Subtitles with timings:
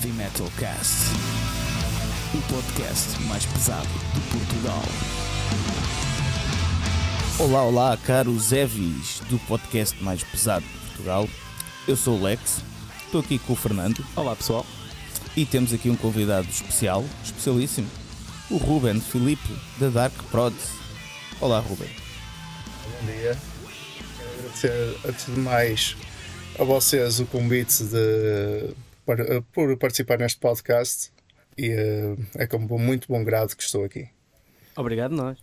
[0.00, 0.94] Heavy Metal Cast,
[2.32, 4.82] o podcast mais pesado de Portugal.
[7.38, 11.28] Olá, olá, caros Heavies do podcast mais pesado de Portugal.
[11.86, 12.62] Eu sou o Lex,
[13.04, 14.64] estou aqui com o Fernando Olá pessoal.
[15.36, 17.88] e temos aqui um convidado especial, especialíssimo,
[18.50, 20.70] o Ruben Filipe da Dark Prods.
[21.42, 21.90] Olá, Ruben.
[22.84, 23.36] Bom dia.
[24.16, 25.94] Quero agradecer, antes de mais,
[26.58, 28.74] a vocês o convite de,
[29.16, 31.10] para- por participar neste podcast
[31.58, 34.08] e eh, é com muito bom grado que estou aqui.
[34.76, 35.36] Obrigado nós.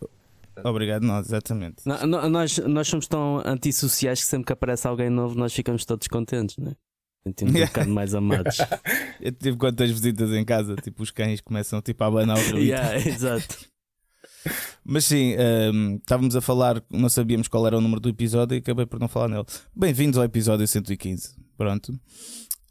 [0.64, 1.86] Obrigado, nós, exatamente.
[1.86, 2.58] No- no- nós.
[2.60, 6.72] Nós somos tão antissociais que sempre que aparece alguém novo nós ficamos todos contentes, não
[6.72, 6.76] é?
[7.28, 8.58] Sentimos um bocado mais amados.
[9.20, 12.60] Eu tive quantas visitas em casa, tipo os cães começam tipo a abanar o rio.
[12.60, 13.58] yeah, exato.
[14.84, 18.60] Mas sim, ehm, estávamos a falar, não sabíamos qual era o número do episódio e
[18.60, 19.44] acabei por não falar nele.
[19.76, 21.36] Bem-vindos ao episódio 115.
[21.58, 21.94] Pronto.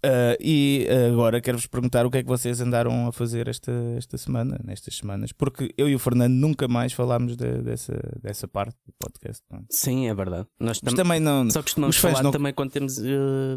[0.06, 4.16] Ah, e agora quero-vos perguntar o que é que vocês andaram a fazer esta, esta
[4.16, 8.76] semana, nestas semanas, porque eu e o Fernando nunca mais falámos de- dessa, dessa parte
[8.86, 9.42] do podcast.
[9.48, 9.66] pronto.
[9.70, 10.46] Sim, é verdade.
[10.60, 11.50] Nós tam- também não.
[11.50, 13.56] só costumamos falar não- também quando temos eh,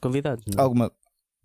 [0.00, 0.44] convidados.
[0.46, 0.60] Não?
[0.60, 0.64] é?
[0.64, 0.92] Alguma.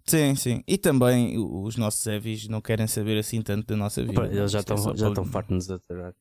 [0.06, 0.64] Sim, sim.
[0.68, 4.26] E também os nossos heavies não querem saber assim tanto da nossa vida.
[4.28, 6.14] Eles já é estão só já estão fartos de nos aturar.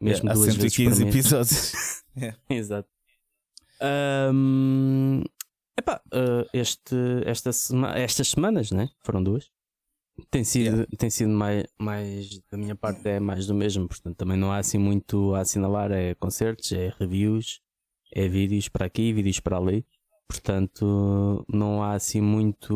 [0.00, 1.16] Mesmo Há duas vezes 115 por mês.
[1.16, 1.72] episódios.
[2.48, 2.88] Exato.
[3.80, 5.22] Ahm,
[5.84, 6.96] epá, eh, este,
[7.26, 8.88] esta sema- estas semanas, né?
[9.04, 9.50] Foram duas.
[10.30, 10.86] Tem sido, Yeah.
[10.96, 13.88] tem sido mais, mais, da minha parte, é mais do mesmo.
[13.88, 15.90] Portanto, também não há assim muito a assinalar.
[15.90, 17.60] É concertos, é reviews,
[18.14, 19.84] é vídeos para aqui, vídeos para ali.
[20.28, 22.74] Portanto, não há assim muito,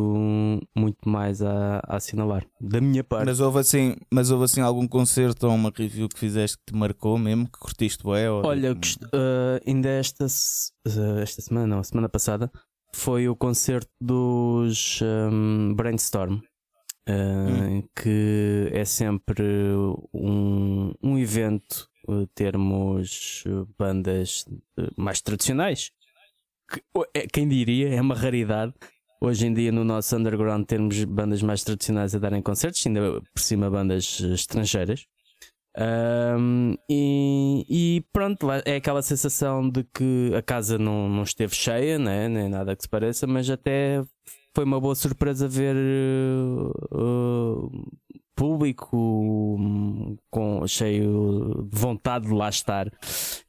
[0.76, 2.44] muito mais a, a assinalar.
[2.60, 6.18] Da minha parte, Mas houve assim, mas houve assim algum concerto ou uma review que
[6.18, 8.30] fizeste que te marcou mesmo, que curtiste bué?
[8.30, 8.44] Ou...
[8.44, 8.76] Olha,
[9.14, 12.50] eh, ainda esta, eh, esta semana, não, semana passada,
[12.92, 16.40] foi o concerto dos ehm, Brainstorm,
[17.06, 19.44] eh, que é sempre
[20.12, 24.44] um, um evento eh, termos eh, bandas
[24.78, 25.90] eh, mais tradicionais.
[26.70, 26.82] Que,
[27.14, 28.74] é- quem diria, é uma raridade.
[29.20, 33.40] Hoje em dia, no nosso underground, termos bandas mais tradicionais a darem concertos, ainda por
[33.40, 35.06] cima bandas estrangeiras.
[35.80, 41.98] Ahm, e, e pronto, é aquela sensação de que a casa não, não esteve cheia,
[41.98, 42.28] né?
[42.28, 44.02] nem nada que se pareça, mas até
[44.54, 47.90] foi uma boa surpresa ver uh, uh,
[48.34, 48.96] público
[49.58, 52.90] hum, com, cheio de vontade de lá estar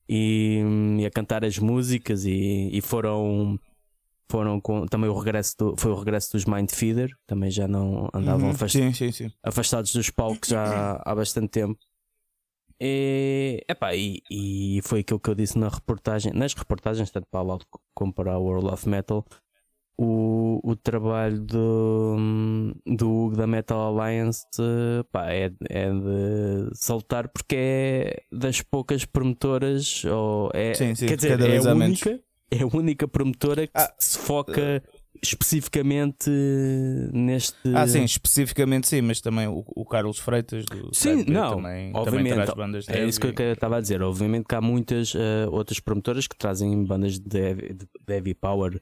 [0.08, 0.62] e,
[1.00, 3.58] e a cantar as músicas e, e foram
[4.32, 8.08] foram com também o regresso do, foi o regresso dos Mind Feeder também já não
[8.14, 9.32] andavam Uhum, afastados Sim, sim, sim.
[9.44, 11.80] afastados dos palcos já há bastante tempo.
[12.82, 17.42] E, epá, e, e foi aquilo que eu disse na reportagem, nas reportagens, tanto para
[17.42, 19.26] a Loud como para a World of Metal,
[20.02, 22.16] o, o trabalho do,
[22.88, 29.04] do Hugo da Metal Alliance eh, pá, é, é de saltar porque é das poucas
[29.04, 32.18] promotoras, ou é, Sim, sim, quer dizer, é vez a única,
[32.50, 34.82] é a única promotora que Ah, se foca
[35.22, 36.30] especificamente
[37.14, 37.58] neste.
[37.76, 41.96] Ah, sim, especificamente sim, mas também o, o Carlos Freitas do Sim, não, também, também
[42.02, 43.36] obviamente, traz bandas de É isso que eu heavy.
[43.38, 44.02] que eu estava a dizer.
[44.02, 48.82] Obviamente que há muitas eh, outras promotoras que trazem bandas de heavy, de heavy power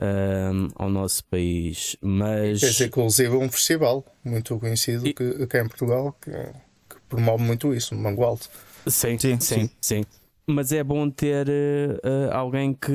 [0.00, 5.62] ehm, ao nosso país, mas é inclusive um festival muito conhecido E- que, que é
[5.62, 8.48] em Portugal que, que promove muito isso, Mango Alto.
[8.88, 10.04] sim, Sim, sim, sim, sim.
[10.46, 12.90] Mas é bom ter eh, alguém que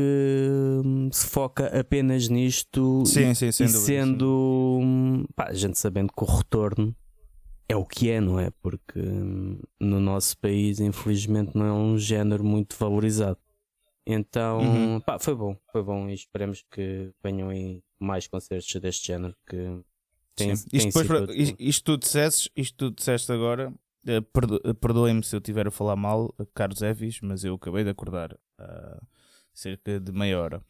[0.84, 5.53] hum, se foca apenas nisto Sim, e, sim, sem e dúvida, sendo hum, pá, a
[5.53, 6.96] gente sabendo que o retorno
[7.69, 8.52] é o que é, não é?
[8.62, 13.38] Porque hum, no nosso país, infelizmente, não é um género muito valorizado.
[14.06, 15.00] Então, Uhum.
[15.02, 19.57] pá, foi bom, foi bom e esperemos que venham aí mais concertos deste género que
[20.36, 20.66] tem, Sim.
[20.69, 23.74] tem Isto, depois, sido- para- isto, isto tu dissesses, isto tu disseste agora,
[24.80, 28.38] perdoem-me se eu estiver a falar mal, eh, caros Evis, mas eu acabei de acordar
[28.57, 29.01] há
[29.54, 30.62] cerca de meia hora.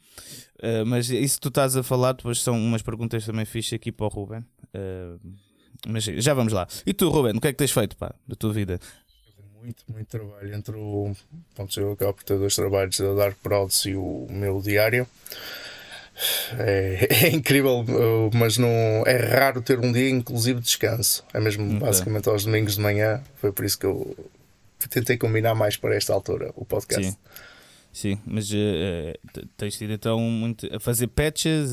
[0.60, 3.92] Eh, mas isso que tu estás a falar, depois são umas perguntas também fixe aqui
[3.92, 4.44] para o Ruben.
[4.74, 5.18] Eh,
[5.88, 6.68] mas já vamos lá.
[6.86, 8.80] E tu, Ruben, o que é que tens feito pá, da tua vida?
[9.62, 11.14] Muito, muito trabalho entre o.
[11.54, 15.08] Pronto, eu acabo por ter dois trabalhos da Dark Prods e o meu diário.
[16.58, 18.70] É, é incrível, uh, mas não
[19.06, 21.24] é raro ter um dia inclusive de descanso.
[21.34, 21.80] É mesmo Ok.
[21.80, 23.22] basicamente aos domingos de manhã.
[23.36, 24.16] Foi por isso que eu
[24.90, 27.12] tentei combinar mais para esta altura o podcast.
[27.12, 27.18] Sim.
[27.94, 31.72] Sim, mas t- tens sido então muito a fazer patches.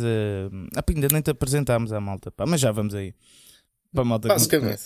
[0.75, 3.13] ah, pá, ainda nem te apresentámos à malta, pá, mas já vamos aí.
[3.93, 4.85] Para a malta Basicamente.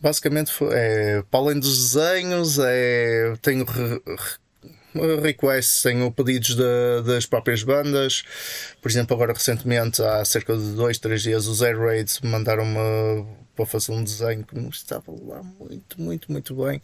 [0.00, 4.38] Basicamente, é, para além dos desenhos, é, tenho re- re-
[5.20, 8.22] requests, tenho pedidos de, das próprias bandas.
[8.80, 13.66] Por exemplo, agora recentemente, há cerca de dois, três dias, os Air Raids mandaram-me para
[13.66, 16.80] fazer um desenho que não estava lá muito, muito, muito bem.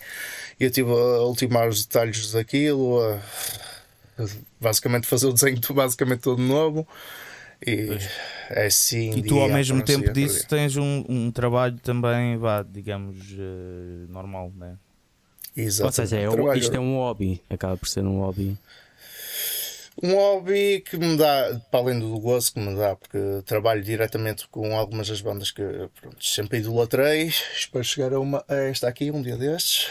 [0.58, 3.20] E eu estive a ultimar os detalhes daquilo, a,
[4.60, 6.86] basicamente fazer o desenho basicamente todo novo.
[7.64, 8.10] E pois.
[8.50, 9.10] é assim.
[9.18, 14.52] E tu, ao mesmo tempo disso, tens um, um trabalho também, vá, digamos, uh, normal,
[14.56, 14.76] né?
[15.56, 16.00] Exatamente.
[16.00, 18.58] Ou seja, é, isto é um hobby, acaba por ser um hobby.
[20.02, 24.48] Um hobby que me dá, para além do gozo que me dá, porque trabalho diretamente
[24.48, 25.62] com algumas das bandas que
[26.00, 27.28] pronto, sempre idolatrei.
[27.56, 29.86] Espero chegar a, uma, a esta aqui um dia destes.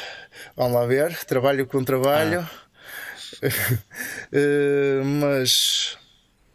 [0.57, 1.15] Vamos lá ver.
[1.23, 2.47] Trabalho com trabalho.
[3.41, 3.47] Ah.
[4.33, 5.97] uh, mas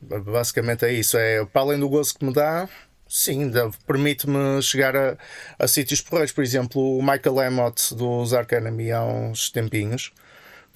[0.00, 1.16] basicamente é isso.
[1.16, 2.68] É para além do gozo que me dá,
[3.08, 3.50] sim,
[3.86, 5.16] permite-me chegar a,
[5.58, 6.32] a sítios porreiros.
[6.32, 10.12] Por exemplo, o Michael Amott dos Ark Enemy há uns tempinhos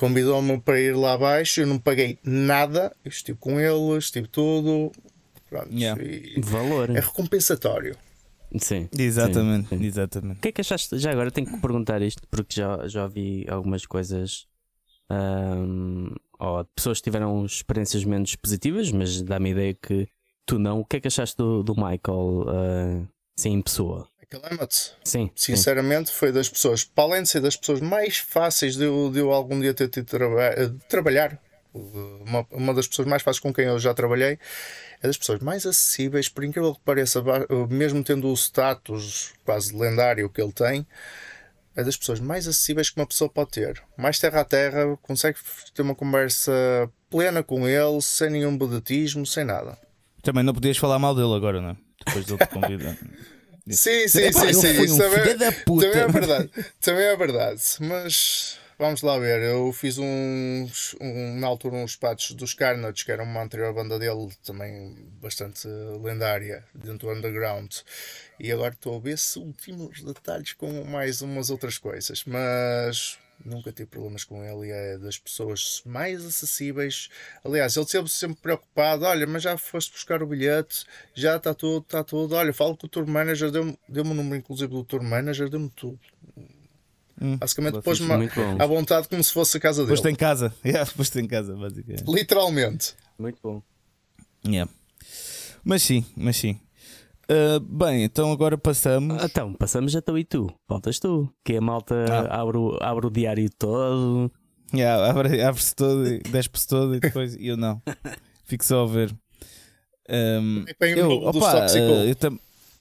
[0.03, 4.91] convidou-me para ir lá abaixo, eu não paguei nada, estive com ele, estive tudo.
[5.49, 6.01] Pronto, yeah.
[6.39, 6.91] Valor.
[6.91, 7.97] É recompensatório.
[8.59, 8.89] Sim.
[8.99, 9.85] Exatamente, sim, sim.
[9.85, 10.39] exatamente.
[10.39, 10.99] O que é que achaste?
[10.99, 14.47] Já agora tenho que perguntar isto porque já, já vi algumas coisas.
[15.11, 20.09] Um, ou pessoas que tiveram experiências menos positivas, mas dá-me a ideia que
[20.47, 20.81] tu não.
[20.81, 24.09] O que é que achaste do, do Michael uh, sim, em pessoa?
[24.33, 24.73] Calamat,
[25.05, 26.17] sim, sinceramente, sim.
[26.17, 29.31] foi das pessoas, para além de ser das pessoas mais fáceis de eu, de eu
[29.31, 31.39] algum dia ter tido traba de trabalhar,
[31.75, 34.39] uma, uma das pessoas mais fáceis com quem eu já trabalhei,
[35.03, 37.23] é das pessoas mais acessíveis, por incrível que pareça,
[37.69, 40.87] mesmo tendo o status quase lendário que ele tem,
[41.77, 43.83] é das pessoas mais acessíveis que uma pessoa pode ter.
[43.99, 45.39] Mais terra a terra, consegue
[45.75, 46.53] ter uma conversa
[47.11, 49.77] plena com ele, sem nenhum budatismo, sem nada.
[50.23, 51.77] Também não podias falar mal dele agora, não é?
[52.07, 52.97] Depois dele te convidar.
[53.69, 54.93] Sim, sim, Epá, sim, sim.
[54.93, 56.51] Um também, também, é verdade.
[56.81, 57.63] Também é verdade.
[57.79, 59.41] Mas vamos lá ver.
[59.41, 64.01] Eu fiz uns, um, na altura uns patos dos Carnage, que era uma anterior banda
[64.01, 65.69] dele, também bastante
[66.03, 67.73] lendária, dentro do underground.
[68.41, 72.25] E agora estou a ver se últimos detalhes com mais umas outras coisas.
[72.25, 77.09] Mas nunca tive problemas com ele e é das pessoas mais acessíveis.
[77.45, 80.85] Aliás, ele sempre, sempre preocupado: olha, mas já foste buscar o bilhete,
[81.15, 82.35] já está tudo, está tudo.
[82.35, 85.71] Olha, falo com o tour manager, deu-me deu o número, inclusive, do tour manager, deu-me
[85.71, 85.99] tudo.
[87.21, 88.13] Hum, basicamente, pôs-me
[88.59, 89.97] à vontade como se fosse a casa dele.
[89.97, 92.05] Pôs-te em casa, yeah, pôs-te em casa, basicamente.
[92.09, 92.95] Literalmente.
[93.19, 93.63] Muito bom.
[94.45, 94.71] Yeah.
[95.63, 96.61] Mas sim, mas sim.
[97.33, 99.25] Uh, bem, então agora passamos.
[99.25, 100.53] Então, passamos então e tu?
[100.69, 101.33] Faltas tu.
[101.43, 102.43] Que a malta ah.
[102.43, 104.31] abre, o, abre o diário todo.
[104.75, 107.81] Yeah, abre-se abre todo, despe-se todo e depois eu não.
[108.45, 109.17] Fico só a ver.
[110.11, 112.39] Um, eu, opa, uh, eu tam,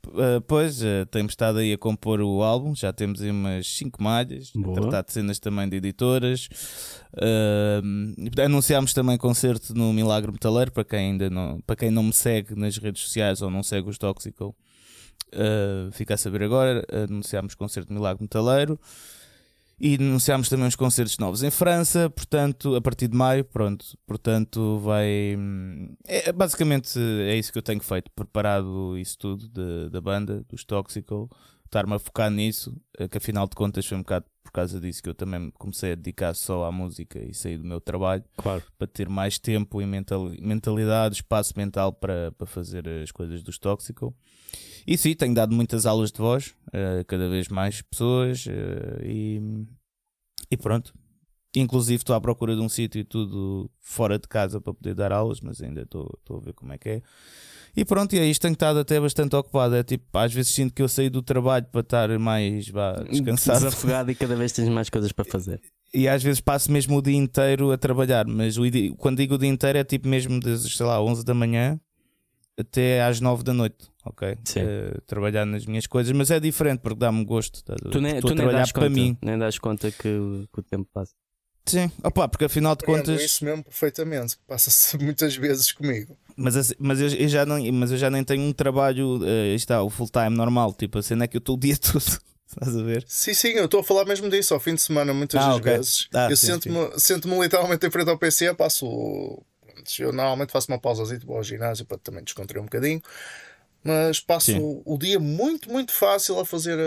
[0.08, 4.02] uh, pois, uh, temos estado aí a compor o álbum, já temos aí umas 5
[4.02, 6.48] malhas, a tratar de cenas também de editoras.
[7.14, 12.14] Uh, anunciámos também concerto no Milagre Metaleiro, para quem ainda não, para quem não me
[12.14, 14.56] segue nas redes sociais ou não segue os Toxical,
[15.34, 16.86] uh, fica a saber agora.
[17.10, 18.80] Anunciámos concerto no Milagre Metaleiro
[19.82, 24.78] e anunciámos também os concertos novos em França, portanto, a partir de maio, pronto, portanto,
[24.78, 25.36] vai.
[26.08, 30.64] É, basicamente é isso que eu tenho feito, preparado isso tudo de, da banda, dos
[30.64, 31.28] Toxical,
[31.66, 35.02] estar-me a focar nisso, eh, que afinal de contas foi um bocado por causa disso
[35.02, 38.62] que eu também comecei a dedicar só à música e sair do meu trabalho, claro.
[38.78, 44.14] para ter mais tempo e mentalidade, espaço mental para, para fazer as coisas dos Toxical.
[44.86, 49.42] E sim, tenho dado muitas aulas de voz, uh, cada vez mais pessoas uh, e,
[50.50, 50.94] e pronto.
[51.56, 55.12] Inclusive estou à procura de um sítio e tudo fora de casa para poder dar
[55.12, 57.02] aulas, mas ainda estou a ver como é que é.
[57.76, 59.76] E pronto, e é isto tenho estado até bastante ocupado.
[59.76, 63.60] É tipo, às vezes sinto que eu saí do trabalho para estar mais vá, descansado.
[63.60, 65.62] Desafogado e cada vez tens mais coisas para fazer.
[65.94, 68.64] E às vezes passo mesmo o dia inteiro a trabalhar, mas o,
[68.98, 71.80] quando digo o dia inteiro é tipo mesmo desde, sei lá, 11 da manhã
[72.58, 74.34] até às 9 da noite, ok?
[74.34, 77.64] Uh, trabalhar nas minhas coisas, mas é diferente porque dá-me gosto.
[77.64, 77.76] Tá?
[77.76, 79.18] Tu nem, tu a trabalhar para conta, mim.
[79.22, 81.14] Nem das conta que, que, o tempo passa.
[81.66, 83.22] Sim, opa, porque afinal de contas.
[83.22, 86.18] isso mesmo perfeitamente, passa-se muitas vezes comigo.
[86.36, 89.84] Mas, mas, eu, eu, já não, mas eu já nem tenho um trabalho, uh, está,
[89.84, 92.04] o full time normal, tipo, a cena é que eu estou o dia todo.
[92.48, 93.06] Estás a ver?
[93.08, 95.78] Sim, sim, eu estou a falar mesmo disso ao fim de semana, muitas ah, okay.
[95.78, 96.10] vezes.
[96.14, 99.42] Ah, eu sento-me sento literalmente em frente ao PC, passo
[100.00, 103.02] eu normalmente faço uma pausa vou ao ginásio para também descontrair um bocadinho.
[103.84, 106.78] Mas passo o, o, dia muito, muito fácil a fazer,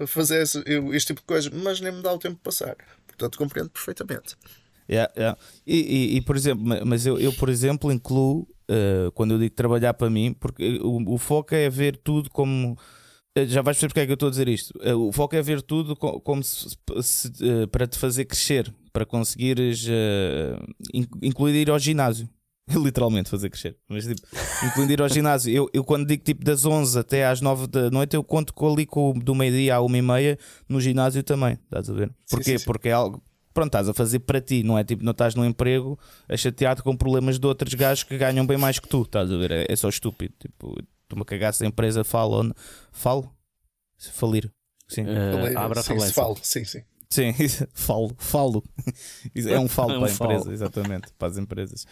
[0.00, 0.58] a, fazer esse,
[0.92, 2.76] este tipo de coisas, mas nem me dá o tempo de passar.
[3.06, 4.36] Portanto, compreendo perfeitamente.
[4.90, 5.38] Yeah, yeah.
[5.66, 9.54] E, e, e, por exemplo, mas eu, eu por exemplo, incluo uh, quando eu digo
[9.54, 12.76] trabalhar para mim, porque o, o foco é ver tudo como
[13.38, 14.78] eh, já vais perceber porque é que eu estou a dizer isto.
[14.82, 17.30] Eh, o foco é ver tudo como se, se,
[17.70, 22.28] para te fazer crescer, para conseguires uh, incluir ir ao ginásio.
[22.82, 23.76] Literalmente fazer crescer.
[23.88, 24.20] Mas tipo,
[24.64, 27.90] incluindo ir ao ginásio, eu, eu quando digo tipo das 11 até às 9 da
[27.90, 31.58] noite, eu conto com ali com, do meio-dia à 1 e meia no ginásio também.
[31.64, 32.10] Estás a ver?
[32.28, 32.44] Porquê?
[32.44, 32.64] Sim, sim, sim.
[32.64, 33.22] Porque é algo.
[33.54, 35.98] Pronto, estás a fazer para ti, não é tipo, não estás no emprego
[36.28, 39.36] a chateado com problemas de outros gajos que ganham bem mais que tu, estás a
[39.36, 39.50] ver?
[39.50, 40.32] É, é só estúpido.
[40.38, 40.76] Tipo,
[41.08, 42.54] tu me cagasse a empresa, falo,
[42.92, 43.32] falo,
[43.96, 44.52] se falir.
[44.86, 45.02] Sim.
[45.02, 46.12] Uh, abra a falência.
[46.12, 46.82] Falo, sim, sim.
[47.10, 47.32] Sim,
[47.72, 48.62] falo, falo.
[49.34, 51.86] É um falo é um para a empresa, exatamente, para as empresas.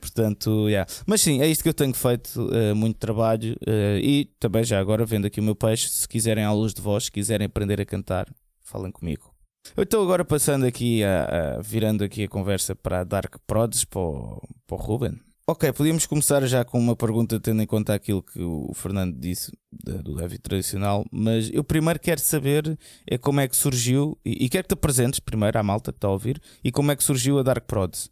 [0.00, 0.90] Portanto, yeah.
[1.06, 4.80] mas sim, é isto que eu tenho feito, uh, muito trabalho uh, e também já
[4.80, 7.84] agora vendo aqui o meu peixe, se quiserem luz de voz, se quiserem aprender a
[7.84, 8.26] cantar,
[8.62, 9.32] falem comigo.
[9.76, 13.84] Eu estou agora passando aqui, a, a, virando aqui a conversa para a Dark Prods,
[13.84, 15.20] para o, para o Ruben.
[15.44, 19.52] Ok, podíamos começar já com uma pergunta, tendo em conta aquilo que o Fernando disse
[19.72, 24.48] do heavy tradicional, mas eu primeiro quero saber é como é que surgiu, e, e
[24.48, 27.02] quero que te apresentes primeiro à malta que está a ouvir, e como é que
[27.02, 28.08] surgiu a Dark Prods.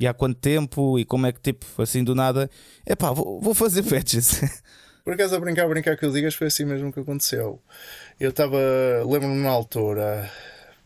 [0.00, 2.48] E há quanto tempo, e como é que, tipo, assim do nada,
[2.86, 4.40] é pá, vou, vou fazer patches.
[5.04, 7.60] Por acaso, a brincar, a brincar que eu digas, foi assim mesmo que aconteceu.
[8.18, 8.56] Eu estava,
[9.06, 10.30] lembro-me na altura,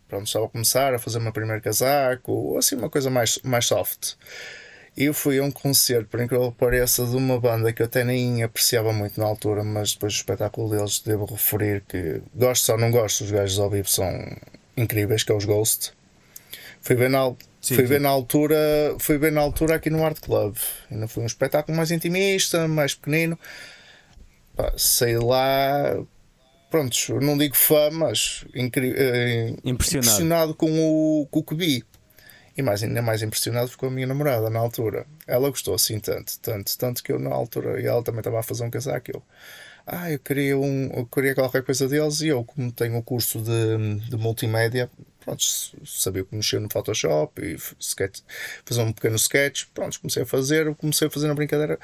[0.09, 3.38] pronto, estava a começar a fazer o meu primeiro casaco, ou assim uma coisa mais,
[3.45, 4.16] mais soft.
[4.96, 8.02] Eu fui a um concerto, por incrível que pareça, de uma banda que eu até
[8.02, 12.78] nem apreciava muito na altura, mas depois do espetáculo deles devo referir que gosto ou
[12.78, 14.08] não gosto, os gajos ao vivo são
[14.74, 15.92] incríveis, que é os Ghost.
[16.80, 17.28] Fui bem na,
[17.60, 17.90] sim, fui sim.
[17.90, 18.56] bem na altura,
[18.98, 20.56] fui bem na altura aqui no Art Club.
[20.90, 23.38] Ainda foi um espetáculo mais intimista, mais pequenino.
[24.54, 25.96] Pá, sei lá,
[26.70, 29.64] prontos, não digo fã, mas eh, impressionado.
[29.64, 31.84] impressionado com o, com o que vi.
[32.56, 35.06] E mais, ainda mais impressionado ficou a minha namorada na altura.
[35.26, 38.42] Ela gostou assim tanto, tanto, tanto que eu na altura, e ela também estava a
[38.42, 39.22] fazer um casaco, eu,
[39.86, 43.40] ah, eu queria, um, eu queria qualquer coisa deles e eu, como tenho o curso
[43.40, 45.42] de, de multimédia, pronto,
[45.84, 48.20] sabia como mexer no Photoshop e sketch,
[48.64, 51.78] fazer um pequeno sketch, pronto, comecei a fazer, comecei a fazer na brincadeira.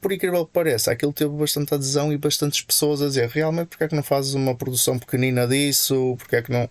[0.00, 3.84] Por incrível que pareça, aquilo teve bastante adesão e bastantes pessoas a dizer realmente porque
[3.84, 6.68] é que não fazes uma produção pequenina disso, porque é que não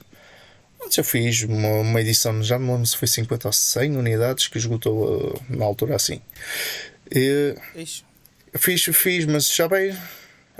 [0.97, 4.57] eu fiz uma, uma edição, já me lembro se foi 50 ou 100 unidades que
[4.57, 6.21] esgotou uh, na altura assim.
[7.11, 7.55] E,
[8.55, 9.95] fiz, fiz, mas já bem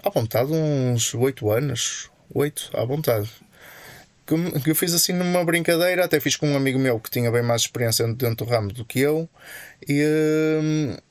[0.03, 3.29] à vontade, uns 8 anos, 8 à vontade.
[4.25, 7.31] Que, que eu fiz assim numa brincadeira, até fiz com um amigo meu que tinha
[7.31, 9.29] bem mais experiência dentro do ramo do que eu.
[9.87, 11.01] E uh,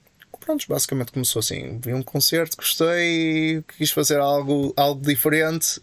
[0.44, 1.78] pronto, basicamente começou assim.
[1.82, 5.80] Vi um concerto, gostei, quis fazer algo, algo diferente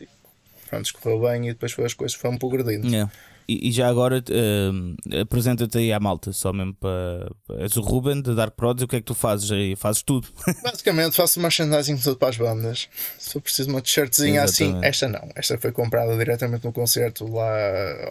[0.71, 2.87] pronto, correu bem e depois foi as coisas foram progredindo.
[2.87, 3.11] Yeah.
[3.47, 7.29] E, e, já agora uh, apresenta-te aí à malta, só mesmo para.
[7.59, 9.75] És o Ruben de Dark Prods, o que é que tu fazes aí?
[9.75, 10.27] Fazes tudo.
[10.63, 12.87] Basicamente faço merchandising tudo para as bandas.
[13.17, 15.29] Se eu preciso de uma t-shirtzinha assim, esta não.
[15.35, 17.51] Esta foi comprada diretamente no concerto lá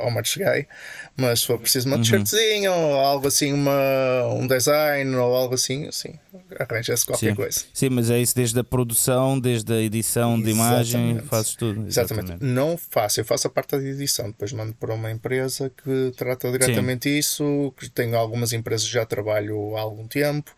[0.00, 0.66] ao March Guy.
[1.16, 2.02] Mas se for preciso de uma uhum.
[2.02, 6.14] t-shirtzinha ou algo assim, uma, um design ou algo assim, assim,
[6.58, 7.34] arranja-se qualquer Sim.
[7.34, 7.60] coisa.
[7.72, 10.44] Sim, mas é isso desde a produção, desde a edição Exatamente.
[10.44, 11.86] de imagem, fazes tudo.
[11.86, 12.26] Exatamente.
[12.26, 12.44] Exatamente.
[12.44, 15.19] Não faço, eu faço a parte da edição, depois mando para uma empresa
[15.70, 17.18] que trata diretamente Sim.
[17.18, 20.54] isso, que tenho algumas empresas que já trabalho há algum tempo.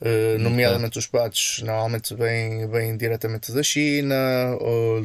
[0.00, 4.14] Uh, nomeadamente os pratos normalmente vêm, vêm diretamente da China
[4.60, 5.04] ou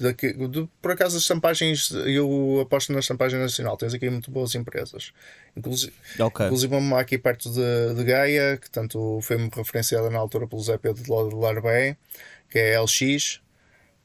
[0.00, 4.54] daqui, de, por acaso as champagens eu aposto na champagem nacional tens aqui muito boas
[4.54, 5.12] empresas
[5.56, 6.46] inclusive, okay.
[6.46, 10.76] inclusive uma aqui perto de, de Gaia que tanto foi-me referenciada na altura pelo Zé
[10.78, 11.96] Pedro de Larbé
[12.50, 13.40] que é LX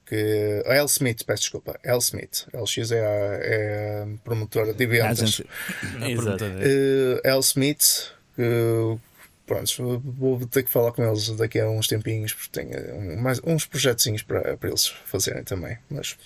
[0.06, 3.10] que a L Smith, peço desculpa, L Smith, LX é a,
[3.42, 5.40] é a promotora de eventos.
[5.40, 8.98] Uh, L Smith, que
[9.46, 13.66] pronto, vou ter que falar com eles daqui a uns tempinhos, porque tenho mais, uns
[13.66, 15.78] projetinhos para, para eles fazerem também.
[15.90, 16.18] Mas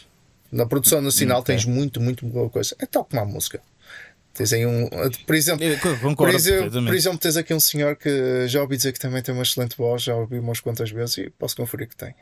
[0.52, 1.56] na produção nacional okay.
[1.56, 2.76] tens muito, muito boa coisa.
[2.80, 3.62] É tal como a música.
[4.34, 4.88] Tens aí um.
[5.26, 5.66] Por exemplo,
[6.16, 9.34] por, exemplo, por exemplo, tens aqui um senhor que já ouvi dizer que também tem
[9.34, 12.14] uma excelente voz, já ouvi umas quantas vezes e posso conferir que tem.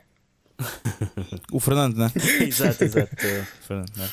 [1.52, 2.12] O Fernando, não é?
[2.44, 3.16] exato, exato.
[3.62, 4.10] Fernando, não é?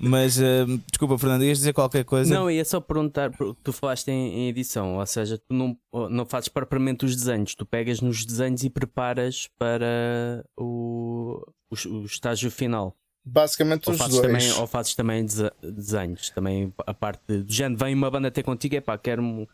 [0.00, 2.32] Mas uh, desculpa, Fernando, ias dizer qualquer coisa?
[2.32, 3.32] Não, ia só perguntar,
[3.64, 5.76] tu falaste em, em, edição, ou seja, tu não,
[6.08, 12.04] não fazes propriamente os desenhos, tu pegas nos desenhos e preparas para o, o, o
[12.04, 12.96] estágio final.
[13.24, 14.26] Basicamente ou os fazes dois.
[14.26, 15.26] Também, ou fazes também
[15.62, 19.48] desenhos, também a parte do género, vem uma banda ter contigo, é pá, quero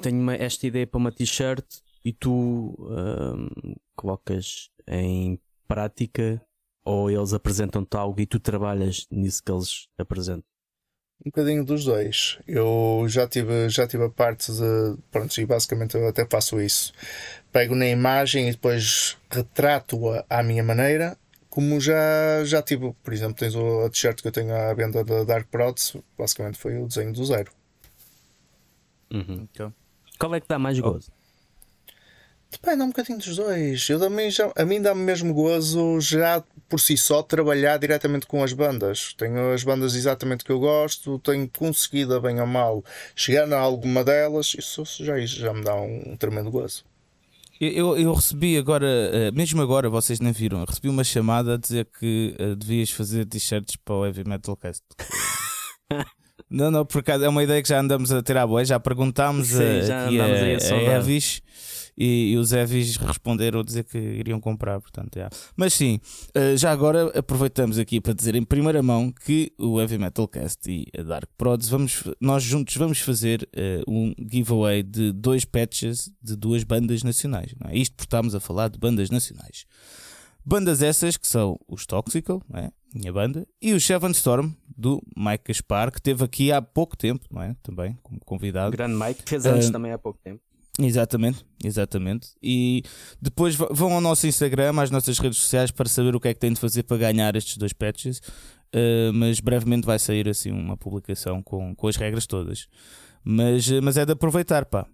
[0.00, 1.64] tenho uma, esta ideia para uma t-shirt
[2.04, 5.38] e tu um, colocas em
[5.68, 6.42] prática
[6.84, 10.44] ou eles apresentam-te algo e tu trabalhas nisso que eles apresentam?
[11.24, 12.38] Um bocadinho dos dois.
[12.46, 14.96] Eu já tive, já tive a parte de.
[15.10, 16.92] Pronto, e basicamente eu até faço isso.
[17.52, 21.18] Pego na imagem e depois retrato-a à minha maneira,
[21.50, 25.24] como já, já tive, por exemplo, tens a t-shirt que eu tenho à venda da
[25.24, 27.50] Dark Prods, basicamente foi o desenho do zero.
[29.12, 29.48] Uhum.
[29.52, 29.72] Okay.
[30.18, 31.10] Qual é que dá mais gozo?
[32.50, 33.88] Depende um bocadinho dos dois.
[33.88, 38.42] Eu também já, a mim dá-me mesmo gozo já por si só trabalhar diretamente com
[38.42, 39.14] as bandas.
[39.16, 44.02] Tenho as bandas exatamente que eu gosto, tenho conseguido, bem ou mal, chegar a alguma
[44.02, 46.84] delas, isso já, já me dá um, um tremendo gozo.
[47.60, 51.88] Eu, eu, recebi agora, eh, mesmo agora, vocês nem viram, recebi uma chamada a dizer
[51.98, 54.84] que uh, devias fazer t-shirts para o Heavy Metal Cast.
[56.48, 58.78] não, não, por acaso é uma ideia que já andamos a ter à boa, já
[58.78, 61.42] perguntámos Sim, a, já aqui a, a, a Evis
[61.98, 65.34] e, e os Evis responderam a dizer que iriam comprar, portanto, yeah.
[65.56, 66.00] mas sim,
[66.36, 70.70] uh, já agora aproveitamos aqui para dizer em primeira mão que o Heavy Metal Cast
[70.70, 76.10] e a Dark Prods, vamos, nós juntos vamos fazer uh, um giveaway de dois patches
[76.22, 77.52] de duas bandas nacionais.
[77.60, 77.76] Não é?
[77.76, 79.66] Isto porque estamos a falar de bandas nacionais.
[80.44, 82.70] Bandas essas que são os Toxical, é?
[82.94, 87.26] minha banda, e o Seven Storm, do Mike Gaspar, que esteve aqui há pouco tempo,
[87.30, 87.54] não é?
[87.62, 88.70] Também, como convidado.
[88.70, 90.40] grande Mike, fez anos uh, também há pouco tempo.
[90.80, 92.28] Exatamente, exatamente.
[92.40, 92.82] E
[93.20, 96.40] depois vão ao nosso Instagram, às nossas redes sociais, para saber o que é que
[96.40, 98.18] tem de fazer para ganhar estes dois patches.
[98.68, 102.68] Uh, mas brevemente vai sair assim uma publicação com, com as regras todas.
[103.24, 104.86] Mas, mas é de aproveitar, pá.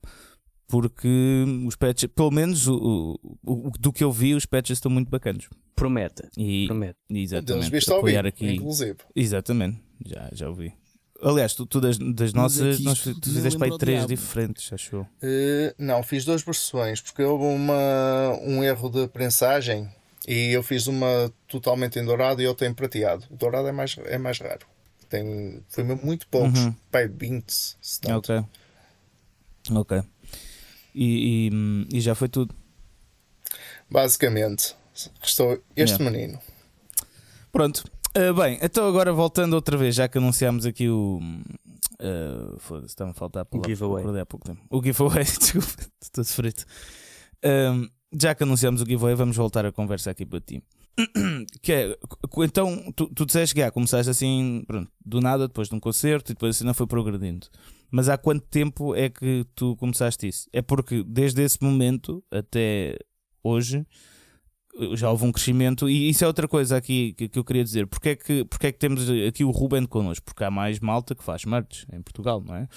[0.66, 4.90] Porque os patches, pelo menos o, o, o, do que eu vi, os patches estão
[4.90, 5.48] muito bacanas.
[5.76, 6.22] Promete.
[6.38, 6.98] E, Promete.
[7.10, 7.70] Exatamente.
[7.70, 8.54] Deus, apoiar aqui.
[8.54, 8.96] Inclusive.
[9.14, 10.72] Exatamente, já, já ouvi.
[11.22, 15.02] Aliás, tu, tu das, das nossas, nós, tu fizeste para aí três diferentes, achou?
[15.02, 19.88] Uh, não, fiz duas versões, porque houve uma, um erro de prensagem
[20.26, 23.24] e eu fiz uma totalmente em dourado e outra em prateado.
[23.30, 24.66] O dourado é mais, é mais raro.
[25.08, 26.74] Tem, foi muito poucos, uhum.
[26.90, 28.16] pai 20, 70.
[28.18, 28.44] Ok.
[29.70, 30.02] Ok.
[30.94, 32.54] E, e, e, já foi tudo.
[33.90, 34.74] Basicamente,
[35.20, 36.10] restou este yeah.
[36.10, 36.40] menino.
[37.52, 37.84] Pronto,
[38.16, 41.20] Uh, bem, então agora voltando outra vez, já que anunciámos aqui o.
[42.00, 43.68] Uh, Foda-se, está-me a faltar a palavra.
[43.68, 44.20] O giveaway.
[44.20, 44.62] Há pouco tempo.
[44.70, 46.64] O giveaway, desculpa, estou frito.
[47.44, 50.62] Uh, já que anunciámos o giveaway, vamos voltar a conversa aqui para ti.
[51.60, 51.98] que é,
[52.38, 56.30] então, tu, tu disseste que ah, começaste assim, pronto, do nada, depois de um concerto
[56.30, 57.48] e depois assim não foi progredindo.
[57.90, 60.48] Mas há quanto tempo é que tu começaste isso?
[60.52, 62.96] É porque desde esse momento até
[63.42, 63.84] hoje
[64.94, 67.86] já houve um crescimento e isso é outra coisa aqui que, que eu queria dizer.
[67.86, 70.24] Porque é que, porque é que temos aqui o Ruben connosco?
[70.24, 72.68] Porque há mais malta que faz merch em Portugal, não é?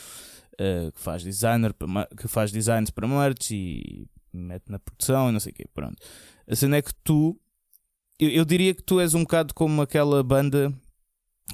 [0.60, 1.72] Uh, que faz designer
[2.20, 5.66] que faz designs para merch e mete na produção e não sei o quê.
[5.74, 5.98] Pronto.
[6.48, 7.40] A cena é que tu
[8.20, 10.74] eu, eu, diria que tu és um bocado como aquela banda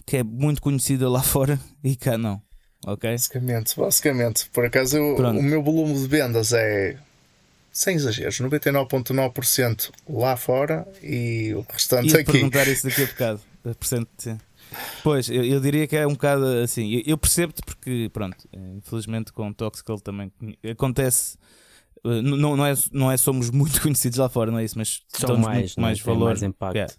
[0.06, 2.42] que é muito conhecida lá fora e cá não.
[2.86, 3.10] Ok?
[3.10, 4.50] Basicamente, basicamente.
[4.50, 6.98] Por acaso eu, o meu volume de vendas é
[7.74, 12.32] sem exageros, 99,9% lá fora e o restante Ia aqui.
[12.32, 13.42] perguntar isso daqui a bocado,
[14.18, 14.38] sim.
[15.04, 16.92] Pois, eu, eu, diria que é um bocado assim.
[16.94, 20.32] Eu, eu percebo-te porque, pronto, infelizmente com o Toxical também
[20.70, 21.38] acontece.
[22.06, 25.02] Eh, não, não, é, não é somos muito conhecidos lá fora, não é isso, mas
[25.10, 26.28] são mais, mais valor.
[26.28, 26.76] Mais impacto.
[26.76, 26.94] Yeah.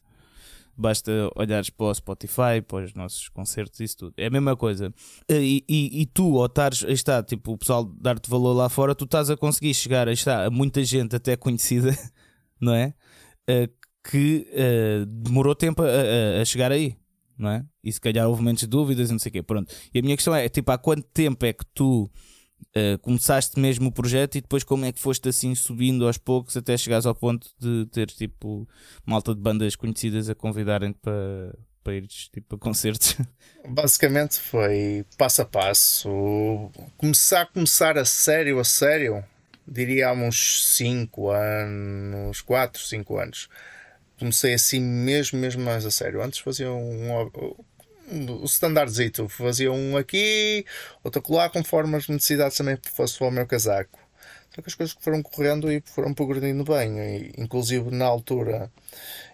[0.77, 4.15] Basta olhares para o Spotify, para os nossos concertos, isso tudo.
[4.17, 4.93] É a mesma coisa.
[5.29, 9.05] E, e, e tu, ou estares, está, tipo, o pessoal dar-te valor lá fora, tu
[9.05, 11.97] estás a conseguir chegar, está, a muita gente até conhecida,
[12.61, 12.95] não é?
[13.49, 13.69] Uh,
[14.11, 16.95] que uh, demorou tempo a, a, a, chegar aí,
[17.39, 17.65] não é?
[17.83, 19.43] E se calhar houve momentos de dúvidas e não sei o quê.
[19.43, 19.75] Pronto.
[19.93, 22.11] E a minha questão é, tipo, há quanto tempo é que tu
[22.77, 26.57] Uh, começaste mesmo o projeto e depois como é que foste assim subindo aos poucos
[26.57, 28.69] até chegares ao ponto de ter tipo
[29.05, 33.17] malta de bandas conhecidas a convidarem-te para, para ires tipo, a concertos?
[33.69, 36.71] Basicamente foi passo a passo.
[36.97, 39.25] Começar a começar a sério, a sério,
[39.67, 43.49] diria há uns 5 anos, 4, 5 anos.
[44.19, 46.23] Comecei assim mesmo, mesmo mais a sério.
[46.23, 47.31] Antes fazia um,
[48.11, 49.29] o standardzito.
[49.29, 50.65] Fazia um aqui,
[51.03, 53.99] outro lá, conforme as necessidades também fosse o meu casaco.
[54.55, 56.99] Só que as coisas foram correndo e foram progredindo bem.
[56.99, 58.71] E, inclusive na altura,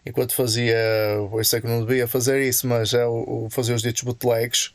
[0.04, 4.02] enquanto fazia, eu sei que não devia fazer isso, mas é o, fazer os ditos
[4.02, 4.72] bootlegs,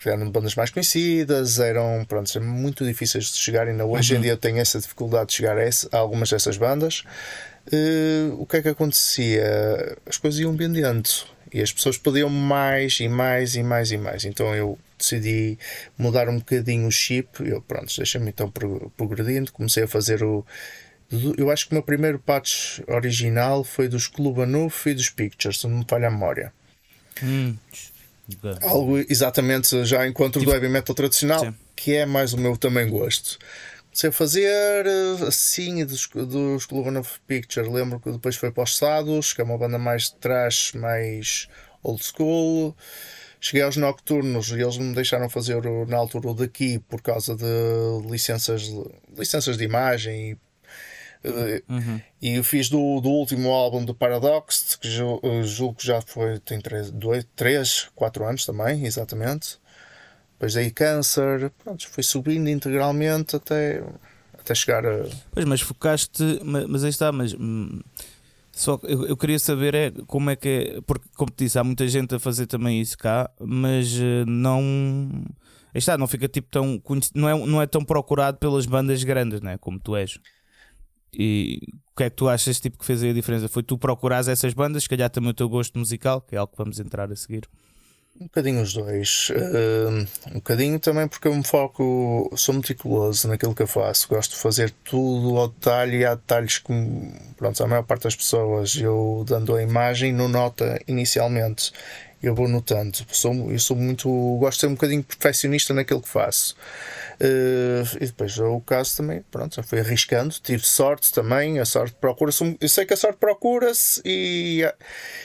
[0.00, 3.68] que eram bandas mais conhecidas, eram pronto, eram muito difíceis de chegar.
[3.68, 4.18] Ainda hoje uhum.
[4.18, 7.04] em dia tenho essa dificuldade de chegar a, esse, a algumas dessas bandas.
[7.72, 9.96] Uh, o que é que acontecia?
[10.04, 11.08] As coisas iam vendendo
[11.52, 14.24] e as pessoas pediam mais e mais e mais e mais.
[14.24, 15.58] Então eu decidi
[15.98, 17.42] mudar um bocadinho o chip.
[17.46, 18.50] Eu, pronto, deixa-me então
[18.96, 19.52] progredindo.
[19.52, 20.44] Comecei a fazer o.
[21.36, 25.60] Eu acho que o meu primeiro patch original foi dos Club Anuf e dos Pictures,
[25.60, 26.52] se não me falha a memória.
[27.22, 27.54] Hum.
[28.62, 31.54] Algo exatamente já encontro tipo, do heavy metal tradicional, sim.
[31.76, 33.38] que é mais o meu também gosto.
[33.92, 34.86] Sei fazer
[35.26, 37.68] assim dos, dos Clover of Picture.
[37.68, 41.48] Lembro que depois foi para os Sados, que é uma banda mais de trash, mais
[41.82, 42.76] old school.
[43.40, 48.08] Cheguei aos nocturnos e eles me deixaram fazer na altura o daqui por causa de
[48.08, 48.70] licenças,
[49.16, 50.38] licenças de imagem e
[51.68, 52.00] Uhum.
[52.20, 56.60] E eu fiz do, do último álbum do Paradox, que julgo que já foi, tem
[56.60, 59.58] 3, 4 anos também, exatamente.
[60.42, 63.80] Depois daí Câncer, pronto, foi subindo integralmente até,
[64.36, 65.04] até chegar a.
[65.30, 67.32] Pois, mas focaste, mas, mas aí está, mas.
[67.32, 67.78] Hum,
[68.50, 71.62] só eu, eu queria saber é como é que é, porque como te disse, há
[71.62, 75.24] muita gente a fazer também isso cá, mas eh, não
[75.72, 76.82] aí está, não fica tipo tão
[77.14, 79.56] não é, não é tão procurado pelas bandas grandes, né?
[79.58, 80.18] Como tu és.
[81.14, 81.60] E
[81.92, 83.48] o que é que tu achas tipo, que fez aí a diferença?
[83.48, 86.50] Foi tu procurares essas bandas, se calhar também o teu gosto musical, que é algo
[86.50, 87.48] que vamos entrar a seguir.
[88.20, 89.32] Um bocadinho os dois.
[90.30, 94.08] Um bocadinho também porque eu me foco, sou meticuloso naquilo que eu faço.
[94.08, 96.72] Gosto de fazer tudo ao detalhe e há detalhes que,
[97.36, 101.72] pronto, a maior parte das pessoas eu dando a imagem não nota inicialmente.
[102.22, 102.98] Eu vou notando.
[103.10, 104.08] Sou, eu sou muito.
[104.38, 106.54] Gosto de ser um bocadinho perfeccionista naquilo que faço.
[107.22, 111.94] Uh, e depois o caso também, pronto, já fui arriscando, tive sorte também, a sorte
[112.00, 114.62] procura-se, eu sei que a sorte procura-se e,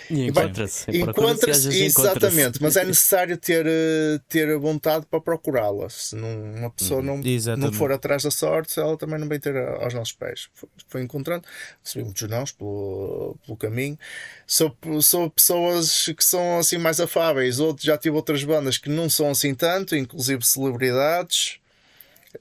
[0.08, 5.90] e encontra-se, encontra-se, exatamente, mas é necessário ter, eh, ter vontade para procurá-la.
[5.90, 7.20] Se não, uma pessoa não,
[7.58, 10.50] não for atrás da sorte, ela também não vem ter aos nossos pés.
[10.54, 11.48] Foi, foi encontrando,
[11.82, 13.98] subi muitos nãos pelo, pelo caminho.
[14.46, 19.10] Sou, sou pessoas que são assim mais afáveis, outros já tive outras bandas que não
[19.10, 21.60] são assim tanto, inclusive celebridades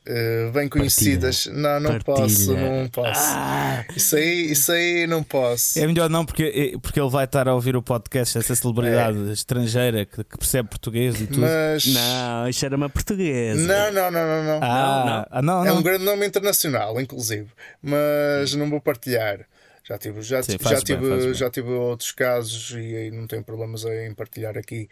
[0.08, 1.44] uh, bem conhecidas.
[1.44, 1.62] Partilha.
[1.62, 2.16] Não, não Partilha.
[2.16, 3.20] posso, não posso.
[3.24, 3.84] Ah.
[3.94, 5.78] Isso, aí, isso aí não posso.
[5.78, 9.28] É melhor não, porque, eh, porque ele vai estar a ouvir o podcast, essa celebridade
[9.28, 9.32] é.
[9.32, 11.42] estrangeira que, que, percebe português e tudo.
[11.42, 11.86] Mas...
[11.86, 13.60] Não, isto era uma portuguesa.
[13.60, 14.44] Não, não, não, não.
[14.44, 14.60] não.
[14.62, 15.26] Ah, não, não.
[15.30, 17.48] Ah, não, É um grande nome internacional, inclusive.
[17.82, 19.46] Mas não vou partilhar.
[19.88, 23.44] Já tive, já, Sim, já, tive, bem, já tive outros casos e aí não tenho
[23.44, 24.88] problemas em partilhar aqui.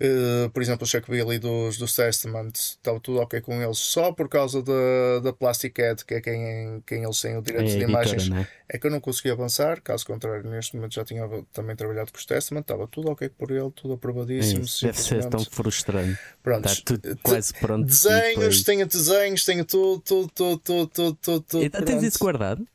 [0.00, 4.10] Uh, por exemplo, o Chuck Billy dos, dos Testament estava tudo ok com eles só
[4.10, 7.76] por causa da, da Plastic Cat, que é quem, quem eles têm o direito é
[7.76, 8.30] de imagens.
[8.30, 8.48] Né?
[8.70, 12.16] É que eu não consegui avançar, caso contrário, neste momento já tinha também trabalhado com
[12.16, 14.64] os Testament, estava tudo ok por ele, tudo aprovadíssimo.
[14.64, 16.18] É deve ser tão frustrante.
[16.42, 17.84] Pronto, Está tudo quase pronto.
[17.84, 21.70] Desenhos, tenho desenhos, tenho tudo, tudo, tudo, tudo, tudo, tudo.
[21.70, 22.66] tudo tens isso guardado?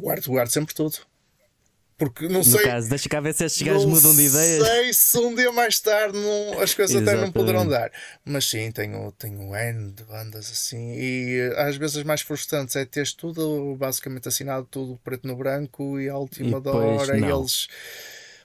[0.00, 0.98] Guardo, guardo sempre tudo.
[1.98, 2.62] Porque não no sei.
[2.62, 4.66] caso, deixa cá ver se estes gajos mudam de ideias.
[4.66, 7.90] sei se um dia mais tarde não, as coisas até não poderão dar.
[8.22, 10.92] Mas sim, tenho, tenho N de bandas assim.
[10.92, 15.36] E eh, às vezes as mais frustrantes é ter tudo basicamente assinado, tudo preto no
[15.36, 17.66] branco e à última da hora eles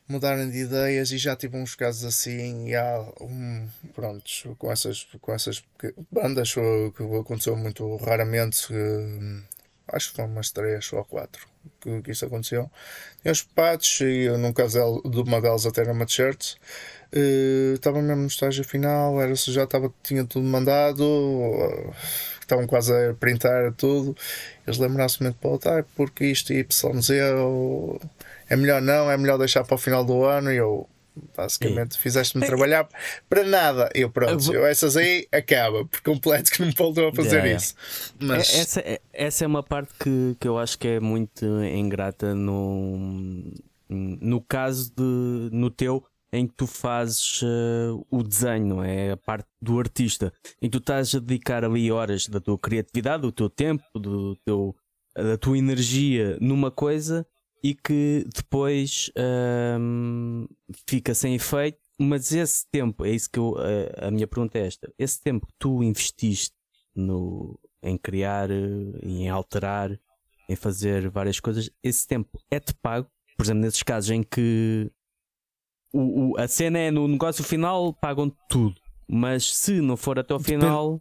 [0.07, 1.11] mudarem de ideias.
[1.11, 2.69] E já tive uns casos assim.
[2.69, 5.61] E há um, prontos, com essas, com essas
[6.09, 8.69] bandas que aconteceu muito raramente.
[9.87, 12.69] Acho que foram umas três ou quatro que, que isso aconteceu.
[13.21, 16.55] Tinha os patos e no caso de uma delas até era uma t-shirt.
[17.13, 21.93] Uh, estava mesmo no estágio final, era já estava, tinha tudo mandado, uh,
[22.39, 24.15] estavam quase a printar tudo.
[24.65, 27.09] Eles lembraram-se muito para o porque isto e YZ
[28.49, 30.51] é melhor não, é melhor deixar para o final do ano.
[30.51, 30.87] E eu,
[31.35, 32.87] Basicamente, fizeste-me trabalhar
[33.29, 33.89] para nada.
[33.93, 37.75] Eu, pronto, eu, essas aí acaba por completo que não voltou a fazer isso.
[38.19, 38.53] Mas...
[38.53, 43.53] Essa, é, essa é uma parte que, que eu acho que é muito ingrata no,
[43.89, 49.11] no caso de no teu em que tu fazes uh, o desenho, não é?
[49.11, 53.23] A parte do artista, em que tu estás a dedicar ali horas da tua criatividade,
[53.23, 54.73] do teu tempo, do teu,
[55.13, 57.27] da tua energia numa coisa
[57.63, 59.11] e que depois
[59.79, 60.47] hum,
[60.87, 61.79] fica sem efeito.
[61.99, 65.45] Mas esse tempo, é isso que eu, a, a minha pergunta é esta: esse tempo
[65.45, 66.55] que tu investiste
[66.95, 69.91] no, em criar, em alterar,
[70.49, 73.07] em fazer várias coisas, esse tempo é-te pago?
[73.37, 74.91] Por exemplo, nesses casos em que
[75.93, 78.75] o, o, a cena é no negócio final, pagam tudo,
[79.07, 80.61] mas se não for até o depende...
[80.65, 80.99] final.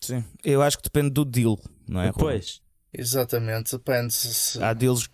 [0.00, 1.58] Sim, eu acho que depende do deal,
[1.88, 2.12] não é?
[2.12, 2.62] Pois.
[2.92, 4.12] Exatamente, depende.
[4.12, 4.62] Se...
[4.62, 5.08] Há deals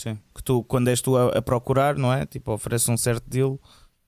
[0.00, 0.18] Sim.
[0.34, 2.24] Que tu, quando és tu a, a, procurar, não é?
[2.24, 3.60] Tipo, oferece um certo deal.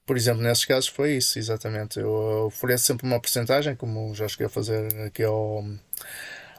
[0.07, 2.01] Por exemplo, nesses casos foi isso, exatamente.
[2.01, 5.63] Eu ofereço sempre uma porcentagem, como já cheguei a fazer aqui ao,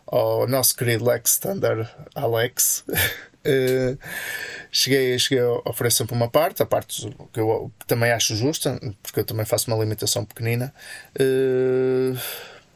[0.06, 2.86] ao nosso querido Lex Standard Alex.
[2.88, 3.98] uh,
[4.72, 9.22] cheguei, cheguei a oferecer sempre uma parte, a parte que eu também acho justa, porque
[9.22, 10.72] eu também faço uma limitação pequenina.
[11.20, 12.16] Uh,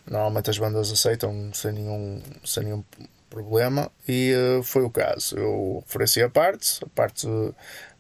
[0.10, 2.84] normalmente as bandas aceitam sem nenhum, sem nenhum
[3.30, 5.38] problema e uh, foi o caso.
[5.38, 7.28] Eu ofereci a parte, a parte,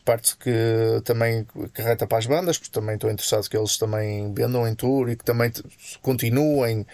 [0.03, 4.67] parte que também carreta para as bandas, porque também estou interessado que eles também vendam
[4.67, 5.51] em tour e que também
[6.01, 6.85] continuem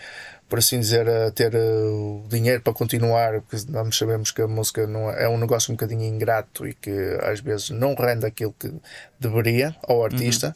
[0.54, 4.48] por assim dizer, a ter uh, o dinheiro para continuar, porque nós sabemos que a
[4.48, 6.92] música não é, é, um negócio um bocadinho ingrato e que
[7.24, 8.72] às vezes não rende aquilo que
[9.20, 10.50] deveria ao artista.
[10.50, 10.54] Uhum.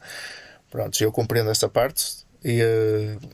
[0.69, 2.61] Pronto, eu compreendo essa parte e,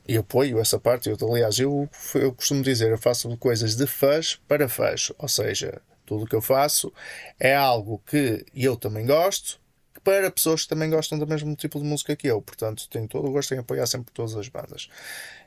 [0.08, 1.10] e apoio essa parte.
[1.10, 5.82] Eu, aliás, eu, eu costumo dizer, eu faço coisas de fãs para fãs, ou seja,
[6.06, 6.92] tudo o que eu faço
[7.40, 9.60] é algo que eu também gosto,
[10.04, 12.42] para pessoas que também gostam do mesmo tipo de música que eu.
[12.42, 14.90] Portanto, tenho todo o gosto em apoiar sempre todas as bandas.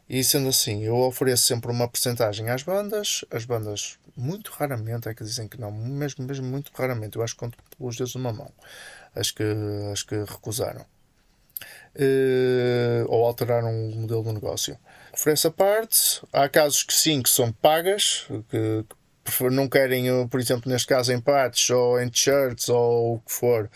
[0.09, 3.25] E sendo assim, eu ofereço sempre uma porcentagem às bandas.
[3.31, 7.17] As bandas, muito raramente, é que dizem que não, mesmo, mesmo muito raramente.
[7.17, 8.51] Eu acho que conto pelos dedos de uma mão.
[9.15, 9.45] As que,
[9.93, 10.87] as que recusaram.
[11.99, 14.79] Uh, ou alteraram o modelo do negócio.
[15.13, 16.21] Ofereço a parte.
[16.33, 18.85] Há casos que sim, que são pagas, que,
[19.25, 23.33] que não querem, por exemplo, neste caso em patches ou em t-shirts ou o que
[23.33, 23.71] for,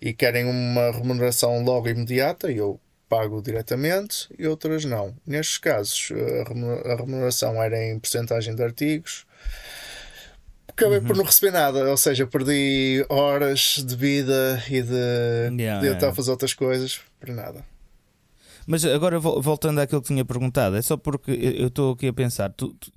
[0.00, 5.14] e querem uma remuneração logo imediata, eu pago diretamente e outras não.
[5.26, 6.12] Nestes casos,
[6.84, 9.26] a remuneração era em porcentagem de artigos.
[10.76, 11.06] Acabei uhum.
[11.06, 16.10] por não receber nada, ou seja, perdi horas de vida e de, yeah, de estar
[16.10, 17.64] a fazer outras coisas para nada.
[18.66, 22.50] Mas agora voltando àquilo que tinha perguntado, é só porque eu estou aqui a pensar,
[22.50, 22.92] tu, tu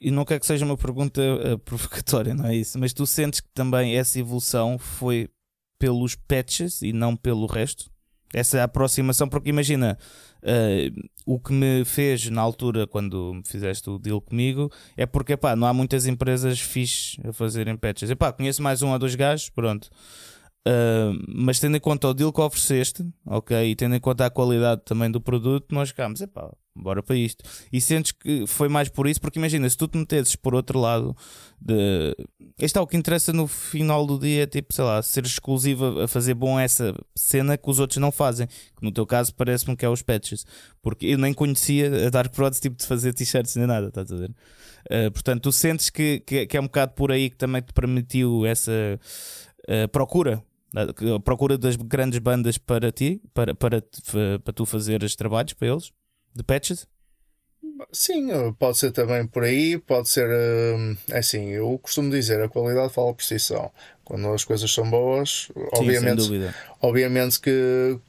[0.00, 2.78] e não quero que seja uma pergunta uh, provocatória, não é isso?
[2.78, 5.28] Mas tu sentes que também essa evolução foi
[5.78, 7.90] pelos patches e não pelo resto?
[8.34, 9.96] Essa aproximação, porque imagina,
[10.46, 15.56] uh, o que me fez na altura, quando fizeste o deal comigo, é porque epá,
[15.56, 18.10] não há muitas empresas fixes a fazerem patches.
[18.10, 19.90] Epá, conheço mais um ou dois gajos, pronto.
[20.66, 24.30] Uh, mas tendo em conta o deal que ofereceste, ok, e tendo em conta a
[24.30, 27.42] qualidade também do produto, nós ficámos, epá, bora para isto.
[27.72, 30.78] E sentes que foi mais por isso, porque imagina, se tu te metesses por outro
[30.78, 31.16] lado,
[31.60, 32.14] de...
[32.58, 36.08] este é o que interessa no final do dia, tipo, sei lá, ser exclusivo a
[36.08, 39.84] fazer bom essa cena que os outros não fazem, que no teu caso parece-me que
[39.84, 40.44] é os patches,
[40.82, 44.16] porque eu nem conhecia a Dark Prods tipo de fazer t-shirts nem nada, estás a
[44.16, 44.30] ver?
[44.86, 47.72] Uh, portanto, tu sentes que, que, que, é um bocado por aí que também te
[47.72, 48.70] permitiu essa
[49.68, 50.42] uh, procura
[50.76, 53.82] a procura das grandes bandas para ti, para, para,
[54.42, 55.90] para tu fazeres trabalhos para eles,
[56.36, 56.86] de patches?
[57.92, 62.48] Sim, pode ser também por aí, pode ser hum, é assim, eu costumo dizer, a
[62.48, 63.70] qualidade fala por si só.
[64.04, 66.22] Quando as coisas são boas, Sim, obviamente,
[66.80, 68.00] obviamente que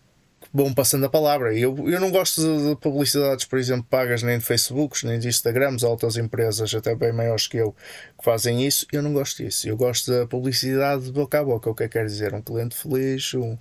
[0.53, 1.53] bom passando a palavra.
[1.57, 5.27] Eu, eu não gosto de, de, publicidades, por exemplo, pagas nem de Facebooks, nem de
[5.27, 7.75] Instagrams, outras empresas, até bem maiores que eu,
[8.17, 8.85] que fazem isso.
[8.91, 9.67] Eu não gosto disso.
[9.67, 11.69] Eu gosto da publicidade de boca a boca.
[11.69, 12.33] O que é que quer dizer?
[12.33, 13.57] Um cliente feliz, um,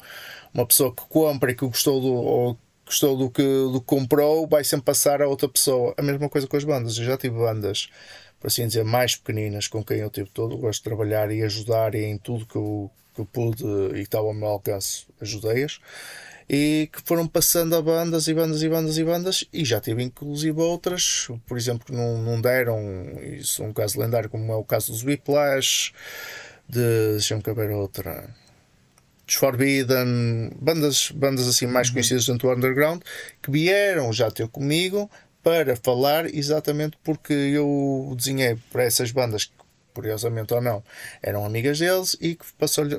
[0.54, 2.12] uma pessoa que compra e que gostou do.
[2.12, 5.94] Ou, gostou do que, do que comprou, vai sempre passar a outra pessoa.
[5.96, 6.96] A mesma coisa com as bandas.
[6.96, 7.88] Eu já tive bandas,
[8.40, 10.56] por assim dizer, mais pequeninas com quem eu tive todo.
[10.56, 14.26] gosto de trabalhar e ajudar e em tudo que eu, que eu pude e estava
[14.26, 15.80] ao meu alcance, ajudei-as
[16.48, 20.02] e que foram passando a bandas e bandas e bandas e bandas e já tive
[20.02, 22.80] inclusive outras, por exemplo, que não, não deram,
[23.20, 25.92] isso é um caso lendário como é o caso dos Whiplash,
[26.68, 28.32] de, deixa-me caber outra,
[29.34, 31.94] Forbidden, bandas, bandas assim mais uhum.
[31.94, 33.02] conhecidas dentro do underground,
[33.42, 35.10] que vieram já ter comigo
[35.42, 39.50] para falar exatamente porque eu desenhei para essas bandas
[39.96, 40.84] curiosamente ou não,
[41.22, 42.44] eram amigas deles e que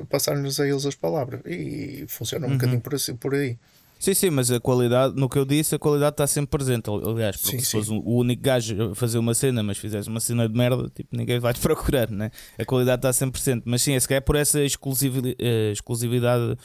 [0.08, 1.40] passaram-lhes a eles as palavras.
[1.46, 2.56] E funciona um uhum.
[2.56, 3.56] bocadinho por, assim, por aí.
[3.98, 6.88] Sim, sim, mas a qualidade, no que eu disse, a qualidade está sempre presente.
[6.88, 10.20] Aliás, porque sim, se fosse o único gajo a fazer uma cena, mas fizesse uma
[10.20, 12.30] cena de merda, tipo, ninguém vai te procurar, né?
[12.58, 13.64] A qualidade está sempre presente.
[13.66, 16.56] Mas sim, esse é por essa exclusividade, eh, exclusividade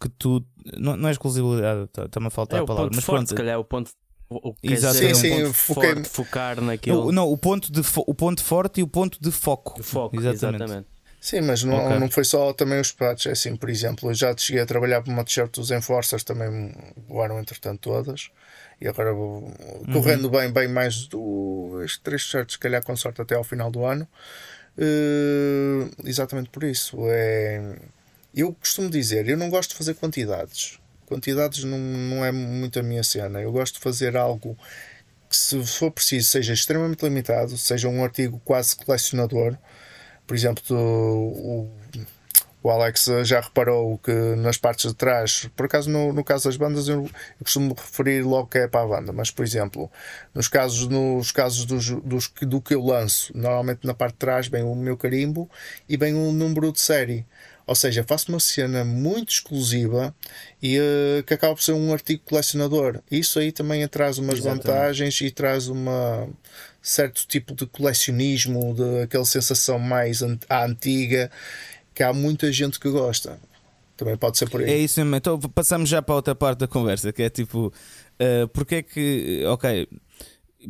[0.00, 0.44] que tu.
[0.76, 3.28] Não, não é exclusividade, está-me tá a faltar é a palavra, mas forte, pronto.
[3.28, 3.90] Se calhar é o ponto
[4.30, 5.16] o que Exatamente.
[5.16, 5.94] Sim, sim, um foquei...
[5.94, 7.06] forte, focar naquilo.
[7.06, 9.82] O, não, o ponto, de o ponto forte e o ponto de foco.
[9.82, 10.62] foco, exatamente.
[10.62, 10.97] exatamente.
[11.20, 11.98] Sim, mas não, okay.
[11.98, 13.26] não foi só também os pratos.
[13.26, 16.74] É assim, por exemplo, eu já cheguei a trabalhar para uma t-shirt dos Enforcers, também
[17.08, 18.30] voaram entretanto todas.
[18.80, 19.92] E agora vou uhum.
[19.92, 23.84] correndo bem, bem mais duas, três t-shirts, se calhar com sorte até ao final do
[23.84, 24.06] ano.
[24.78, 26.96] Uh, exatamente por isso.
[27.08, 27.76] É,
[28.32, 30.78] eu costumo dizer, eu não gosto de fazer quantidades.
[31.06, 33.40] Quantidades não, não é muito a minha cena.
[33.40, 34.56] Eu gosto de fazer algo
[35.28, 39.58] que, se for preciso, seja extremamente limitado, seja um artigo quase colecionador.
[40.28, 41.68] Por exemplo, o,
[42.62, 46.56] o Alex já reparou que nas partes de trás, por acaso no, no caso das
[46.58, 49.90] bandas, eu, eu, costumo referir logo que é para a banda, mas por exemplo,
[50.34, 54.48] nos casos, nos casos dos, dos, do que eu lanço, normalmente na parte de trás
[54.48, 55.48] vem o meu carimbo
[55.88, 57.24] e vem o número de série.
[57.66, 60.14] Ou seja, faço uma cena muito exclusiva
[60.60, 63.00] e uh, que acaba por ser um artigo colecionador.
[63.10, 64.66] Isso aí também traz umas Exatamente.
[64.66, 66.26] vantagens e traz uma
[66.88, 71.30] certo tipo de colecionismo, de aquela sensação mais an antiga,
[71.94, 73.38] que há muita gente que gosta.
[73.96, 74.70] Também pode ser por aí.
[74.70, 75.16] É isso mesmo.
[75.16, 79.44] Então passamos já para outra parte da conversa, que é tipo, uh, porque é que,
[79.46, 79.88] ok,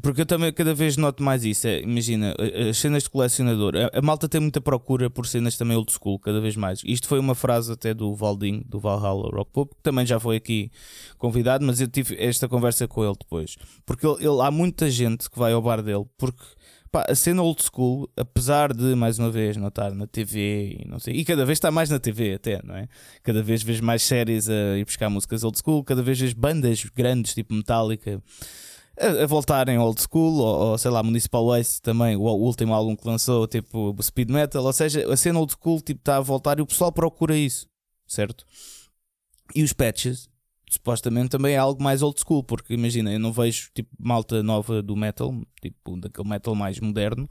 [0.01, 1.67] Porque eu também cada vez noto mais isso.
[1.67, 2.35] É, imagina,
[2.69, 3.75] as cenas de colecionador.
[3.77, 6.83] A, a, malta tem muita procura por cenas também old school, cada vez mais.
[6.85, 10.37] Isto foi uma frase até do Valdinho, do Valhalla Rock Pop, que também já foi
[10.37, 10.71] aqui
[11.17, 13.57] convidado, mas eu tive esta conversa com ele depois.
[13.85, 16.45] Porque ele, ele há muita gente que vai ao bar dele, porque
[16.93, 20.99] pá, a cena old school, apesar de, mais uma vez, notar na TV e não
[20.99, 22.89] sei, e cada vez está mais na TV até, não é?
[23.23, 26.85] Cada vez vejo mais séries a ir buscar músicas old school, cada vez vejo bandas
[26.95, 28.23] grandes, tipo Metallica
[29.01, 32.75] a, a voltarem old school, ou, ou, sei lá, Municipal Waste também, o, o, último
[32.75, 36.21] álbum que lançou, tipo speed metal, ou seja, a cena old school tipo, está a
[36.21, 37.69] voltar e o pessoal procura isso,
[38.07, 38.45] certo?
[39.55, 40.29] E os patches,
[40.71, 44.83] supostamente também é algo mais old school, porque imagina, eu não vejo tipo malta nova
[44.83, 47.29] do metal, tipo daquele metal mais moderno.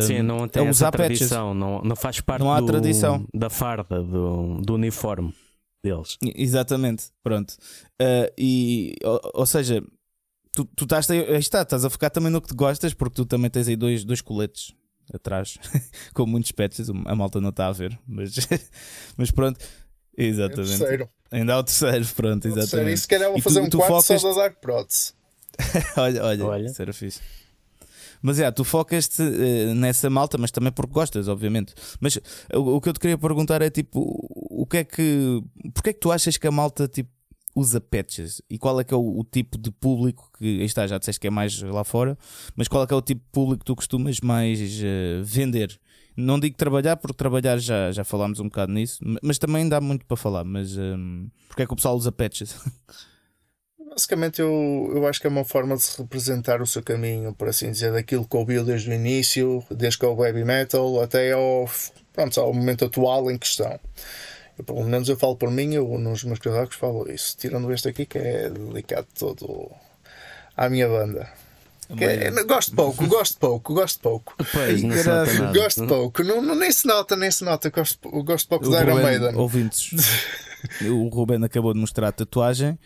[0.00, 3.26] Sim, não tem essa tradição, não, não faz parte não há do, tradição.
[3.34, 5.34] da farda, do, do uniforme
[5.84, 6.16] deles.
[6.34, 7.52] Exatamente, pronto.
[8.00, 9.82] Uh, e, ou, ou, seja,
[10.56, 13.26] tu, tu estás, aí está, estás a focar também no que te gostas, porque tu
[13.26, 14.74] também tens aí dois, dois coletes
[15.12, 15.58] atrás,
[16.14, 18.34] com muitos patches, a malta não está a ver, mas,
[19.16, 19.60] mas pronto,
[20.16, 20.82] exatamente.
[20.82, 22.70] É Ainda há o terceiro, pronto, exatamente.
[22.70, 22.90] Terceiro.
[22.90, 24.22] E se calhar vou fazer tu, um tu quarto focas...
[24.22, 25.14] só da Dark Prods.
[25.96, 27.20] olha, olha, olha, isso era fixe.
[28.22, 31.74] Mas é, tu focas-te uh, nessa malta, mas também porque gostas, obviamente.
[32.00, 32.16] Mas
[32.54, 35.42] o, o, que eu te queria perguntar é tipo, o que é que.
[35.74, 37.10] Porquê é que tu achas que a malta tipo,
[37.56, 40.98] usa patches e qual é que é o, o, tipo de público que está, já
[40.98, 42.16] disseste que é mais lá fora,
[42.54, 45.80] mas qual é que é o tipo de público que tu costumas mais uh, vender?
[46.14, 50.04] Não digo trabalhar, porque trabalhar já, já falámos um bocado nisso, mas também dá muito
[50.06, 50.44] para falar.
[50.44, 52.56] Mas um, ehm, porque é que o pessoal usa patches?
[53.90, 57.48] Basicamente, eu, eu acho que é uma forma de se representar o seu caminho, por
[57.48, 61.32] assim dizer, daquilo que ouviu desde o início, desde que é o heavy metal até
[61.32, 61.68] ao,
[62.12, 63.78] pronto, ao momento atual em questão.
[64.64, 67.36] Pelo menos eu falo por mim, eu nos meus casacos falo isso.
[67.36, 69.70] Tirando este aqui que é delicado todo
[70.56, 71.28] à minha banda.
[72.00, 74.34] É, gosto pouco, gosto pouco, gosto pouco.
[74.52, 77.70] Pois, não nada, gosto pouco, não, não, nem se nota, nem se nota.
[77.70, 79.36] Gosto, gosto pouco da Iron Maiden.
[79.36, 79.92] Ouvintes,
[80.82, 82.76] o Ruben acabou de mostrar a tatuagem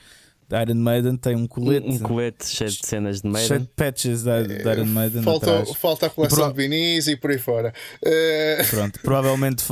[0.53, 1.87] Iron Maiden tem um colete.
[1.87, 3.49] Um, um colete cheio de cenas de Maiden.
[3.49, 5.23] Cheio de patches da, da Iron Maiden.
[5.23, 6.53] Falta, falta a coleção pro...
[6.53, 7.73] de vinis e por aí fora.
[8.05, 8.71] Uh...
[8.71, 9.65] Pronto, provavelmente,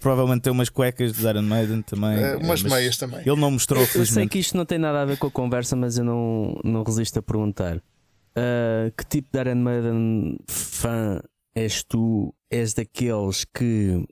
[0.00, 2.18] provavelmente tem umas cuecas de Iron Maiden também.
[2.18, 3.20] Uh, umas meias também.
[3.20, 5.30] Ele não mostrou, eu, eu sei que isto não tem nada a ver com a
[5.30, 7.76] conversa, mas eu não, não resisto a perguntar.
[7.76, 11.20] Uh, que tipo de Iron Maiden fã
[11.54, 12.34] és tu?
[12.50, 14.04] És daqueles que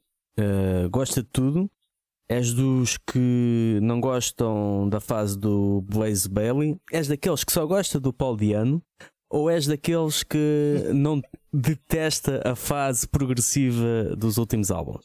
[0.90, 1.70] gosta de tudo?
[2.33, 6.81] És dos que não gostam da fase do Blaze Bailey?
[6.90, 8.83] És daqueles que só gosta do Paul Diano?
[9.29, 11.21] Ou és daqueles que não
[11.53, 15.05] detesta a fase progressiva dos últimos álbuns?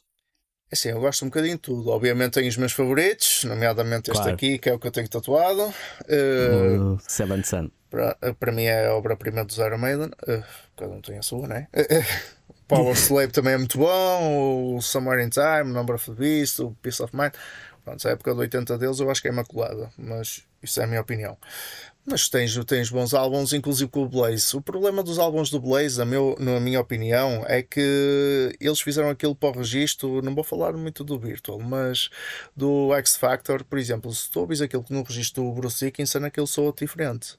[0.72, 1.90] É assim, eu gosto um bocadinho de tudo.
[1.90, 4.34] Obviamente tenho os meus favoritos, nomeadamente este claro.
[4.34, 5.74] aqui, que é o que eu tenho tatuado.
[6.04, 7.70] Uh, Seven Sun.
[7.90, 10.12] Para, para mim é a obra-prima do Iron Maiden.
[10.26, 10.44] Uh,
[10.78, 11.68] cada um tem a sua, né?
[12.68, 16.72] Power Slave também é muito bom, o Somewhere in Time, Number of the Beast, o
[16.82, 17.34] Peace of Mind.
[17.86, 20.88] Pronto, a época de 80 deles eu acho que é imaculada, mas isso é a
[20.88, 21.38] minha opinião.
[22.06, 24.56] Mas tens, tens bons álbuns, inclusive com o Blaze.
[24.56, 29.36] O problema dos álbuns do Blaze, meu, na minha opinião, é que eles fizeram aquilo
[29.36, 30.22] para o registro.
[30.22, 32.10] Não vou falar muito do Virtual, mas
[32.56, 34.14] do X Factor, por exemplo.
[34.14, 37.38] Se tu ouvis aquilo no registro do Bruce Dickinson, aquilo soa diferente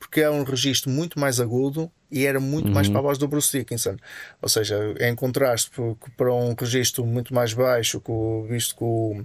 [0.00, 2.74] porque é um registro muito mais agudo e era muito uhum.
[2.74, 3.96] mais para a voz do Bruce Dickinson.
[4.42, 5.70] Ou seja, em contraste
[6.16, 9.24] para um registro muito mais baixo, com, visto que o.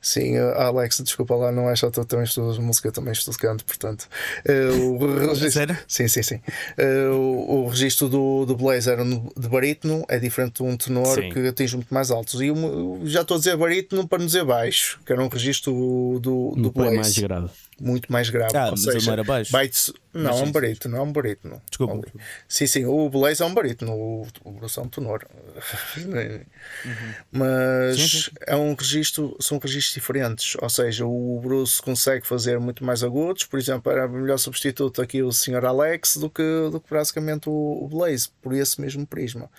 [0.00, 4.08] Sim, Alex, desculpa lá, não é só eu também estudo música, também estudo canto, portanto.
[4.46, 5.78] Uh, o registro, Sério?
[5.86, 6.40] Sim, sim, sim.
[6.78, 11.14] Uh, o, o, registro do, do Blaze era de barítono, é diferente de um tenor
[11.14, 11.30] sim.
[11.30, 12.40] que atinge muito mais altos.
[12.40, 15.72] E eu, já estou a dizer barítono para não dizer baixo, que era um registro
[15.72, 16.96] do, do, do Blaze.
[16.96, 18.56] mais grave muito mais grave.
[18.56, 19.56] Ah, ou mas seja, era baixo.
[19.56, 21.62] Bites, não, é um barítono, não é um barítono.
[21.68, 22.08] Desculpa.
[22.48, 25.26] Sim, sim, o Blaze é um barítono, o, o Bruce é um tenor.
[26.84, 27.14] uhum.
[27.32, 28.30] Mas sim, sim.
[28.46, 30.56] é um registro, são registros diferentes.
[30.60, 35.22] Ou seja, o Bruce consegue fazer muito mais agudos, por exemplo, era melhor substituto aqui
[35.22, 35.64] o Sr.
[35.64, 39.50] Alex do que, do que basicamente o, o Blaze, por esse mesmo prisma.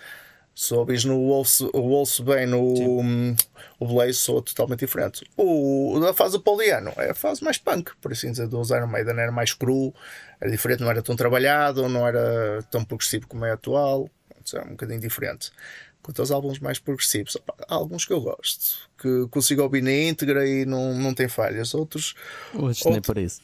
[0.60, 3.36] Se ouvis no Wolves bem no Sim.
[3.78, 5.24] o Blaze, sou totalmente diferente.
[5.34, 8.86] O da fase do Poliano é a fase mais punk, por assim dizer, do Iron
[8.86, 9.94] Maiden era mais cru,
[10.38, 14.10] era diferente, não era tão trabalhado, não era tão progressivo como é atual,
[14.52, 15.50] é um bocadinho diferente.
[16.02, 20.46] Quanto aos álbuns mais progressivos, há alguns que eu gosto, que consigo ouvir na íntegra
[20.46, 21.72] e não, não tem falhas.
[21.72, 22.14] Outros.
[22.52, 23.40] Hoje outro, nem por isso.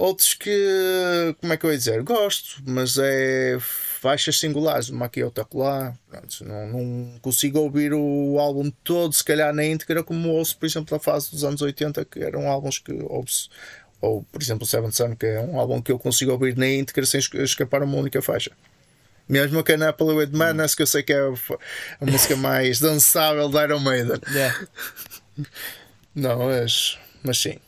[0.00, 2.02] Outros que, como é que eu ia dizer?
[2.02, 5.94] Gosto, mas é faixas singulares, uma aqui outra lá.
[6.08, 10.64] Pronto, não, não consigo ouvir o álbum todo, se calhar na íntegra, como ouço, por
[10.64, 13.50] exemplo, da fase dos anos 80, que eram álbuns que ouço,
[14.00, 17.04] Ou, por exemplo, Seven Sun, que é um álbum que eu consigo ouvir na íntegra
[17.04, 18.52] sem escapar uma única faixa.
[19.28, 23.50] Mesmo que a Napoli with Madness, que eu sei que é a música mais dançável
[23.50, 24.18] da Iron Maiden.
[24.30, 24.66] Yeah.
[26.14, 27.58] Não, mas, mas sim.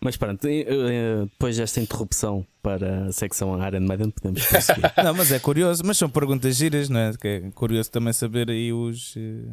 [0.00, 4.92] Mas pronto, depois desta interrupção para a secção Iron Maiden, podemos prosseguir.
[5.02, 7.12] não, mas é curioso, mas são perguntas giras, não é?
[7.12, 9.14] Que é curioso também saber aí os.
[9.16, 9.48] Eh,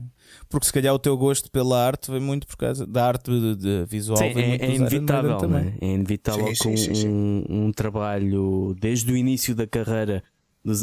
[0.49, 3.55] porque se calhar o teu gosto pela arte vem muito por causa da arte de,
[3.55, 4.17] de visual.
[4.17, 5.75] Sim, é, é inevitável, também.
[5.79, 5.85] É?
[5.85, 10.23] é inevitável sim, sim, sim, um, um trabalho desde o início da carreira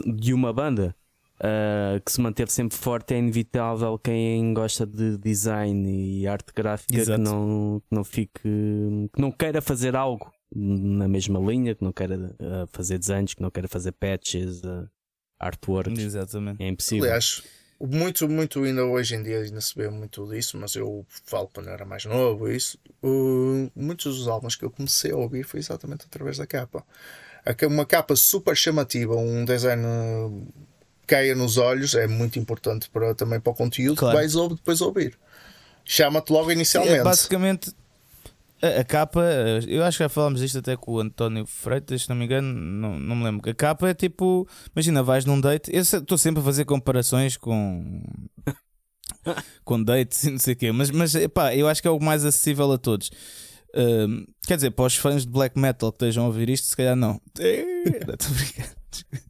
[0.07, 0.95] de uma banda
[1.41, 7.05] uh, que se manteve sempre forte, é inevitável quem gosta de design e arte gráfica
[7.05, 11.93] que não, que não fique que não queira fazer algo na mesma linha, que não
[11.93, 14.89] queira uh, fazer desenhos, que não queira fazer patches, uh,
[15.39, 15.99] artworks.
[15.99, 16.63] Exatamente.
[16.63, 17.05] É impossível.
[17.05, 17.43] Aliás,
[17.81, 21.69] muito, muito ainda hoje em dia ainda se vê muito disso, mas eu falo quando
[21.69, 22.79] era mais novo, isso.
[23.03, 26.85] Uh, muitos dos álbuns que eu comecei a ouvir foi exatamente através da capa
[27.67, 29.83] uma capa super chamativa, um design
[31.11, 34.17] caia nos olhos, é muito importante para, também para o conteúdo claro.
[34.17, 35.19] que vais depois ouvir.
[35.85, 37.01] Chama-te logo inicialmente.
[37.01, 37.75] É, basicamente,
[38.63, 39.21] a, a, capa,
[39.67, 42.53] eu acho que já falámos disto até com o António Freitas, se não me engano,
[42.53, 43.51] não, não me lembro.
[43.51, 45.75] A capa é tipo, imagina, vais num date.
[45.75, 48.03] Eu estou sempre a fazer comparações com.
[49.65, 51.99] com dates e não sei o quê, mas, mas epá, eu acho que é o
[51.99, 53.11] mais acessível a todos
[54.47, 56.97] quer dizer, para os fãs de black metal que estejam a ouvir isto, se calhar
[56.97, 57.21] não.
[57.39, 59.30] Estou brincando.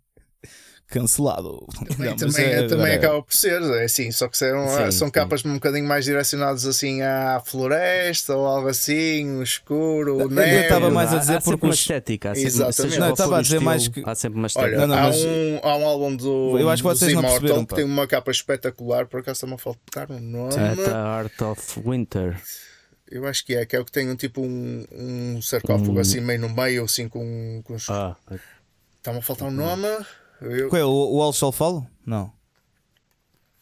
[0.91, 1.64] Cancelado.
[1.88, 5.07] Também, não, também, é, também acaba por ser, é assim, só que são, sim, são
[5.07, 5.12] sim.
[5.12, 10.57] capas um bocadinho mais direcionadas assim à floresta ou algo assim, no escuro, neve.
[10.57, 12.99] Eu estava mais a dizer há porque uma estética, há Exatamente.
[12.99, 14.76] Não, estava a dizer estilo, mais que há sempre uma estética.
[14.76, 15.24] Olha, não, não, há, mas...
[15.24, 18.32] um, há um álbum do, eu acho que vocês não Immortal que tem uma capa
[18.32, 20.51] espetacular, por acaso está-me a faltar um nome.
[20.51, 22.36] The Art of Winter.
[23.09, 26.01] Eu acho que é, que é o que tem um tipo um, um sarcófago hum.
[26.01, 27.61] assim meio no meio, assim com.
[27.64, 27.88] com os...
[27.88, 28.16] Ah.
[28.99, 29.88] Está-me a faltar um nome.
[30.41, 30.68] Eu...
[30.68, 30.84] Qual é?
[30.84, 31.86] O, o All?
[32.05, 32.32] Não.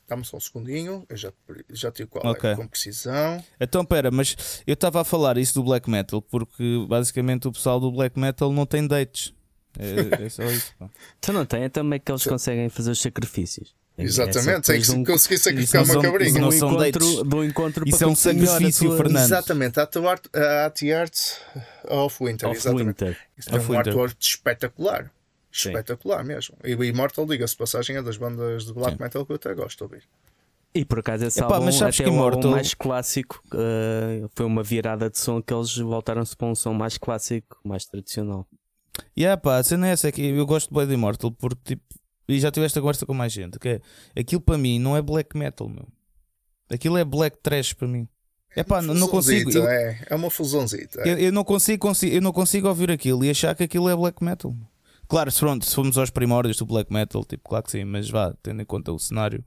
[0.08, 1.30] Dá-me só um segundinho, eu já,
[1.68, 2.50] já tive qual é, okay.
[2.50, 3.44] é, com precisão.
[3.60, 7.78] Então, pera, mas eu estava a falar isso do black metal porque basicamente o pessoal
[7.78, 9.34] do black metal não tem dates.
[9.78, 10.72] É, é só isso.
[11.18, 13.76] então não tem, é também que eles conseguem fazer os sacrifícios.
[13.98, 16.40] Exatamente, sem um, conseguir sacrificar uma cabrinha.
[16.40, 19.24] Não são encontro, do encontro Isso é um sacrifício, Fernando.
[19.24, 21.18] Exatamente, a At the Art
[21.88, 22.48] of Winter.
[22.48, 23.18] Of Winter.
[23.36, 25.10] Isso é um artwork espetacular.
[25.58, 25.70] Sim.
[25.70, 26.56] Espetacular mesmo.
[26.62, 29.02] E o Immortal, diga-se passagem, é das bandas de black Sim.
[29.02, 30.08] metal que eu até gosto de ouvir.
[30.74, 32.50] E por acaso esse Epá, álbum, mas até que Immortal...
[32.52, 36.96] mais clássico, uh, foi uma virada de som que eles voltaram-se para um som mais
[36.96, 38.46] clássico, mais tradicional.
[39.16, 41.74] E yeah, pá, a cena é essa, é que eu gosto de Blade Immortal porque
[41.74, 41.82] tipo,
[42.28, 43.80] e já tive esta conversa com mais gente, que é,
[44.20, 45.88] aquilo para mim não é black metal, meu.
[46.70, 48.06] Aquilo é black trash para mim.
[48.54, 49.50] É pá, não consigo.
[49.50, 51.00] Eu, é, é uma fusãozita.
[51.02, 51.12] É.
[51.12, 53.96] Eu, eu, não consigo, consigo, eu não consigo ouvir aquilo e achar que aquilo é
[53.96, 54.54] black metal.
[55.08, 58.10] Claro, se, pronto, se formos aos primórdios do black metal, tipo, claro que sim, mas
[58.10, 59.42] vá, tendo em conta o cenário,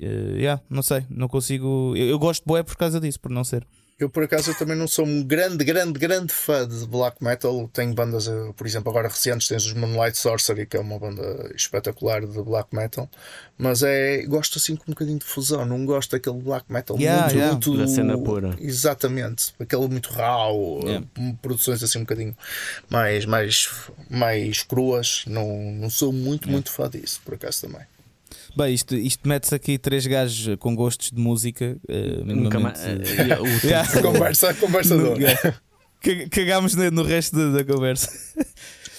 [0.00, 1.94] uh, yeah, não sei, não consigo.
[1.96, 3.66] Eu, eu gosto de boé por causa disso, por não ser.
[4.02, 7.70] Eu, por acaso, eu também não sou um grande, grande, grande fã de black metal.
[7.72, 11.52] Tenho bandas, eh, por exemplo, agora recentes, tens os Moonlight Sorcery, que é uma banda
[11.54, 13.08] espetacular de black metal.
[13.56, 15.64] Mas é, gosto assim com um bocadinho de fusão.
[15.64, 17.52] Não gosto daquele black metal yeah, muito, yeah.
[17.52, 17.76] muito.
[17.76, 18.56] Da cena pura.
[18.58, 19.54] Exatamente.
[19.60, 20.80] Aquele muito raw.
[20.82, 21.06] Yeah.
[21.40, 22.36] Produções assim um bocadinho
[22.90, 23.70] mais, mais,
[24.10, 25.22] mais cruas.
[25.28, 27.91] Não, não sou muito, muito fã disso, por acaso também.
[28.56, 31.78] Bem, isto, isto mete-se aqui três gajos com gostos de música.
[31.88, 32.80] Uh, Nunca mais.
[32.82, 34.02] Uh, yeah.
[34.02, 34.94] conversa, conversa
[36.30, 38.10] Cagámos no, no resto da, da conversa.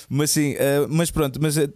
[0.10, 1.68] Mas sim, uh, mas pronto, mas uh,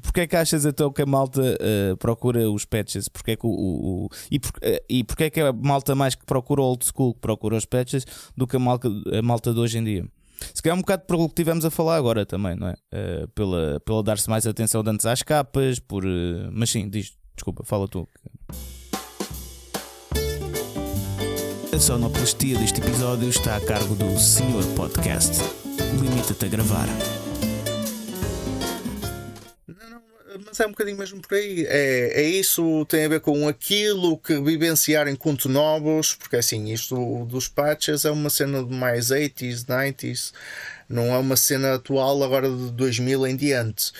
[0.00, 3.08] porque é que achas então que a malta uh, procura os patches?
[3.08, 5.94] Porque é que o, o, o e, por, uh, e porque é que a malta
[5.94, 9.52] mais que procura old school que procura os patches do que a malta, a malta
[9.52, 10.06] de hoje em dia?
[10.54, 12.74] Se calhar é um bocado pelo que tivemos a falar agora também, não é?
[12.92, 16.04] Uh, pela, pela dar-se mais atenção antes às capas, por.
[16.04, 18.08] Uh, mas sim, diz, desculpa, fala tu.
[21.72, 25.40] A sonoplastia deste episódio está a cargo do Senhor Podcast.
[26.00, 26.88] Limita-te a gravar.
[30.62, 31.66] É um bocadinho mesmo por aí.
[31.68, 37.24] É, é isso, tem a ver com aquilo que vivenciar enquanto novos, porque assim, isto
[37.26, 40.32] dos patches é uma cena de mais 80s, 90s,
[40.88, 43.92] não é uma cena atual agora de 2000 em diante.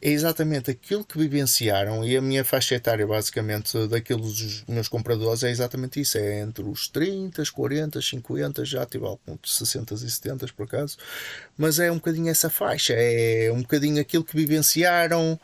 [0.00, 5.42] É exatamente aquilo que vivenciaram e a minha faixa etária, basicamente, daqueles dos meus compradores,
[5.42, 9.98] é exatamente isso: é entre os 30, 40, 50, já tive algum de 60 e
[9.98, 10.96] 70 por acaso,
[11.56, 15.38] mas é um bocadinho essa faixa, é um bocadinho aquilo que vivenciaram,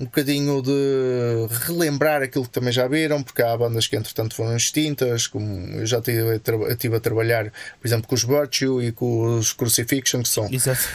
[0.00, 4.56] um bocadinho de relembrar aquilo que também já viram, porque há bandas que entretanto foram
[4.56, 5.44] extintas, como
[5.76, 10.28] eu já estive a, trabalhar, por exemplo, com os Virtue e com os Crucifixion, que
[10.28, 10.48] são,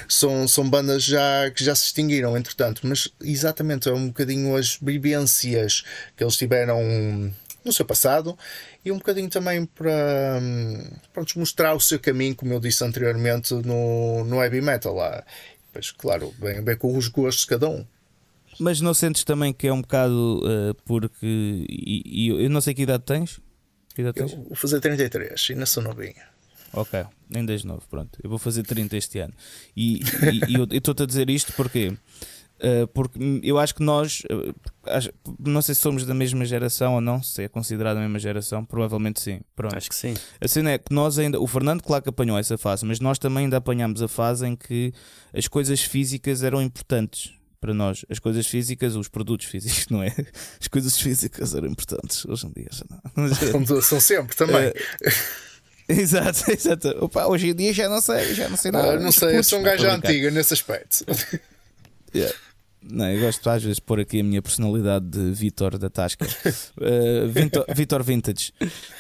[0.08, 4.78] são, são bandas já, que já se extinguiram, entretanto, mas exatamente é um bocadinho as
[4.82, 5.84] vivências
[6.16, 6.80] que eles tiveram
[7.64, 8.38] no seu passado
[8.86, 10.40] e um bocadinho também para
[11.14, 15.24] pronto, mostrar o seu caminho, como eu disse anteriormente, no, no heavy metal lá.
[15.72, 17.86] Pois, claro, bem, bem com os gostos de cada um.
[18.60, 21.66] Mas não sentes também que é um bocado uh, porque.
[21.70, 23.40] E, e, eu não sei que idade tens?
[23.94, 24.34] Que idade tens?
[24.34, 26.34] Eu vou fazer 33, ainda sou novinho.
[26.74, 28.20] Ok, nem 10 novo, pronto.
[28.24, 29.34] Eu vou fazer 30 este ano.
[29.78, 31.94] E, e, e eu estou-te a dizer isto porque
[32.64, 36.94] Uh, porque eu acho que nós, uh, acho, não sei se somos da mesma geração
[36.96, 39.42] ou não, se é considerado a mesma geração, provavelmente sim.
[39.54, 39.76] Pronto.
[39.76, 40.14] Acho que sim.
[40.40, 43.20] A cena é que nós ainda, o Fernando, claro que apanhou essa fase, mas nós
[43.20, 44.94] também ainda apanhamos a fase em que
[45.34, 47.34] as coisas físicas eram importantes
[47.64, 48.04] para nós.
[48.10, 50.14] As coisas físicas, os produtos físicos, não é?
[50.60, 52.26] As coisas físicas eram importantes.
[52.26, 53.82] Hoje em dia já não.
[53.82, 54.68] São sempre também.
[54.68, 54.74] Uh,
[55.90, 56.88] Exato, exato.
[57.02, 58.94] Opa, hoje em dia já não sei, já não sei nada.
[58.94, 61.04] Ah, não sei, eu sou um gajo antigo nesse aspecto.
[62.16, 62.34] Yeah.
[62.82, 66.26] Não, eu gosto às vezes de pôr aqui a minha personalidade de Vitor da Tasca,
[66.26, 68.54] uh, Vitor Vintage.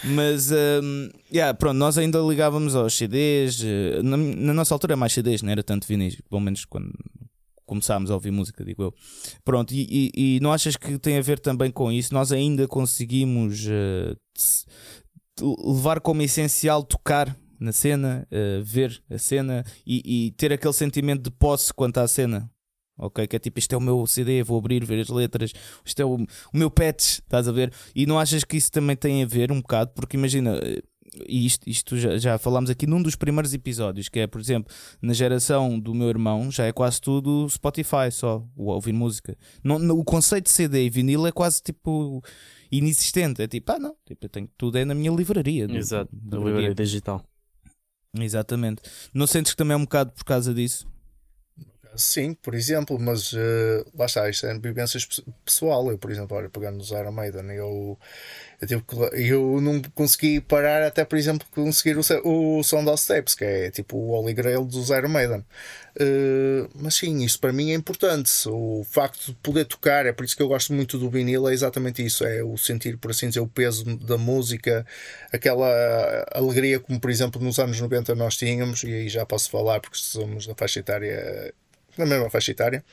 [0.04, 3.62] Mas, uh, yeah, pronto, nós ainda ligávamos aos CDs.
[3.62, 6.92] Uh, na, na, nossa altura, mais CDs, não era tanto vinis, pelo menos quando
[7.74, 8.94] começámos a ouvir música, digo eu.
[9.44, 12.14] Pronto, e, e, e, não achas que tem a ver também com isso?
[12.14, 14.16] Nós ainda conseguimos uh,
[15.66, 21.24] levar como essencial tocar na cena, uh, ver a cena e, e, ter aquele sentimento
[21.24, 22.50] de posse quanto à cena
[22.98, 23.28] ok?
[23.28, 25.52] Que é tipo, isto é o meu CD, vou abrir, ver as letras,
[25.86, 27.74] isto é o, o meu patch, estás a ver?
[27.96, 29.92] E não achas que isso também tem a ver um bocado?
[29.94, 30.60] Porque imagina,
[31.28, 34.74] e isto, isto já, já falámos aqui num dos primeiros episódios, que é, por exemplo,
[35.02, 39.38] na geração do meu irmão, já é quase tudo Spotify só, ouvir música.
[39.64, 42.24] Não, no, o conceito de CD e vinil é quase tipo
[42.72, 43.42] inexistente.
[43.42, 45.68] É tipo, ah, não, tipo, eu tenho tudo é na minha livraria.
[45.70, 47.24] Exato, na livraria digital.
[48.18, 48.82] Exatamente.
[49.14, 50.88] Não sentes que também é um bocado por causa disso?
[51.96, 55.06] Sim, por exemplo, mas uh, lá está, isto é vivências
[55.46, 55.92] pessoal.
[55.92, 58.00] Eu, por exemplo, olha, pegando no Iron Maiden, eu,
[58.60, 58.96] eu, tive que,
[59.32, 63.70] eu não consegui parar até, por exemplo, conseguir o, o som dos tapes, que é
[63.70, 65.46] tipo o Holy Grail dos Iron Maiden.
[66.00, 68.32] Uh, mas sim, isto para mim é importante.
[68.48, 71.54] O facto de poder tocar, é por isso que eu gosto muito do vinil, é
[71.54, 74.84] exatamente isso: é o sentir, por assim dizer, o peso da música,
[75.32, 75.68] aquela
[76.34, 79.98] alegria como, por exemplo, nos anos 90 nós tínhamos, e aí já posso falar porque
[79.98, 81.54] somos da faixa etária
[81.98, 82.84] na mesma faixa etária.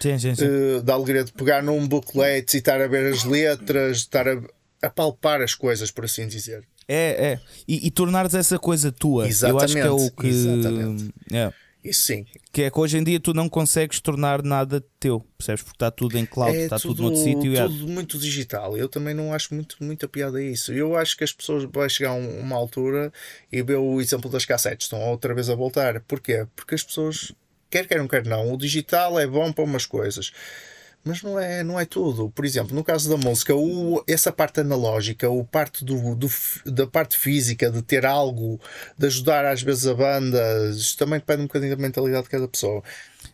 [0.00, 0.44] Sim, sim, sim.
[0.46, 4.40] Uh, da alegria de pegar num booklet e estar a ver as letras, estar a,
[4.82, 6.64] a palpar as coisas, por assim dizer.
[6.86, 7.40] É, é.
[7.66, 9.28] E, e tornares essa coisa tua.
[9.28, 9.60] Exatamente.
[9.60, 10.26] Eu acho que é o que.
[10.28, 11.14] Exatamente.
[11.32, 11.52] É.
[11.84, 12.26] Isso sim.
[12.52, 15.62] Que é que hoje em dia tu não consegues tornar nada teu, percebes?
[15.62, 17.56] Porque está tudo em cloud, é está tudo, tudo noutro sítio.
[17.56, 18.76] É tudo muito digital.
[18.76, 20.72] Eu também não acho muito, muita piada isso.
[20.72, 23.12] Eu acho que as pessoas vão chegar a uma altura
[23.50, 26.00] e ver o exemplo das cassetes, estão outra vez a voltar.
[26.00, 26.46] Porquê?
[26.56, 27.32] Porque as pessoas
[27.70, 30.32] quer queiram, quer não, o digital é bom para umas coisas.
[31.04, 32.28] Mas não é, não é tudo.
[32.30, 36.28] Por exemplo, no caso da música, o, essa parte analógica, o parte do, do,
[36.66, 38.60] da parte física, de ter algo,
[38.96, 40.38] de ajudar às vezes a banda,
[40.98, 42.82] também depende um bocadinho da mentalidade de cada pessoa.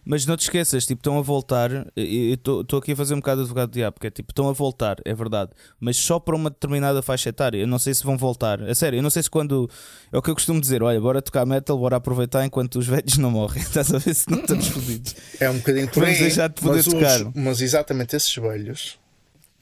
[0.05, 1.71] Mas não te esqueças, tipo, estão a voltar.
[1.97, 4.53] Estou aqui a fazer um bocado de advogado de diabo, porque é tipo, estão a
[4.53, 5.51] voltar, é verdade,
[5.81, 7.59] mas só para uma determinada faixa etária.
[7.59, 8.63] Eu não sei se vão voltar.
[8.63, 9.69] A sério, eu não sei se quando.
[10.13, 13.17] É o que eu costumo dizer: olha, bora tocar metal, bora aproveitar enquanto os velhos
[13.17, 13.63] não morrem.
[13.65, 15.17] Estás a ver se não estamos fodidos.
[15.41, 16.19] É um bocadinho por aí.
[16.19, 17.21] deixar de poder mas tocar.
[17.23, 18.99] Os, mas exatamente esses velhos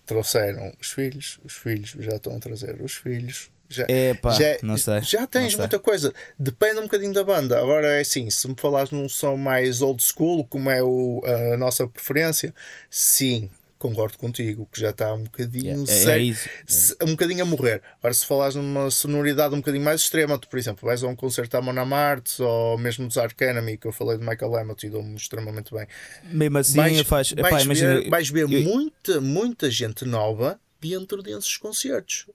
[0.05, 5.01] trouxeram os filhos, os filhos já estão a trazer os filhos, já, já, não sei,
[5.03, 5.85] já tens não muita sei.
[5.85, 6.15] coisa.
[6.39, 7.59] Depende um bocadinho da banda.
[7.59, 11.57] Agora é assim: se me falares num som mais old school, como é o, a
[11.57, 12.55] nossa preferência,
[12.91, 13.51] sim,
[13.83, 17.05] concordo contigo, que já está um bocadinho é, é, é isso, é.
[17.05, 17.83] um bocadinho a morrer.
[17.99, 21.17] Agora, se falares numa sonoridade um bocadinho mais extrema, tu, por exemplo, vais a um
[21.17, 24.87] concerto da Mona Martes ou mesmo dos Ark Enemy, que eu falei de Michael Hammett
[24.87, 25.89] e dou-me extremamente bem.
[26.31, 30.61] Mesmo assim, vais, faz, vais, epá, imagina, ver, vais ver eu, muita, muita gente nova
[30.81, 32.27] dentro desses concertos.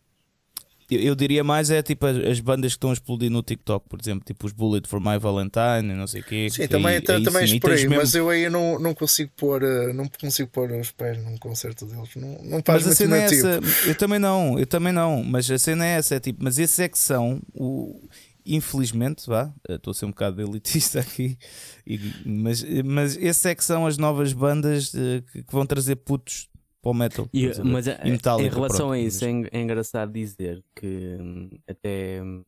[0.90, 3.90] Eu, eu, diria mais é tipo as, as, bandas que estão a explodir no TikTok,
[3.90, 6.48] por exemplo, tipo os Bullet for My Valentine, não sei o quê.
[6.50, 7.96] Sim, também, aí, também sim, por aí, mesmo...
[7.96, 11.86] mas eu aí não, não consigo pôr eh, não consigo pôr os pés num concerto
[11.86, 12.10] deles.
[12.16, 15.52] Não, não faz mas a cena é essa, eu também não, eu também não, mas
[15.52, 18.08] a cena é essa, é tipo, mas esses é que são o
[18.48, 21.38] infelizmente, vá, estou a ser um bocado elitista aqui,
[21.86, 25.98] e, mas, mas esses é que são as novas bandas uh, que, que, vão trazer
[25.98, 26.48] putos
[26.88, 27.30] para o metal.
[27.34, 29.48] E, mas a, em relação pronto, a isso, mas...
[29.52, 32.44] é, engraçado dizer que hum, até hum,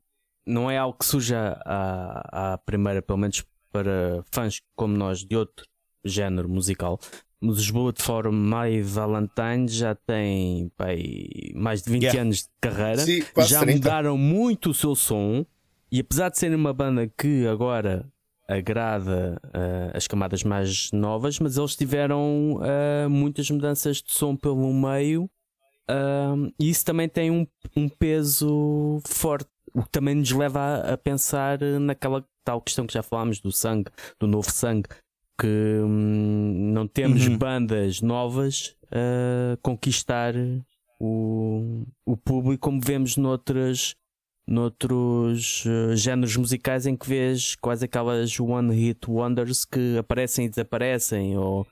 [0.46, 5.36] não é algo que suja à, à primeira, pelo menos para fãs como nós de
[5.36, 5.66] outro
[6.04, 7.00] género musical,
[7.42, 11.04] os Bullet for My Valentine já têm pai,
[11.54, 12.22] mais de 20 Yeah.
[12.22, 13.78] anos de carreira, Sim, já 30.
[13.78, 15.46] mudaram muito o seu som
[15.92, 18.06] e apesar de serem uma banda que agora
[18.50, 24.74] agrada ah, as camadas mais novas, mas eles tiveram ah, muitas mudanças de som pelo
[24.74, 25.30] meio
[25.90, 30.94] ah, e isso também tem um, um peso forte, o que também nos leva a,
[30.94, 33.90] a pensar naquela tal questão que já falámos do sangue,
[34.20, 34.88] do novo sangue,
[35.40, 35.48] que
[35.84, 37.38] hum, não temos Uhum.
[37.38, 40.34] bandas novas a conquistar
[41.00, 43.96] o, o público como vemos noutras
[44.50, 50.50] noutros eh, géneros musicais em que vês quase aquelas one hit wonders que aparecem e
[50.50, 51.66] desaparecem ou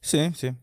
[0.00, 0.54] Sim, sim.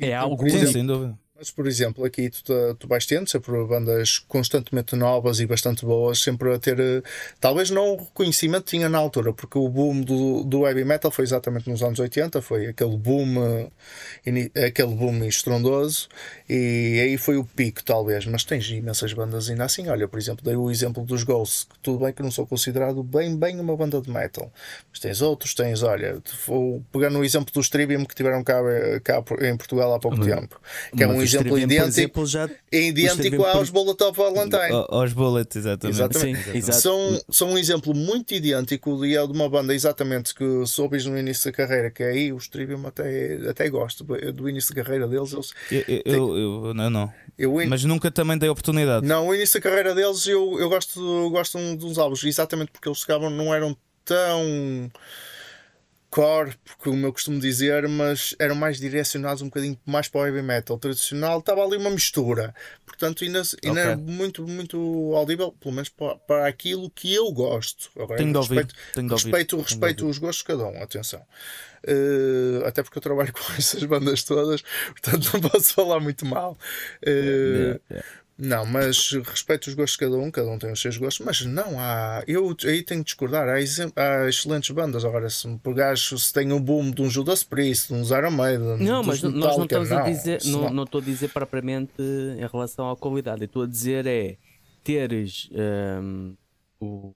[0.00, 1.18] É algo Sim, sem dúvida.
[1.44, 2.42] Mas, por exemplo, aqui tu,
[2.78, 7.02] tu vais tendo sempre bandas constantemente novas e bastante boas, sempre a ter, eh,
[7.38, 11.22] talvez não o reconhecimento tinha na altura, porque o boom do, do heavy metal foi
[11.24, 13.68] exatamente nos anos 80, foi aquele boom,
[14.24, 16.08] eh, aquele boom estrondoso,
[16.48, 18.24] e aí foi o pico, talvez.
[18.24, 19.86] Mas tens imensas bandas ainda assim.
[19.88, 23.02] Olha, por exemplo, dei o exemplo dos Ghosts, que tudo bem que não sou considerado
[23.02, 24.50] bem, bem uma banda de metal,
[24.90, 28.98] mas tens outros, tens, olha, vou pegar no exemplo dos Trivium que tiveram cá, eh,
[29.04, 30.58] cá em Portugal há pouco Mas- tempo,
[30.96, 34.56] que é um os exemplo idêntico exemplo, já é idêntico por- aos Bullet of Valentine.
[34.72, 35.96] A- Aos Bullets, exatamente.
[35.96, 36.42] Exatamente.
[36.44, 36.80] Sim, exato.
[36.80, 41.18] São, são um exemplo muito idêntico e é de uma banda exatamente que soubes no
[41.18, 45.06] início da carreira, que é aí os Trivium até, até gosto do início da carreira
[45.08, 45.32] deles.
[45.32, 47.12] Eles, Eu, eu, eu, eu- não, não.
[47.38, 49.06] eu, in- Mas nunca também dei oportunidade.
[49.06, 52.88] não, o início da carreira deles eu, eu gosto, gosto de uns álbuns, exatamente porque
[52.88, 54.90] eles chegavam, não eram tão
[56.14, 60.42] core, como eu costumo dizer, mas eram mais direcionados um bocadinho mais para o heavy
[60.42, 61.40] metal tradicional.
[61.40, 62.54] Estava ali uma mistura,
[62.86, 64.04] portanto, ainda, ainda era Ok.
[64.12, 67.90] muito, muito audível, pelo menos para, para aquilo que eu gosto.
[68.00, 68.58] Agora, Tenho de ouvir.
[68.58, 69.24] respeito, Tenho de ouvir.
[69.24, 71.26] respeito, Tenho de os gostos de cada um, atenção.
[71.86, 76.56] Eh, até porque eu trabalho com essas bandas todas, portanto não posso falar muito mal.
[77.04, 77.80] Eh,
[78.36, 81.42] não, mas respeito os gostos de cada um, cada um tem os seus gostos, mas
[81.42, 82.24] não há.
[82.26, 83.48] Eu aí tenho de discordar.
[83.48, 85.04] Há, há excelentes bandas.
[85.04, 88.32] Agora, se me pegares, se tem um boom de um Judas Priest, de um Iron
[88.32, 92.46] Maiden, Não, mas nós não estamos a dizer, não, não estou a dizer propriamente em
[92.46, 93.42] relação à qualidade.
[93.42, 94.36] Eu estou a dizer é
[94.82, 95.48] teres
[96.02, 96.36] hum,
[96.80, 97.14] o.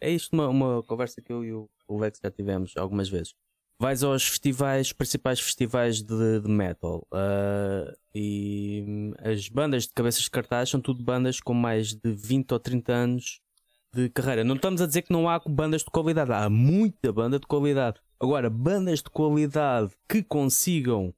[0.00, 3.34] É isto uma, uma conversa que eu e o Lex já tivemos algumas vezes.
[3.78, 10.22] Vais aos festivais, principais festivais de, de metal ah, e hum, as bandas de cabeças
[10.22, 13.40] de cartaz são tudo bandas com mais de 20 ou 30 anos
[13.92, 14.44] de carreira.
[14.44, 18.00] Não estamos a dizer que não há bandas de qualidade, há muita banda de qualidade.
[18.20, 21.12] Agora, bandas de qualidade que consigam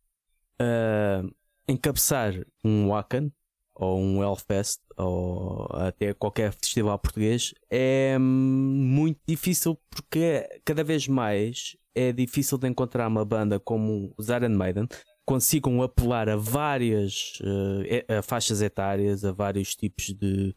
[0.58, 1.22] ah,
[1.68, 2.34] encabeçar
[2.64, 3.32] um Wacken
[3.74, 11.08] ou um Hellfest ou até qualquer festival português é hum, muito difícil porque cada vez
[11.08, 16.36] mais é difícil de encontrar uma banda como os Iron Maiden que consigam apelar a
[16.36, 17.38] várias
[17.86, 20.54] e- a faixas etárias, a vários tipos de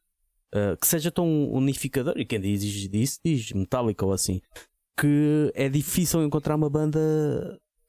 [0.53, 4.41] eh, que seja tão unificador e quem diz disso diz Metallica ou assim
[4.99, 6.99] que é difícil encontrar uma banda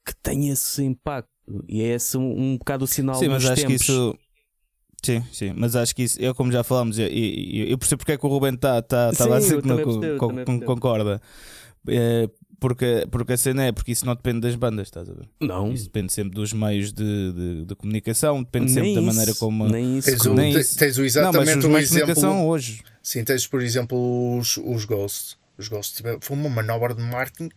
[0.05, 1.29] que tenha esse impacto
[1.67, 3.77] e é esse um, um bocado o sinal Sim, mas dos acho tempos.
[3.85, 4.17] que isso.
[5.01, 8.11] Sim, sim, mas acho que isso, eu como já falámos, eu, eu, eu percebo porque
[8.11, 10.65] é que o Ruben está tá, tá Sim, lá sempre percebo.
[10.65, 11.21] concorda.
[11.87, 12.29] É,
[12.59, 15.27] porque, porque a cena é, porque isso não depende das bandas, estás a ver?
[15.39, 19.07] Não, Isso depende sempre dos meios de, de, de comunicação, depende nem sempre da isso,
[19.15, 19.67] maneira como.
[19.69, 20.09] nem isso.
[20.09, 20.77] Tens o, Nem te- isso.
[20.77, 22.13] tens o não, mas exatamente os o meios de exemplo.
[22.15, 22.81] comunicação hoje.
[23.01, 25.37] Sim, tens por exemplo os, os Ghosts.
[25.57, 27.49] Os Ghosts tiveram- foi uma manobra de marketing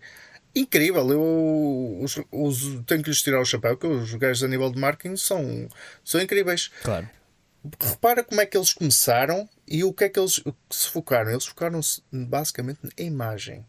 [0.55, 1.11] incrível.
[1.11, 4.79] Eu os, os- tenho que lhes tirar o chapéu, que os gajos a nível de
[4.79, 5.69] marketing são,
[6.05, 6.71] são incríveis.
[6.83, 7.09] Claro.
[7.81, 11.31] Repara como é que eles começaram e o que é que eles se focaram.
[11.31, 13.65] Eles focaram-se basicamente na imagem.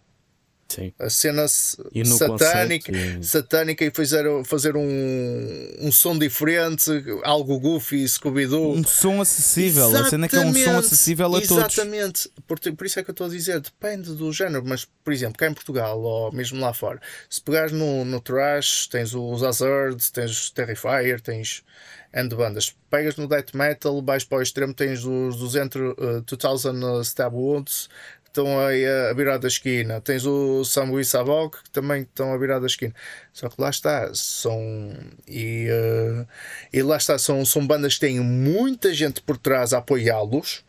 [0.74, 0.93] Sim.
[0.97, 1.45] A cena
[1.93, 6.89] E no satânica, conceito, e- satânica e fizeram fazer um, um som diferente,
[7.24, 8.74] algo goofy, Scooby-Doo.
[8.74, 9.95] Um som acessível.
[9.95, 11.51] A cena é que é um som Exatamente, acessível a todos.
[11.51, 15.13] Exatamente, por, por isso é que eu estou a dizer, depende do género, mas por
[15.13, 16.99] exemplo, cá em Portugal ou mesmo lá fora,
[17.30, 21.63] se pegares no, no Trash, tens os Hazard, tens os Terrifier, tens
[22.13, 22.76] and bandas.
[22.89, 27.34] Pegas no Death Metal, vais para o extremo, tens os, os entre uh, 2000 Stab
[27.34, 27.89] Wounds
[28.22, 32.38] que estão aí a, virar da esquina, tens o Samui Sabok que também estão a
[32.38, 32.93] virar da esquina.
[33.31, 34.91] Só que lá está, são
[35.27, 36.27] e, uh,
[36.73, 40.65] e lá está, são, são bandas que têm muita gente por trás a apoiá-los.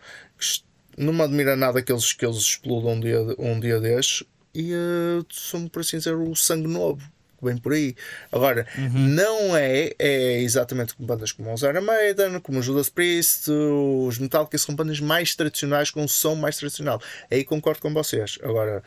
[0.97, 4.73] Não me admira nada que eles, que eles explodam um dia, um dia destes e
[4.73, 7.03] uh, são, por assim dizer, o sangue novo.
[7.45, 7.95] Vem por aí.
[8.33, 13.51] Agora, não é, é exatamente como bandas como os Iron Maiden, como os Judas Priest,
[13.51, 17.01] os Metallica, são bandas mais tradicionais, com um som mais tradicional.
[17.31, 18.39] Aí concordo com vocês.
[18.43, 18.83] Agora,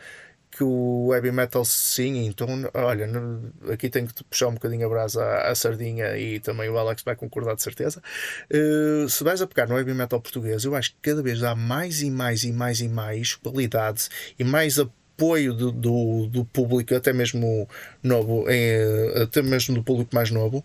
[0.50, 4.88] que o heavy metal sim, então olha, no, aqui tenho que puxar um bocadinho a
[4.88, 8.02] brasa à, à, sardinha e também o Alex vai concordar de certeza.
[8.50, 11.54] Uh, se vais a pegar no heavy metal português, eu acho que cada vez há
[11.54, 16.94] mais e mais e mais e mais qualidade e mais apoio do, do, do público,
[16.94, 17.68] até mesmo
[18.02, 20.64] novo, em, eh, até mesmo do público mais novo,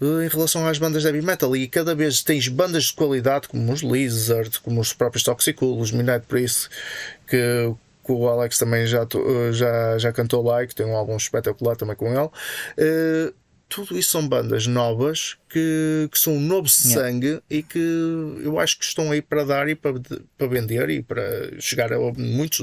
[0.00, 1.54] uh, em relação às bandas de heavy metal.
[1.54, 5.92] E cada vez tens bandas de qualidade como os Lizard, como os próprios Toxicool, os
[5.92, 6.68] Midnight Priest,
[7.26, 9.06] que que o Alex também já,
[9.52, 12.30] já, já cantou lá e que tem um álbum espetacular também com ele.
[13.70, 17.44] Tudo isso são bandas novas que, que são um novo sangue yeah.
[17.48, 17.78] e que
[18.42, 19.94] eu acho que estão aí para dar e para,
[20.36, 21.22] para vender e para
[21.60, 22.60] chegar a muitos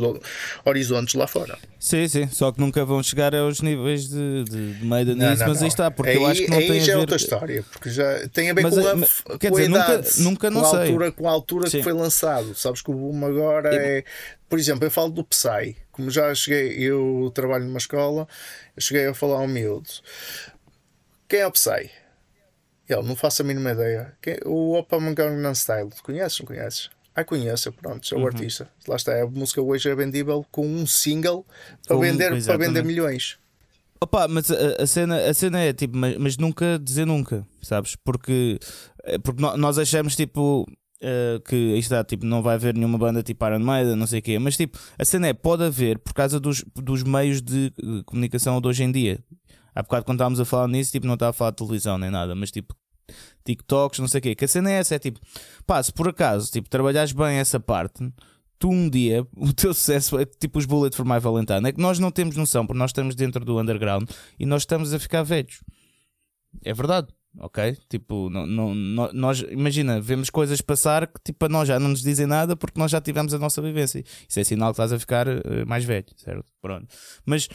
[0.65, 1.57] horizontes lá fora.
[1.79, 5.41] Sim, sim, só que nunca vão chegar aos níveis de, de, de Maiden não, nisso,
[5.41, 5.63] não, mas não.
[5.63, 6.99] aí está, porque aí, eu acho que não tem já a é ver...
[6.99, 9.79] outra história, porque já tem a ver mas, com a, mas, quer com dizer, a
[9.79, 10.79] idade, nunca, nunca não com, a sei.
[10.79, 11.77] altura, com a altura sim.
[11.77, 12.53] que foi lançado.
[12.53, 14.03] Sabes que o boom agora é.
[14.49, 18.27] Por exemplo, eu falo do Psy, como já cheguei, eu trabalho numa escola,
[18.79, 19.89] cheguei a falar ao miúdo.
[21.27, 21.91] Quem é o Psy?
[22.87, 24.15] Ele, não faço a mínima ideia.
[24.21, 26.39] Quem, o Opa Gangnam Style, conheces?
[26.39, 26.89] Não conheces?
[27.13, 28.27] Ah, conheço, pronto, é o uhum.
[28.27, 28.69] artista.
[28.87, 31.45] Lá está, a música hoje é vendível com um single
[31.87, 33.39] para, vender, para vender milhões.
[33.99, 37.95] Opa, mas a, a, cena, a cena é tipo, mas, mas, nunca dizer nunca, sabes?
[37.95, 38.59] Porque,
[39.03, 40.65] eh, porque nós achamos tipo.
[40.99, 44.17] Uh, que isto está, tipo, não vai haver nenhuma banda tipo Iron Maiden, não sei
[44.17, 47.71] o quê, mas tipo, a cena é, pode haver por causa dos, dos meios de
[48.03, 49.19] comunicação de hoje em dia.
[49.77, 52.09] Há bocado quando estávamos a falar nisso, tipo, não estava a falar de televisão nem
[52.09, 52.75] nada, mas tipo,
[53.45, 54.35] TikToks, não sei o quê.
[54.35, 55.19] Que a cena é essa, é tipo,
[55.67, 58.11] pá, se por acaso, tipo, trabalhares bem essa parte,
[58.57, 61.69] tu um dia, o teu sucesso é tipo os Bullet for My Valentine.
[61.69, 64.09] É que nós não temos noção, porque nós estamos dentro do underground
[64.39, 65.61] e nós estamos a ficar velhos.
[66.63, 67.09] É verdade.
[67.39, 67.77] Ok?
[67.87, 68.73] Tipo, não, não,
[69.13, 72.79] nós, imagina, vemos coisas passar que tipo, a nós já não nos dizem nada porque
[72.79, 74.03] nós já tivemos a nossa vivência.
[74.27, 76.51] Isso é sinal que estás a ficar uh, mais velho, certo?
[76.59, 76.87] Pronto.
[77.27, 77.47] Mas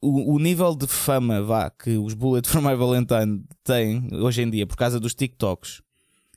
[0.00, 4.50] o, o, nível de fama vá, que os Bullet for My Valentine têm hoje em
[4.50, 5.82] dia por causa dos TikToks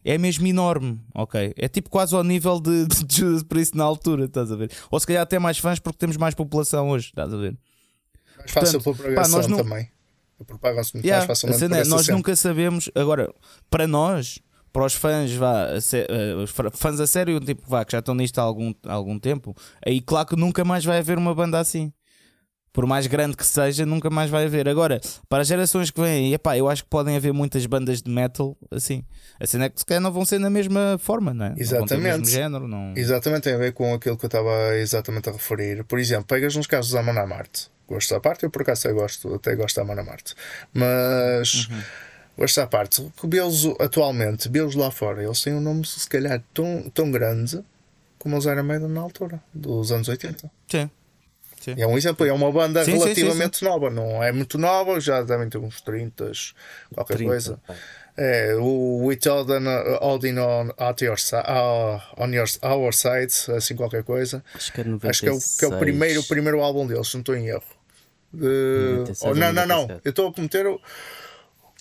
[0.05, 1.53] é mesmo enorme, ok?
[1.55, 4.69] É tipo quase ao nível de, de Judas Priest na altura, estás a ver?
[4.91, 7.57] Ou se calhar até mais fãs porque temos mais população hoje, estás a ver?
[8.37, 9.57] Mais fácil pela propagação pá, não...
[9.57, 9.89] também.
[10.45, 11.73] Propagam-se muito yeah, mais facilmente.
[11.73, 13.33] É, nós nunca sabemos, agora,
[13.69, 14.39] para nós,
[14.73, 18.39] para os fãs, vá, a uh, fãs a sério, tipo, vá, que já estão nisto
[18.39, 19.55] há algum, há algum tempo,
[19.85, 21.93] aí claro que nunca mais vai haver uma banda assim
[22.73, 24.67] por mais grande que seja, nunca mais vai haver.
[24.67, 24.99] Agora,
[25.29, 28.57] para as gerações que vêm, epá, eu acho que podem haver muitas bandas de metal
[28.71, 29.05] assim.
[29.39, 31.53] A cena é que se calhar não vão ser na mesma forma, não é?
[31.55, 32.17] Exatamente.
[32.17, 32.93] Não género, não...
[32.95, 35.83] Exatamente, tem a ver com aquilo que eu estava exatamente a referir.
[35.83, 37.71] Por exemplo, pegas nos casos da Manamarte.
[37.87, 40.33] Gosto da parte, eu por acaso até gosto, até gosto da Manamarte.
[40.73, 41.67] Mas.
[41.67, 41.81] Uhum.
[42.35, 46.41] Gosto da parte, que vê-los atualmente, vê-los lá fora, eles têm um nome se calhar
[46.51, 47.63] tão, tão grande
[48.17, 50.49] como eles eram meio na altura, dos anos 80.
[50.67, 50.89] Sim.
[51.63, 51.75] Sim.
[51.77, 55.21] É um exemplo, é uma banda sim, relativamente sim, nova, não é muito nova, já
[55.21, 56.29] devem ter uns 30,
[56.93, 57.59] qualquer 30, coisa.
[58.17, 59.21] É, o With
[60.01, 64.43] Holding on, at your, uh, on your, Our Side, assim qualquer coisa.
[64.53, 67.13] Acho que é, Acho que é, o, que é o, primeiro, o primeiro álbum deles,
[67.13, 67.63] não estou em erro.
[68.33, 69.05] De...
[69.21, 70.01] Oh, não, não, não.
[70.03, 70.65] Eu estou a cometer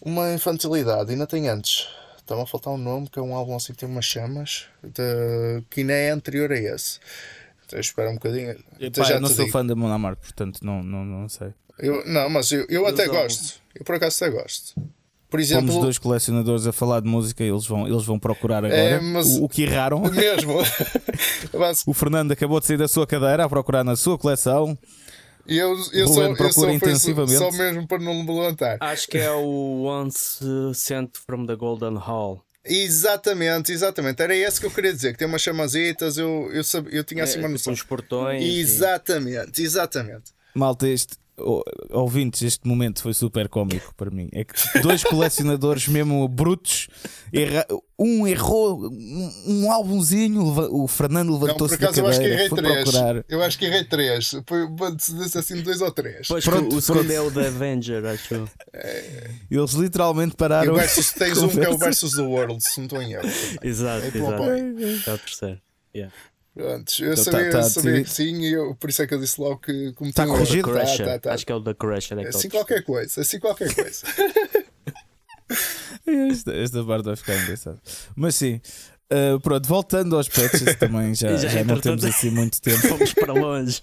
[0.04, 1.88] uma infantilidade, ainda tem antes.
[2.18, 5.60] Estava a faltar um nome, que é um álbum assim que tem umas chamas, de...
[5.68, 7.00] que ainda é anterior a esse.
[7.80, 8.54] Espera um bocadinho.
[8.96, 9.50] Pá, já eu não sou digo.
[9.50, 11.52] fã da Monamart, portanto não, não, não sei.
[11.78, 13.60] Eu, não, mas eu, eu até gosto.
[13.74, 14.74] Eu por acaso até gosto.
[15.32, 18.74] Por exemplo, Fomos dois colecionadores a falar de música, eles vão, eles vão procurar agora
[18.76, 20.02] é, o, o, que erraram.
[20.02, 20.58] Mesmo.
[21.86, 24.76] o Fernando acabou de sair da sua cadeira a procurar na sua coleção.
[25.46, 27.38] E eu, eu só, eu só, intensivamente.
[27.38, 28.76] Só, mesmo para não me levantar.
[28.78, 30.44] Acho que é o Once
[30.74, 32.44] Sent from the Golden Hall.
[32.64, 34.22] Exatamente, exatamente.
[34.22, 37.24] Era esse que eu queria dizer, que tem umas chamazitas, eu, eu, sabia, eu tinha
[37.24, 37.72] assim uma é, noção.
[37.72, 38.42] Uns portões.
[38.42, 39.64] Exatamente, e...
[39.64, 40.32] exatamente.
[40.54, 41.16] Malta, este,
[41.90, 44.28] ouvintes, este momento foi super cómico para mim.
[44.32, 46.88] É que dois colecionadores mesmo brutos,
[47.32, 47.66] erra...
[47.98, 52.82] um errou um, um álbumzinho, o Fernando levantou-se da cadeira, eu acho que errei três.
[52.82, 53.24] Procurar.
[53.28, 54.30] Eu acho que errei três.
[54.46, 54.68] Foi
[55.38, 56.28] assim dois ou três.
[56.28, 58.48] Pois pronto, o segundo é o da Avenger, acho.
[58.72, 59.30] É...
[59.50, 60.72] Eles literalmente pararam.
[60.72, 63.12] E o versus, tens um que é o Versus the World, se não estou em
[63.12, 63.28] erro.
[63.62, 64.42] Exato, é exato.
[65.10, 65.60] É o terceiro.
[65.94, 66.14] Yeah.
[66.54, 69.14] Pronto, eu então, sabia, tá, tá, sabia que sim, e eu, por isso é que
[69.14, 70.70] eu disse logo que como está corrigido.
[70.70, 72.18] Tá, tá, tá, Acho que é o da Crusher.
[72.18, 74.04] É assim qualquer coisa, assim qualquer coisa.
[76.30, 77.80] esta, esta parte vai ficar engraçada.
[78.14, 78.60] Mas sim,
[79.10, 82.86] uh, pronto, voltando aos patches também, já, já, já não temos assim muito tempo.
[82.86, 83.80] Fomos para longe.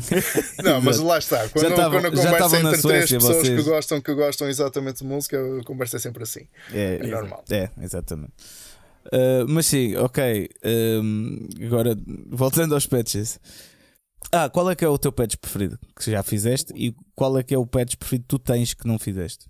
[0.64, 1.46] não, mas lá está.
[1.50, 3.58] Quando, tava, quando a conversa é entre Suécia, três pessoas vocês...
[3.64, 6.48] que gostam, que gostam exatamente de música, a conversa é sempre assim.
[6.72, 7.44] É, é normal.
[7.50, 8.32] É, exatamente.
[9.12, 10.48] Uh, mas sim, ok.
[10.64, 11.96] Um, agora,
[12.30, 13.40] voltando aos patches.
[14.32, 17.42] Ah, qual é que é o teu patch preferido que já fizeste e qual é
[17.42, 19.46] que é o patch preferido que tu tens que não fizeste?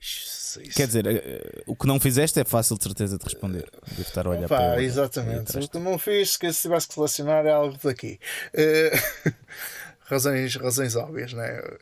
[0.00, 3.68] Sei Quer dizer, eh, o que não fizeste é fácil de certeza de responder.
[3.88, 4.86] Devo estar a olhar Opa, para ele.
[4.86, 5.58] Exatamente.
[5.58, 8.18] O que não fiz, que se tivesse que selecionar é algo daqui.
[8.54, 8.92] Eh,
[10.06, 11.32] razões, razões óbvias?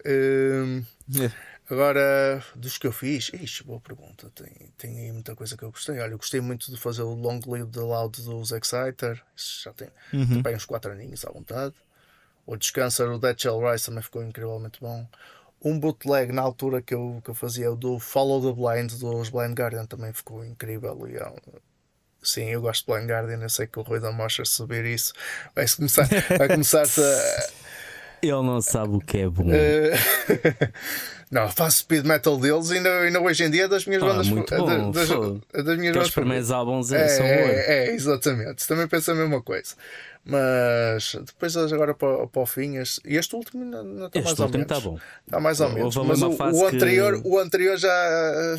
[0.04, 0.82] Eh,
[1.20, 1.49] É.
[1.70, 4.30] Agora, dos que eu fiz, ixi, boa pergunta.
[4.34, 6.00] Tem, tem aí muita coisa que eu gostei.
[6.00, 9.22] Olha, eu gostei muito de fazer o Long Live the Loud dos Exciter.
[9.36, 10.42] Isso já tem, Uhum.
[10.56, 11.74] uns 4 aninhos à vontade.
[12.44, 15.06] O Descanser, o Dead Shell Rise também ficou incrivelmente bom.
[15.62, 19.28] Um bootleg na altura que eu, que eu fazia, o do Follow the Blind dos
[19.28, 21.06] Blind Guardian, também ficou incrível.
[21.08, 21.60] E é um-
[22.22, 23.38] Sim, eu gosto de Blind Guardian.
[23.42, 25.12] Eu sei que o Rui da Mocha subir isso
[25.54, 26.84] vai começar, vai começar a.
[28.22, 29.44] Ele não sabe o que é bom.
[31.30, 34.02] Eh, não, faço speed metal deles e ainda, ainda hoje em dia é das minhas
[34.02, 35.40] Ah, bandas muito bom, das, fogo.
[35.52, 38.66] é das minhas Aqueles primeiros álbuns é, são é, é, exatamente.
[38.66, 39.74] Também penso a mesma coisa.
[40.24, 44.40] Mas depois agora para, para o fim, este, este último ainda, ainda está mais Este
[44.40, 44.98] ou último está bom.
[45.24, 45.96] Está mais ou menos.
[45.96, 48.58] Mas o, o anterior, que- o anterior já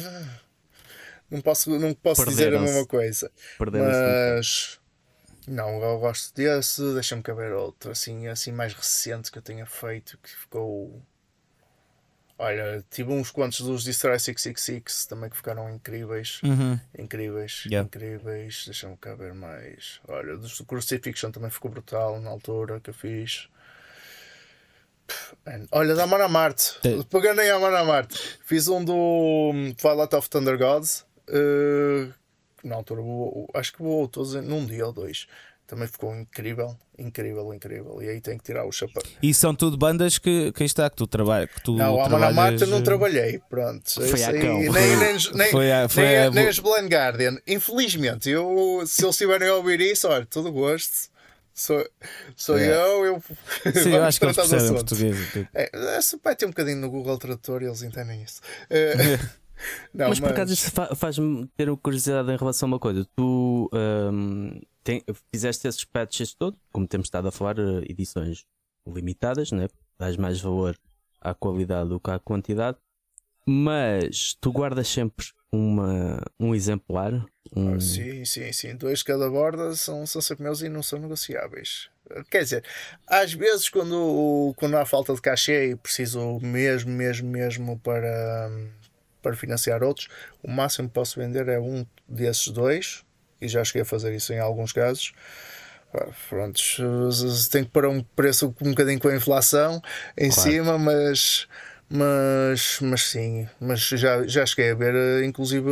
[1.30, 3.32] não posso, não posso dizer a mesma coisa.
[3.59, 4.80] Mas
[5.47, 6.82] não, eu gosto desse.
[6.93, 11.01] Deixa-me caber outro assim, assim mais recente que eu tenha feito que ficou.
[12.44, 16.42] Olha, tive uns quantos dos Destroy 666 também que ficaram incríveis.
[16.42, 16.80] Uhum.
[16.98, 17.86] Incríveis, Yeah.
[17.86, 18.64] incríveis.
[18.66, 20.00] Deixa-me cá ver mais.
[20.08, 23.48] Olha, dos do Crucifixion também ficou brutal na altura que eu fiz.
[25.46, 25.66] Man.
[25.72, 26.80] Olha, da Amon Marte.
[26.82, 28.18] Te- Pegando em Amon Marte.
[28.46, 31.06] Fiz um do hum, Twilight of Thunder Gods.
[31.28, 32.08] eh,
[32.64, 35.28] na altura, voou- acho que voou todos num dia ou dois.
[35.72, 38.01] Também ficou incrível, incrível, incrível.
[38.03, 39.01] E aí tem que tirar o chapéu.
[39.24, 41.49] E são tudo bandas que, que está, que tu trabalhas.
[41.49, 42.36] Que tu Não, a trabalhas...
[42.36, 43.39] Marte eu não trabalhei.
[43.49, 43.89] Pronto.
[43.89, 44.59] Foi cão.
[44.59, 47.38] nem, Foi- nem, nem, foi a- foi nem, a- nem os Blind Guardian.
[47.47, 51.09] Infelizmente, eu, se eles estiverem a ouvir isso, olha, todo gosto.
[51.53, 51.86] Sou,
[52.36, 52.67] sou É.
[52.67, 53.24] eu, eu.
[53.74, 55.32] Sim, eu acho que eles percebem português.
[55.32, 55.47] tipo.
[55.53, 58.41] É, é, se vai ter um bocadinho no Google Tradutor e eles entendem isso.
[58.69, 58.93] É,
[59.93, 63.05] não, mas por acaso isso fa- faz-me ter uma curiosidade em relação a uma coisa.
[63.16, 65.03] Tu ahm, tem-
[65.34, 68.45] fizeste esses patches todos, como temos estado a falar, eh, edições
[68.88, 69.68] limitadas, né?
[69.99, 70.76] dás mais valor
[71.20, 72.78] à qualidade do que à quantidade,
[73.45, 77.14] mas tu guardas sempre uma, um exemplar.
[77.55, 77.76] Um...
[77.76, 78.76] Ah, Sim, sim, sim.
[78.76, 81.89] Dois de cada borda são, são sempre meus e não são negociáveis.
[82.30, 82.66] Quer dizer,
[83.07, 88.49] às vezes quando, quando há falta de cachê e preciso mesmo, mesmo, mesmo para,
[89.22, 90.07] para financiar outros,
[90.43, 93.03] o máximo que posso vender é um desses dois,
[93.39, 95.13] e já cheguei a fazer isso em alguns casos.
[95.91, 96.78] Pá, Prontos,
[97.51, 99.82] tem que pôr um preço um bocadinho com a inflação
[100.17, 100.51] em Claro.
[100.51, 101.47] cima, mas
[101.93, 105.69] mas, mas sim, mas já, já cheguei a ver, eh, inclusive,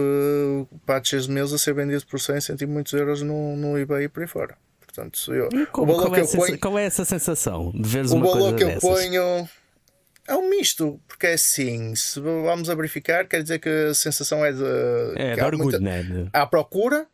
[0.86, 4.10] patches meus a ser vendidos por 100, 100 e muitos euros no, no eBay e
[4.10, 4.56] por aí fora.
[4.86, 5.48] Portanto, eu.
[5.72, 8.12] Qual, o valor qual que é eu essa- ponho, qual é essa sensação de veres
[8.12, 8.82] o uma valor coisa que eu dessas?
[8.90, 9.50] ponho
[10.30, 14.46] é um misto, porque é assim, se vamos a verificar, quer dizer que a sensação
[14.46, 14.64] é de,
[15.16, 16.30] É, que de há, orgulho, muita- né?
[16.34, 17.08] Há procura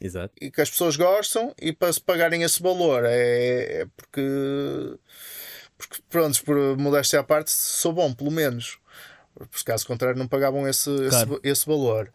[0.00, 0.32] Exato.
[0.40, 4.22] e que as pessoas gostam e para se pagarem esse valor é, é porque,
[5.76, 8.78] porque pronto, por modéstia à parte, sou bom, pelo menos.
[9.34, 11.40] Porque caso contrário, não pagavam esse, Claro.
[11.42, 12.12] esse, esse valor.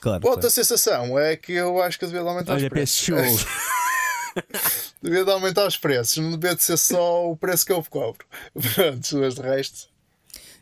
[0.00, 0.50] Claro, Outra claro.
[0.50, 3.08] sensação é que eu acho que devia de aumentar Olha os preços.
[5.02, 8.26] devia de aumentar os preços, não devia de ser só o preço que eu cobro.
[8.74, 9.88] Pronto, mas de resto.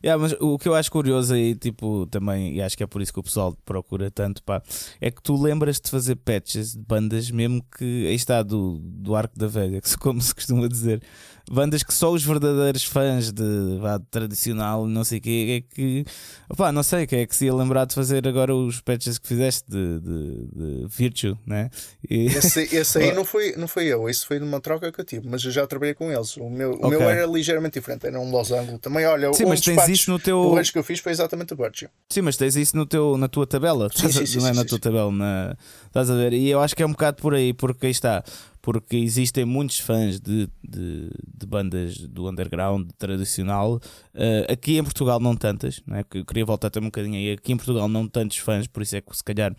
[0.05, 3.01] Yeah, mas o que eu acho curioso aí, tipo, também, e acho que é por
[3.01, 4.62] isso que o pessoal procura tanto, pá,
[5.01, 9.16] é que tu lembras de fazer patches de bandas, mesmo que aí está do, do
[9.16, 11.03] Arco da Velha, como se costuma dizer,
[11.51, 16.05] bandas que só os verdadeiros fãs de, vá, tradicional, não sei o quê, é que,
[16.49, 19.28] opá, não sei, que é que se ia lembrar de fazer agora os patches que
[19.28, 20.47] fizeste de, de,
[20.82, 21.70] de Virtue, né?
[22.09, 25.05] E, Esse, esse aí não foi, não foi eu, isso foi numa troca que eu
[25.05, 26.36] tive, mas eu já trabalhei com eles.
[26.36, 26.90] O meu, o Ok.
[26.90, 28.78] meu era ligeiramente diferente, era um losango.
[28.78, 30.42] Também, olha, sim, um mas tens isso no teu.
[30.42, 31.88] porreiros que eu fiz foi exatamente o Virtue.
[32.09, 33.88] Sim, mas tens isso no teu, na tua tabela.
[33.94, 35.11] Sim, sim, sim, não é na tua tabela.
[35.11, 35.57] Na...
[35.86, 36.32] Estás a ver?
[36.32, 38.22] E eu acho que é um bocado por aí, porque aí está.
[38.66, 41.08] Porque existem muitos fãs de, de,
[41.38, 43.78] de bandas do underground tradicional.
[44.12, 45.80] Eh, aqui em Portugal, não tantas.
[45.86, 46.04] Não é?
[46.12, 47.30] Eu queria voltar também um bocadinho aí.
[47.30, 48.66] Aqui em Portugal, não tantos fãs.
[48.66, 49.54] Por isso é que, se calhar,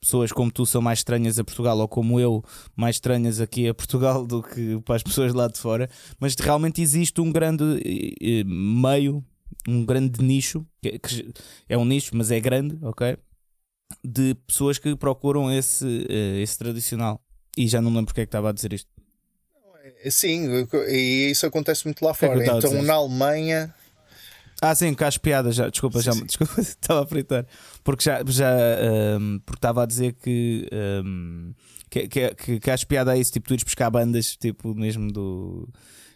[0.00, 2.42] pessoas como tu são mais estranhas a Portugal, ou como eu,
[2.74, 5.88] mais estranhas aqui a Portugal do que para as pessoas lá de fora.
[6.18, 9.24] Mas realmente existe um grande eh, eh, meio
[9.68, 11.00] um grande nicho, que,
[11.68, 13.16] é um nicho, mas é grande, ok?
[14.04, 15.86] De pessoas que procuram esse,
[16.42, 17.22] esse tradicional.
[17.58, 18.88] E já não me lembro porque é que estava a dizer isto.
[20.10, 22.52] Sim, e isso acontece muito lá é fora.
[22.52, 23.74] a então na Alemanha.
[24.62, 25.68] Ah, sim, cá as piadas já.
[25.68, 26.24] Desculpa, Sim, já, sim.
[26.24, 27.46] desculpa, estava a fritar.
[27.82, 28.50] Porque já, já
[28.80, 31.50] ehm, porque estava a dizer que, ehm,
[31.90, 35.10] que, que, que, que acho piada a isso, tipo, tu ires buscar bandas, tipo, mesmo
[35.10, 35.68] do.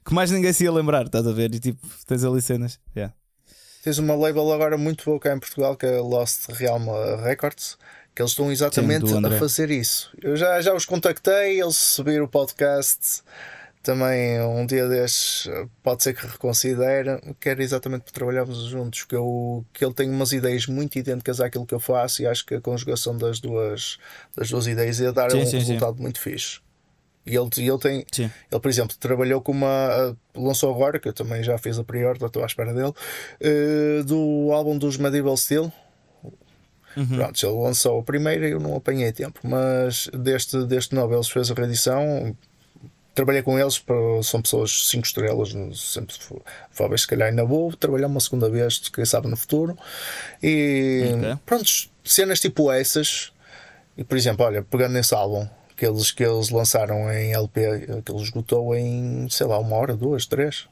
[0.06, 1.52] que mais ninguém se ia lembrar, estás a ver?
[1.54, 2.78] E tipo, tens ali cenas.
[2.96, 3.12] Yeah.
[3.82, 6.86] Tens uma label agora muito boa cá em Portugal que é a Lost Realm
[7.24, 7.76] Records
[8.14, 10.10] que eles estão exatamente Sim, a fazer isso.
[10.20, 13.22] Eu já, já os contactei, eles subiram o podcast.
[13.82, 15.50] Também um dia destes
[15.82, 17.20] pode ser que reconsidere.
[17.40, 21.66] Quero exatamente para trabalharmos juntos, que, eu, que ele tem umas ideias muito idênticas àquilo
[21.66, 23.98] que eu faço e acho que a conjugação das duas,
[24.36, 26.60] das duas ideias ia dar sim, um sim, resultado muito fixe.
[27.24, 28.30] E ele, ele tem, Sim.
[28.50, 30.16] ele, por exemplo, trabalhou com uma.
[30.34, 34.50] lançou agora, que eu também já fiz a priori, estou à espera dele, uh, do
[34.52, 35.72] álbum dos Medieval Steel,
[36.96, 37.16] Uhum.
[37.16, 41.28] Pronto, ele lançou o primeiro e eu não apanhei tempo, mas deste, deste novo eles
[41.28, 42.36] fez a reedição.
[43.14, 43.82] Trabalhei com eles,
[44.22, 46.14] são pessoas 5 estrelas, sempre
[46.70, 49.76] fáveis, se calhar ainda vou trabalhar uma segunda vez, quem sabe no futuro.
[50.42, 51.36] E okay.
[51.44, 51.70] pronto,
[52.04, 53.32] cenas tipo essas.
[53.98, 58.12] E por exemplo, olha, pegando nesse álbum, que eles, que eles lançaram em LP, que
[58.12, 60.66] ele esgotou em sei lá, uma hora, duas, três.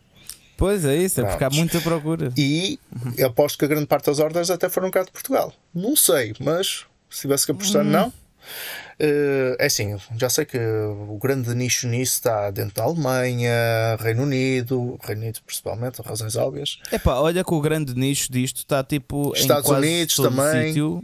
[0.61, 2.31] Pois é isso, é porque há muita procura.
[2.37, 2.79] E
[3.17, 5.55] eu aposto que a grande parte das ordens até foram cá de Portugal.
[5.75, 7.89] Não sei, mas se tivesse que apostar, hum.
[7.89, 8.09] não.
[8.09, 14.25] Uh, é assim, já sei que o grande nicho nisso está dentro da Alemanha, Reino
[14.25, 16.79] Unido, Reino Unido principalmente, razões óbvias.
[16.93, 20.69] É pá, olha que o grande nicho disto está tipo Estados em Unidos também.
[20.69, 21.03] Sítio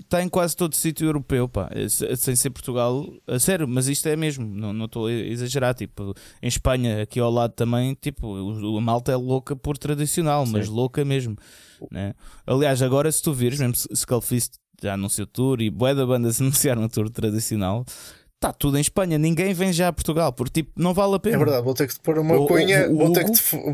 [0.00, 1.68] está em quase todo sítio europeu, pá,
[2.16, 5.74] sem ser Portugal, a sério, mas isto é mesmo, não estou a exagerar.
[5.74, 8.36] Tipo, em Espanha, aqui ao lado também, tipo,
[8.76, 10.52] a malta é louca por tradicional, Sim.
[10.52, 11.36] mas louca mesmo.
[11.90, 12.14] Né?
[12.46, 16.42] Aliás, agora se tu vires, mesmo Skullfist já anunciou tour e bué da banda se
[16.42, 17.84] anunciaram um tour tradicional.
[18.34, 21.34] Está tudo em Espanha, ninguém vem já a Portugal, porque tipo, não vale a pena.
[21.34, 23.32] É verdade, vou ter que pôr uma o, cunha, o, o, vou ter que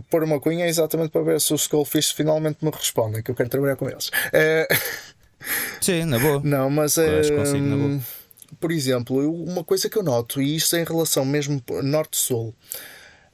[0.08, 3.50] pôr uma cunha exatamente para ver se os Skullfish finalmente me respondem, que eu quero
[3.50, 4.10] trabalhar com eles.
[4.32, 4.66] É...
[5.80, 6.40] Sim, na boa.
[6.44, 7.30] Não, mas é.
[7.30, 8.00] Consigo, na boa.
[8.60, 12.54] Por exemplo, uma coisa que eu noto, e isto em relação mesmo norte-sul,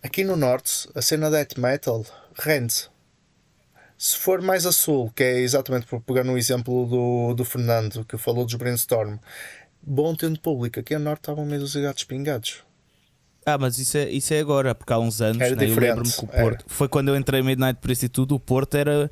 [0.03, 2.05] aqui no norte, a cena death metal
[2.35, 2.89] rende.
[3.99, 8.05] Se for mais a sul, que é exatamente por pegar no exemplo do, do Fernando,
[8.05, 9.19] que falou dos brainstorm,
[9.83, 12.65] bom tendo público, aqui no norte estavam meio os gatos pingados.
[13.45, 16.25] Ah, mas isso é, isso é agora, porque há uns anos, né, eu lembro-me que
[16.25, 16.65] o Porto, era.
[16.67, 19.11] foi quando eu entrei Midnight por isso e tudo, o Porto era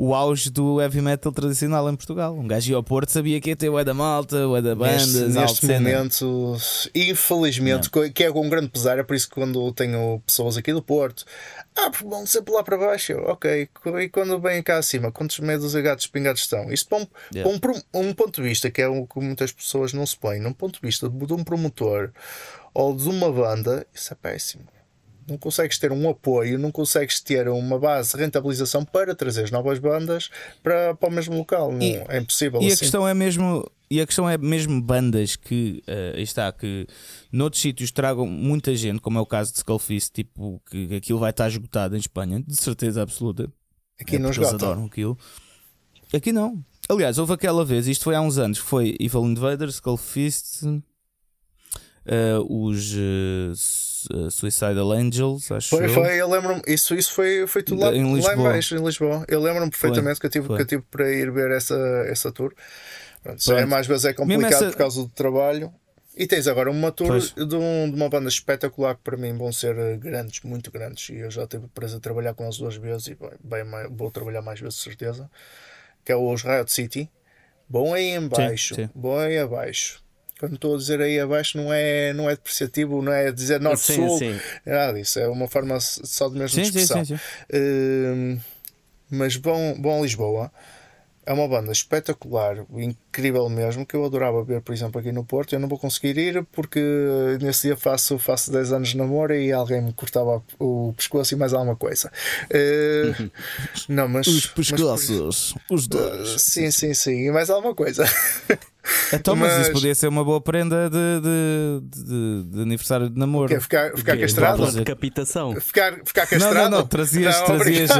[0.00, 2.32] o auge do heavy metal tradicional em Portugal.
[2.32, 5.12] Um gajo ia ao Porto sabia que ia ter o da malta, o da bandas.
[5.12, 6.56] Neste, neste momento,
[6.94, 8.08] infelizmente, Não.
[8.08, 10.80] que é com um grande pesar, é por isso que quando tenho pessoas aqui do
[10.80, 11.24] Porto,
[11.76, 13.68] ah, vão sempre lá para baixo, ok.
[14.00, 16.72] E quando vêm cá acima, quantos medos e gatos pingados estão?
[16.72, 17.58] Isto para um, yeah.
[17.58, 20.38] para um, um, ponto de vista que é o que muitas pessoas não se põem,
[20.38, 22.12] num ponto de vista de um promotor
[22.72, 24.77] ou de uma banda, isso é péssimo
[25.28, 29.78] não consegues ter um apoio, não consegues ter uma base de rentabilização para trazer novas
[29.78, 30.30] bandas
[30.62, 31.72] para, para o mesmo local.
[31.72, 32.60] Não, e, é impossível.
[32.60, 32.74] E assim.
[32.74, 33.70] a questão é mesmo.
[33.90, 36.86] E a questão é mesmo bandas que uh, está que
[37.32, 41.30] noutros sítios tragam muita gente, como é o caso de Skullfist, tipo que aquilo vai
[41.30, 43.50] estar esgotado em Espanha, de certeza absoluta.
[43.98, 44.54] Aqui é não esgota.
[44.56, 45.16] adoram aquilo.
[46.12, 46.62] Aqui não.
[46.88, 50.82] Aliás, houve aquela vez, isto foi há uns anos, foi Evil Invaders, Skullfist, uh,
[52.48, 53.52] os uh,
[54.10, 55.90] uh, Suicidal Angels, acho Foi, eu.
[55.90, 59.24] foi, eu lembro-me, isso, isso foi, foi tudo lá, em lá em baixo, em Lisboa.
[59.28, 62.32] Eu lembro-me perfeitamente foi, que, eu tive, que eu tive para ir ver essa, essa
[62.32, 62.54] tour.
[63.22, 64.70] Pronto, é mais vezes é complicado essa...
[64.70, 65.72] por causa do trabalho.
[66.16, 69.52] E tens agora uma tour de, um, de, uma banda espetacular que para mim vão
[69.52, 71.10] ser eh, grandes, muito grandes.
[71.10, 73.88] E eu já tive o prazer de trabalhar com eles duas vezes e bem, bem,
[73.88, 75.30] vou trabalhar mais vezes, certeza.
[76.04, 77.08] Que é os Riot City.
[77.68, 78.90] Bom aí em baixo, sim, sim.
[78.94, 80.02] bom aí abaixo.
[80.38, 84.20] Quando estou a dizer aí abaixo, não é, não é depreciativo, não é dizer norte-sul,
[84.64, 87.04] é nada disso, é uma forma só de mesmo sim, expressão.
[87.04, 88.40] Sim, sim, uh,
[89.10, 90.50] mas bom, bom Lisboa
[91.28, 95.52] é uma banda espetacular, incrível mesmo, que eu adorava ver, por exemplo, aqui no Porto.
[95.52, 96.80] Eu não vou conseguir ir porque
[97.42, 101.36] nesse dia faço, faço 10 anos de namoro e alguém me cortava o pescoço e
[101.36, 102.10] mais alguma coisa.
[102.46, 103.30] Uh,
[103.90, 104.26] não, mas.
[104.26, 106.34] Os pescoços, mas, os dois.
[106.34, 108.06] Uh, sim, sim, sim, e mais alguma coisa.
[109.12, 113.18] Então, mas, mas, isso podia ser uma boa prenda de, de, de, de aniversário de
[113.18, 113.48] namoro.
[113.48, 114.72] Quer ficar, ficar que, castrado?
[114.72, 115.60] Decapitação.
[115.60, 116.54] Ficar, ficar castrado?
[116.54, 116.86] Não, não, não.
[116.86, 117.90] Trazias, não, trazias,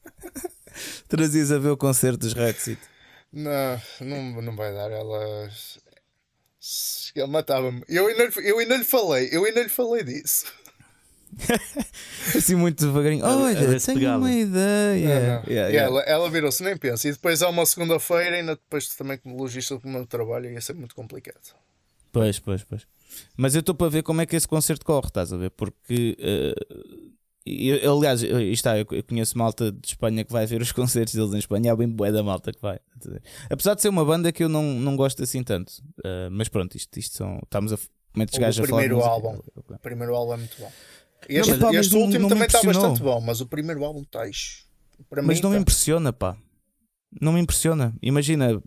[1.08, 2.82] trazias a ver o concerto dos Red City.
[3.32, 4.90] Não, não, não vai dar.
[4.90, 5.48] Ela.
[7.14, 7.82] Ele matava-me.
[7.88, 10.46] Eu ainda, eu ainda lhe falei, eu ainda lhe falei disso.
[12.36, 13.24] assim muito devagarinho.
[13.24, 14.18] Olha, tenho pegava.
[14.18, 15.20] uma ideia.
[15.20, 15.42] Não, não.
[15.50, 15.78] Yeah, yeah.
[15.78, 17.08] Ela, ela virou-se, nem pensa.
[17.08, 20.74] E depois há uma segunda-feira, ainda depois também como logista do meu trabalho, ia ser
[20.74, 21.54] muito complicado.
[22.12, 22.86] Pois, pois, pois.
[23.36, 25.50] Mas eu estou para ver como é que esse concerto corre, estás a ver?
[25.50, 26.16] Porque.
[26.20, 27.14] Uh,
[27.46, 31.38] eu, aliás, está, eu conheço malta de Espanha que vai ver os concertos deles em
[31.38, 32.78] Espanha, é bem boa da malta que vai.
[33.50, 36.74] Apesar de ser uma banda que eu não, não gosto assim tanto, uh, mas pronto,
[36.74, 37.38] isto, isto são.
[37.42, 37.76] Estamos a.
[38.12, 39.40] Como é que o primeiro álbum.
[39.56, 40.70] O primeiro álbum é muito bom.
[41.28, 44.02] Este, Não, este não- último não me também está bastante bom, mas o primeiro álbum
[44.02, 44.20] está.
[45.10, 45.62] Para Mas mim, não me tá.
[45.62, 46.36] impressiona, pá.
[47.20, 47.94] Não me impressiona.
[48.02, 48.60] Imagina,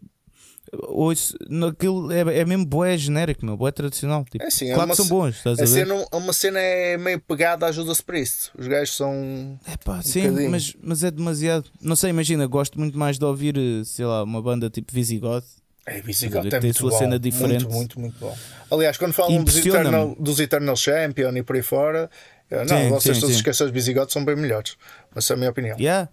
[0.89, 4.25] ouço, naquilo é, é mesmo boé genérico, meu, boé tradicional.
[4.25, 5.67] Tipo, É assim, é claro uma que são bons, estás a ver?
[5.67, 8.51] cena, uma cena é meio pegada à Judas Priest.
[8.57, 9.59] Os gajos são.
[9.65, 10.51] É pá, sim, bocadinho.
[10.51, 11.69] mas, mas é demasiado.
[11.81, 15.45] Não sei, imagina, gosto muito mais de ouvir, eh, sei lá, uma banda tipo Visigoth.
[15.85, 16.97] É, Visigoth Tem é muito sua bom.
[16.97, 17.63] cena diferente.
[17.63, 18.37] Muito, muito, muito bom.
[18.69, 19.55] Aliás, quando falam dos.
[19.57, 22.09] Eternal, dos Eternal Champion e por aí fora,
[22.49, 23.39] não, Sim, vocês sim, todos sim.
[23.39, 24.77] esquecem os Visigoth são bem melhores.
[25.13, 25.77] Mas essa é a minha opinião.
[25.79, 26.09] Yeah.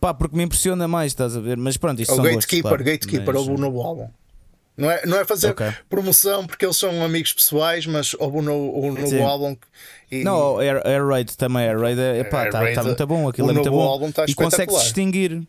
[0.00, 1.56] Pá, porque me impressiona mais, estás a ver?
[1.56, 2.84] Mas pronto, isto o são gostos, Gatekeeper, claro.
[2.84, 4.08] Gatekeeper, Mas- o novo álbum.
[4.76, 5.64] Não é, não é fazer Ok.
[5.88, 9.56] promoção porque eles são amigos pessoais, mas houve um novo, um novo álbum.
[10.10, 13.28] E, Não, o Air, Air Raid também, Air Raid é, pá, Air tá, muito bom,
[13.28, 14.10] aquilo o é muito bom.
[14.10, 14.82] tá e espetacular.
[14.82, 15.46] distinguir.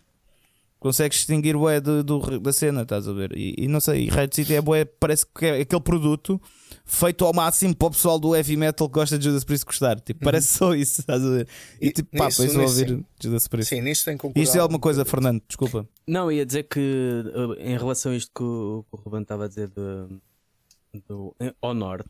[0.79, 3.35] Consegues distinguir bué do, do- da cena, estás a ver?
[3.35, 6.39] E, e não sei, e Raid City é bué, parece que é aquele produto
[6.87, 9.99] feito ao máximo para o pessoal do heavy metal que gosta de Judas Priest gostar.
[9.99, 11.47] Tipo, parece só isso, estás a ver?
[11.81, 11.89] E Uhum.
[11.89, 13.05] E tipo, pá, depois vou ouvir sim.
[13.21, 13.69] Judas Priest.
[13.75, 14.43] Sim, nisso tem concordado.
[14.43, 15.87] Isto é alguma coisa, Fernando, desculpa.
[16.07, 19.45] Não, ia dizer que uh, em relação a isto que o, que o Ruben estava
[19.45, 22.09] a dizer do, em- ao norte,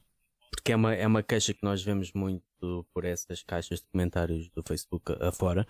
[0.51, 2.43] porque é uma, é uma queixa que nós vemos muito
[2.93, 5.65] por essas caixas de comentários do Facebook a- afora.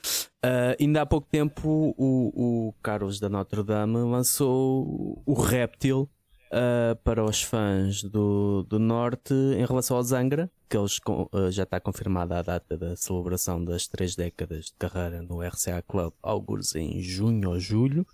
[0.45, 6.10] Uh, ainda há pouco tempo o, o Carlos da Notre Dame lançou o Réptil
[6.52, 11.64] uh, para os fãs do, do Norte em relação ao Zangra, que eles uh, já
[11.64, 16.76] está confirmada a data da celebração das três décadas de carreira no RCA Club, alguns
[16.76, 18.06] em junho ou julho.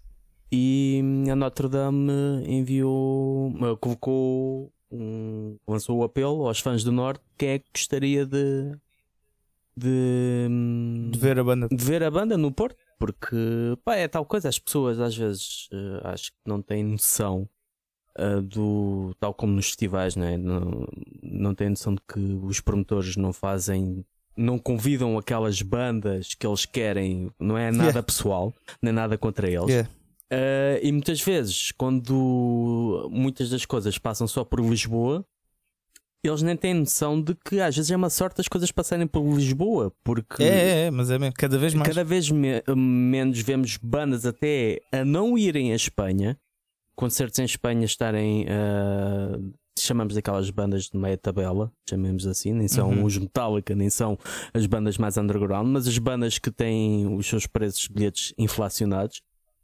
[0.52, 1.02] E
[1.32, 2.12] a Notre Dame
[2.46, 8.26] enviou, uh, colocou, um, lançou o apelo aos fãs do Norte quem é que gostaria
[8.26, 8.74] de,
[9.76, 10.48] de,
[11.10, 11.68] De ver a banda.
[11.70, 13.36] de ver a banda no Porto, porque
[13.86, 17.48] pá, é tal coisa, as pessoas às vezes eh, acho que não têm noção
[18.44, 20.38] do tal como nos festivais, não, é?
[20.38, 20.86] não,
[21.24, 24.06] não têm noção de que os promotores não fazem,
[24.36, 28.04] não convidam aquelas bandas que eles querem, não é nada Yeah.
[28.04, 29.70] pessoal, nem nada contra eles.
[29.70, 29.90] Yeah.
[30.34, 35.26] Uh, e muitas vezes, quando muitas das coisas passam só por Lisboa,
[36.24, 39.24] eles nem têm noção de que às vezes é uma sorte as coisas passarem por
[39.26, 41.88] Lisboa, porque É, é, é, mas é mesmo, cada vez mais.
[41.90, 46.38] cada vez me- menos vemos bandas até a não irem à Espanha,
[46.96, 48.46] concertos em Espanha estarem.
[48.46, 53.06] uh, chamamos daquelas bandas de meia tabela, chamemos assim, nem são Uhum.
[53.06, 54.18] os Metallica, nem são
[54.54, 59.22] as bandas mais underground, mas as bandas que têm os seus preços de bilhetes inflacionados.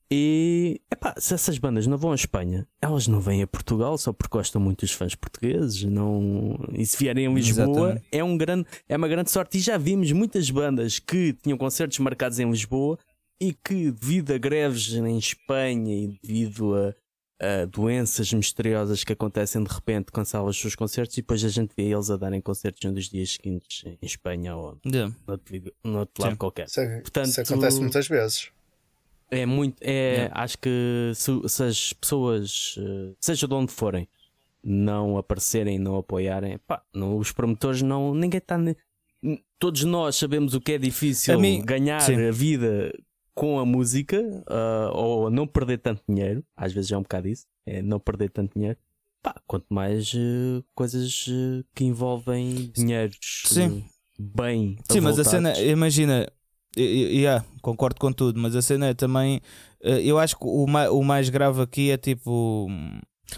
[0.09, 4.13] E epá, se essas bandas não vão à Espanha, elas não vêm a Portugal só
[4.13, 5.83] porque gostam muito dos fãs portugueses.
[5.83, 6.57] Não...
[6.71, 8.07] E se vierem a Lisboa, Exatamente.
[8.09, 9.57] é, um grande, é uma grande sorte.
[9.57, 12.97] E já vimos muitas bandas que tinham concertos marcados em Lisboa
[13.39, 16.95] e que, devido a greves em Espanha e devido a,
[17.39, 21.71] a doenças misteriosas que acontecem de repente, cancelam os seus concertos e depois a gente
[21.77, 25.13] vê eles a darem concertos um dos dias seguintes em Espanha ou Yeah.
[25.27, 26.65] noutro, noutro lado qualquer.
[26.67, 28.49] Isso, é- Portanto, isso acontece muitas vezes.
[29.29, 29.75] É muito.
[29.81, 30.41] É, Yeah.
[30.41, 34.07] Acho que se, se as pessoas, eh, seja de onde forem,
[34.63, 38.15] não aparecerem, não apoiarem, pá, não, os promotores não.
[38.15, 38.57] Ninguém está.
[39.59, 42.15] Todos nós sabemos o que é difícil mim- ganhar sim.
[42.27, 42.91] a vida
[43.37, 46.43] com a música ah, ou não perder tanto dinheiro.
[46.57, 48.77] Às vezes é um bocado isso, é não perder tanto dinheiro.
[49.21, 53.85] Pá, quanto mais eh, coisas eh, que envolvem dinheiros Sim.
[54.17, 54.77] bem.
[54.91, 56.27] Sim, mas a cena, imagina,
[56.77, 59.41] yeah, concordo com tudo, mas a cena é também,
[59.83, 62.67] eh, eu acho que o mais, o mais grave aqui é tipo,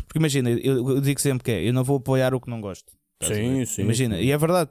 [0.06, 2.62] porque imagina, eu, eu digo sempre que é, eu não vou apoiar o que não
[2.62, 2.92] gosto.
[3.22, 4.70] Sim, sim, Imagina, e é verdade.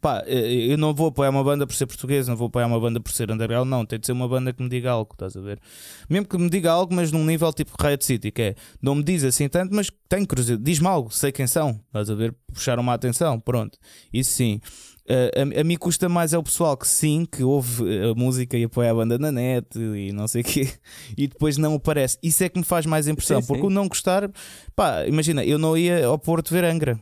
[0.00, 2.80] Pá, eh, eu não vou apoiar uma banda por ser português, não vou apoiar uma
[2.80, 3.84] banda por ser underground, não.
[3.84, 5.60] Tem de ser uma banda que me diga algo, estás a ver?
[6.08, 9.02] Mesmo que me diga algo, mas num nível tipo Riot City, que é não me
[9.02, 12.34] diz assim tanto, mas tenho curiosidade, diz-me algo, sei quem são, estás a ver?
[12.52, 13.78] Puxaram uma atenção, pronto.
[14.12, 14.60] Isso sim.
[15.06, 18.14] Eh, a, a mim custa mais é o pessoal que sim, que ouve eh, a
[18.14, 20.72] música e apoia a banda na net e não sei o quê,
[21.16, 22.18] e depois não aparece.
[22.22, 23.66] Isso é que me faz mais impressão, Sim, porque sim.
[23.66, 24.30] o não gostar,
[24.74, 26.98] pá, imagina, eu não ia ao Porto ver Angra.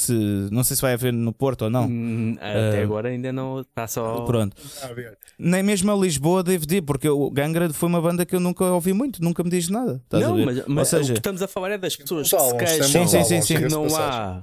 [0.00, 1.86] Se, não sei se vai haver no Porto ou não.
[1.86, 4.22] Hum, Até Ah, agora ainda não está só.
[4.22, 4.56] Pronto.
[4.64, 5.18] Está a ver.
[5.38, 8.92] Nem mesmo a Lisboa dizer, porque o Gangra foi uma banda que eu nunca ouvi
[8.92, 10.02] muito, nunca me diz nada.
[10.10, 12.56] Não, mas, mas Ou seja, o que estamos a falar é das pessoas que se
[12.56, 13.58] queixam Sim, sim, sim, sim.
[13.68, 14.42] não há.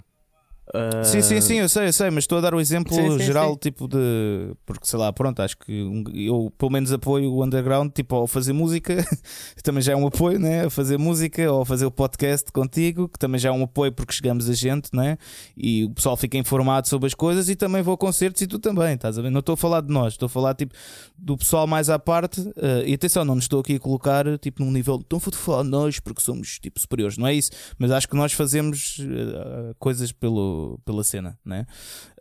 [0.74, 3.12] Ah, Sim, sim, sim, eu sei, eu sei, mas estou a dar o exemplo Sim,
[3.12, 3.60] sim, geral, sim.
[3.60, 4.54] tipo de.
[4.66, 5.72] Porque sei lá, pronto, acho que
[6.14, 8.96] eu pelo menos apoio o underground, tipo, ao fazer música,
[9.64, 10.66] também já é um apoio, né?
[10.66, 13.92] A fazer música, ou a fazer o podcast contigo, que também já é um apoio
[13.94, 15.18] porque chegamos a gente, né?
[15.56, 18.60] E o pessoal fica informado sobre as coisas e também vou a concertos e tu
[18.60, 19.30] também, estás a ver?
[19.30, 20.74] Não estou a falar de nós, estou a falar tipo
[21.18, 22.42] do pessoal mais à parte.
[22.58, 25.64] eh, e atenção, não nos estou aqui a colocar tipo num nível, não vou falar
[25.64, 27.52] de nós porque somos tipo superiores, não é isso?
[27.80, 31.66] Mas acho que nós fazemos eh, coisas pelo, pela cena, né?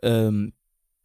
[0.03, 0.51] Um,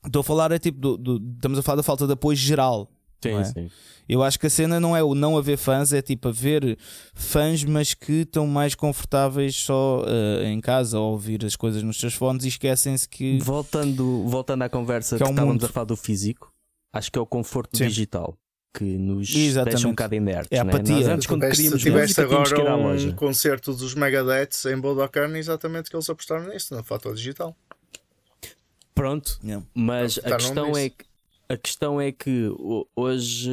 [0.05, 2.91] Estou a falar, é tipo, do, do- estamos a falar da falta de apoio geral.
[3.23, 3.45] Sim, é?
[3.45, 3.71] sim.
[4.09, 6.77] Eu acho que a cena não é o não haver fãs, é tipo haver
[7.15, 12.01] fãs, mas que estão mais confortáveis só eh, em casa a ouvir as coisas nos
[12.01, 13.39] seus fones e esquecem-se que.
[13.39, 15.67] Voltando, voltando à conversa Que que, é um estávamos mundo.
[15.67, 16.51] a falar do físico,
[16.93, 17.87] acho que é o conforto Sim.
[17.87, 18.37] digital
[18.74, 19.74] que nos Exatamente.
[19.74, 20.49] deixa um bocado inertes.
[20.51, 20.73] É a né?
[20.73, 20.94] apatia.
[20.97, 23.09] Nós antes, quando tiveste, queríamos tiveste música, tínhamos que ir à agora loja.
[23.11, 27.55] um concerto dos Megadeth em Budokan, exatamente que eles apostaram nisso, no fator digital.
[28.94, 29.66] Pronto, Yeah.
[29.74, 30.78] mas a questão, nisso.
[30.81, 31.05] é que,
[31.49, 33.51] a questão é que ho- hoje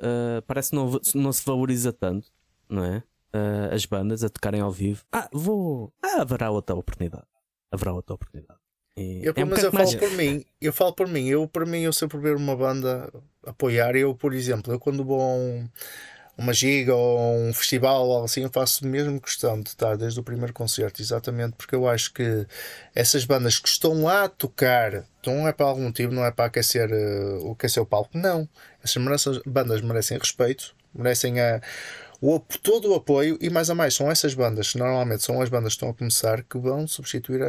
[0.00, 2.28] eh, parece que não, não se valoriza tanto,
[2.68, 3.02] não é?
[3.32, 5.02] Eh, as bandas a tocarem ao vivo.
[5.12, 5.92] Ah, vou.
[6.02, 7.24] Ah, haverá outra oportunidade.
[7.70, 8.58] Haverá outra oportunidade.
[8.98, 11.28] E Eu, é um mas eu bocado falo mais- por mim, eu falo por mim,
[11.28, 13.10] eu por mim eu sempre ver uma banda
[13.46, 15.68] apoiar, eu por exemplo, eu quando vou a um,
[16.36, 20.22] uma giga ou um festival ou assim, eu faço mesmo questão de estar desde o
[20.22, 22.46] primeiro concerto, exatamente porque eu acho que
[22.94, 26.30] essas bandas que estão lá a tocar, então não é para algum motivo, não é
[26.30, 26.88] para aquecer,
[27.42, 28.48] o aquecer o palco, não.
[28.84, 29.02] Essas
[29.46, 31.60] bandas merecem respeito, merecem a,
[32.20, 35.48] o, todo o apoio e mais a mais são essas bandas, que normalmente são as
[35.48, 37.48] bandas que estão a começar, que vão substituir a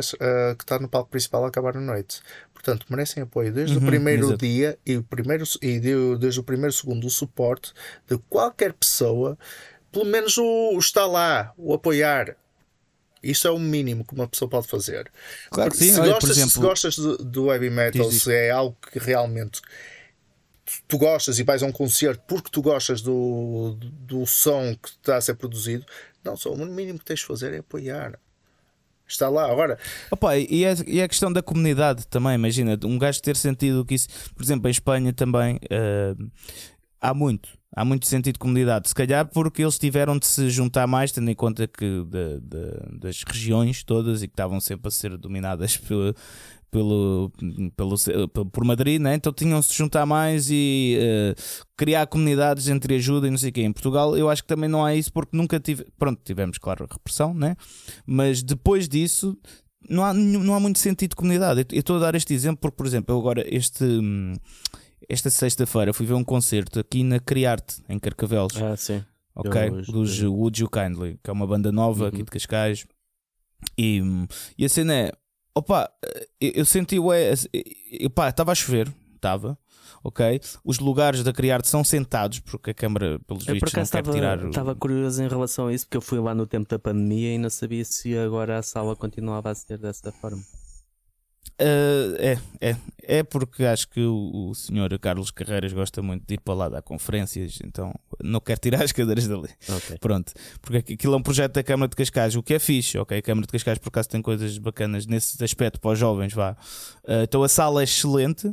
[0.56, 2.22] que está no palco principal a acabar a noite.
[2.54, 4.46] Portanto, merecem apoio desde o Uhum, primeiro exato.
[4.46, 7.74] dia e, o primeiro, e de- desde o primeiro segundo o suporte
[8.08, 9.38] de qualquer pessoa,
[9.92, 10.44] pelo menos o,
[10.76, 12.36] o estar lá, o apoiar.
[13.22, 15.12] Isso é o mínimo que uma pessoa pode fazer.
[15.50, 16.62] Claro que sim, se, olha, gostas, por se exemplo.
[16.70, 18.24] gostas do, do heavy metal, Diz, diz.
[18.24, 19.62] se é algo que realmente
[20.88, 25.18] tu- gostas e vais a um concerto porque tu gostas do, do som que está
[25.18, 25.86] a ser produzido,
[26.24, 28.20] não, só o mínimo que tens de fazer é apoiar.
[29.08, 29.52] Está lá.
[29.52, 29.80] Agora,
[30.12, 33.84] Opa, e, é, e é a questão da comunidade também, imagina, um gajo ter sentido
[33.84, 36.14] que isso, por exemplo, em Espanha também eh,
[37.02, 40.86] há muito, há muito sentido de comunidade, se calhar porque eles tiveram de se juntar
[40.86, 44.92] mais, tendo em conta que de- de- das regiões todas e que estavam sempre a
[44.92, 45.76] ser dominadas
[46.72, 47.32] pelo,
[47.76, 47.96] pelo,
[48.52, 49.16] por Madrid, né?
[49.16, 51.36] então tinham de se juntar mais e eh,
[51.76, 53.62] criar comunidades entre ajuda e não sei o quê.
[53.64, 56.88] Em Portugal eu acho que também não há isso porque nunca tive, pronto, tivemos claro
[56.90, 57.56] repressão, né?
[58.06, 59.36] mas depois disso
[59.90, 61.62] não há, não há muito sentido de comunidade.
[61.62, 63.84] Eu- Eu estou a dar este exemplo porque, por exemplo, eu agora este,
[65.08, 69.04] esta sexta-feira fui ver um concerto aqui na Criarte, em Carcavelos, Ah, sim.
[69.36, 69.70] ok?
[69.72, 72.26] Os- Dos Would You Kindly, que é uma banda nova aqui Uhum.
[72.26, 72.86] de Cascais.
[73.78, 74.02] E,
[74.58, 75.12] e a cena é,
[75.56, 75.90] opa,
[76.40, 77.34] eu, eu senti, ué,
[78.14, 79.58] pá, estava a chover, estava.
[80.02, 83.82] Ok, os lugares da Criarte são sentados porque a Câmara, pelos Eu por vistos, não
[83.82, 84.46] acaso quer estava, tirar.
[84.46, 87.34] o- estava curioso em relação a isso, porque eu fui lá no tempo da pandemia
[87.36, 90.42] e não sabia se agora a sala continuava a ser dessa forma.
[91.62, 96.36] Uh, é, é, é porque acho que o, o senhor Carlos Carreiras gosta muito de
[96.36, 97.94] ir para lá dar conferências, então
[98.24, 99.50] não quer tirar as cadeiras dali.
[99.68, 99.98] Ok.
[100.00, 102.98] Pronto, porque aqui- aquilo é um projeto da Câmara de Cascais, o que é fixe,
[102.98, 103.18] ok?
[103.18, 106.52] A Câmara de Cascais por acaso tem coisas bacanas nesse aspecto para os jovens, vá.
[107.04, 108.50] Uh, então a sala é excelente,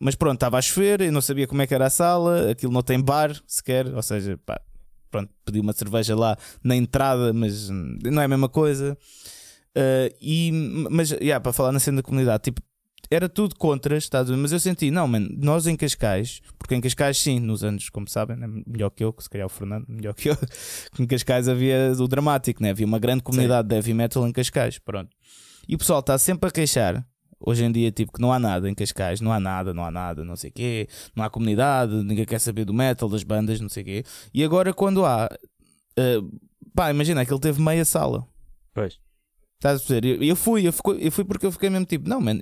[0.00, 2.72] mas pronto, estava a chover, eu não sabia como é que era a sala, aquilo
[2.72, 4.60] não tem bar sequer, ou seja, pá,
[5.08, 8.98] pronto, pedi uma cerveja lá na entrada, mas não é a mesma coisa.
[9.76, 10.50] Uh, e,
[10.90, 12.60] mas, yeah, para falar na cena da comunidade, tipo,
[13.10, 14.36] era tudo contra, a ver?
[14.36, 18.08] mas eu senti, não, mano, nós em Cascais, porque em Cascais, sim, nos anos, como
[18.08, 20.36] sabem, né, melhor que eu, que se calhar o Fernando, melhor que eu,
[20.94, 22.70] que em Cascais havia o dramático, né?
[22.70, 25.10] havia uma grande comunidade de heavy metal em Cascais, pronto.
[25.68, 27.04] E o pessoal está sempre a queixar,
[27.40, 29.90] hoje em dia, tipo, que não há nada em Cascais, não há nada, não há
[29.90, 33.60] nada, não sei o quê, não há comunidade, ninguém quer saber do metal, das bandas,
[33.60, 34.04] não sei o quê.
[34.32, 35.28] E agora, quando há,
[35.98, 36.40] uh,
[36.76, 38.24] pá, imagina, aquele teve meia sala.
[38.72, 39.00] Pois.
[39.60, 40.22] Estás a perceber?
[40.22, 42.40] Eu, fui, eu, fui porque eu fiquei mesmo tipo, não, mano,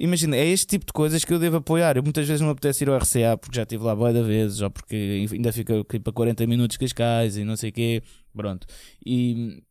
[0.00, 1.96] imagina, é este tipo de coisas que eu devo apoiar.
[1.96, 4.20] Eu muitas vezes não me apetece ir ao RCA porque já estive lá boa da
[4.20, 8.02] vezes, ou porque ainda fica tipo, a 40 minutos Cascais e não sei o quê,
[8.34, 8.66] pronto.
[9.06, 9.62] E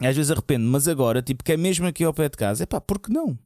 [0.00, 2.66] às vezes arrependo, mas agora, tipo, que é mesmo aqui ao pé de casa, é
[2.66, 3.36] pá, por que não?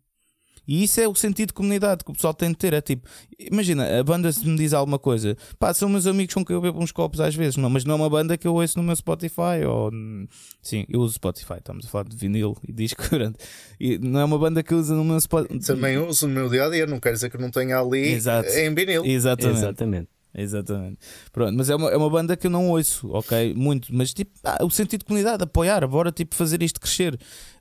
[0.69, 2.75] E isso é o sentido de comunidade que o pessoal tem de ter.
[2.75, 3.09] É tipo,
[3.39, 6.61] imagina, a banda se me diz alguma coisa, pá, são meus amigos com quem eu
[6.61, 8.85] bebo uns copos às vezes, não, mas não é uma banda que eu ouço no
[8.85, 9.65] meu Spotify.
[9.67, 9.91] Ou,
[10.61, 13.37] sim, eu uso Spotify, estamos a falar de vinil e disco grande.
[13.81, 15.59] E não é uma banda que eu uso no meu Spotify.
[15.61, 18.51] também uso no meu dia a dia, não quer dizer que não tenha ali Exato.
[18.51, 19.05] em vinil.
[19.07, 19.59] Exatamente.
[19.59, 20.09] Exatamente.
[20.35, 20.99] Exatamente.
[21.33, 23.55] Pronto, mas é uma, é uma banda que eu não ouço, ok?
[23.55, 27.19] Muito, mas tipo, ah, o sentido de comunidade, apoiar, bora tipo fazer isto crescer.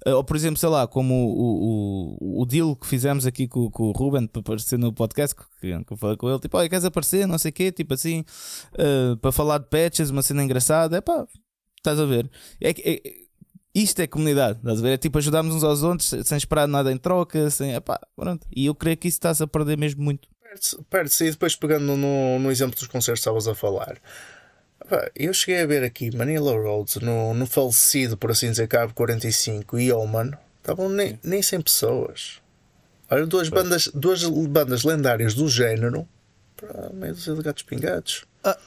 [0.10, 3.70] Ah, ou por exemplo, sei lá, como o, o, o deal que fizemos aqui com,
[3.70, 5.44] com o Ruben para aparecer no podcast, que,
[5.84, 8.24] que eu falei com ele, tipo, olha, queres aparecer, não sei o quê, tipo assim,
[8.78, 11.28] ah, para falar de patches, uma cena engraçada, é pá,
[11.78, 12.30] estás a ver?
[12.62, 13.28] É, que- é,
[13.76, 14.92] isto é comunidade, estás a ver?
[14.94, 18.48] É tipo ajudarmos uns aos outros sem esperar nada em troca, sem, epá, pronto.
[18.56, 20.28] E eu creio que isso está-se a perder mesmo muito.
[20.42, 21.26] Perde-se, perde-se.
[21.26, 24.00] e depois pegando no, no exemplo dos concertos que estavas a falar.
[25.16, 29.80] Eu cheguei a ver aqui Manila Roads no, no falecido, por assim dizer, Cabo 45
[29.80, 30.32] e Oman.
[30.60, 32.42] Estavam nem, nem 100 pessoas.
[33.10, 36.08] Olha, duas bandas, duas bandas lendárias do género
[36.56, 38.26] para meio de gatos pingados.
[38.44, 38.58] Ah,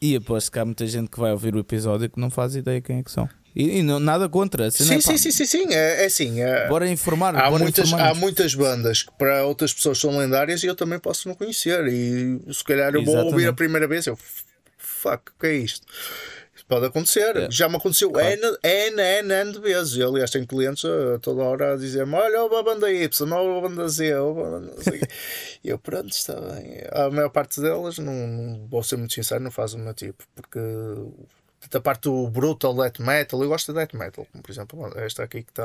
[0.00, 2.80] e aposto que há muita gente que vai ouvir o episódio que não faz ideia
[2.80, 3.28] quem é que são.
[3.54, 4.70] E, e não, nada contra.
[4.70, 6.40] Sim, é, sim, sim, sim, sim, é, é assim.
[6.40, 7.36] É, bora informar.
[7.36, 10.74] Há, bora muitas, informar há muitas bandas que para outras pessoas são lendárias e eu
[10.74, 11.86] também posso não conhecer.
[11.86, 14.18] E se calhar eu vou ouvir a primeira vez, eu
[14.84, 15.86] fuck, o que é isto?
[16.66, 17.50] Pode acontecer, é.
[17.50, 18.26] já me aconteceu claro.
[18.26, 19.98] N, N, N, N de vezes.
[19.98, 23.60] Eu, aliás, tenho clientes a toda hora a dizer-me: Olha, a banda Y, olha a
[23.60, 24.04] banda Z,
[25.62, 26.80] e eu, pronto, está bem.
[26.90, 30.24] A maior parte delas, não, não vou ser muito sincero, não faz o meu tipo,
[30.34, 30.58] porque
[31.70, 35.22] da parte do brutal death metal, eu gosto de death metal, como por exemplo esta
[35.22, 35.64] aqui que está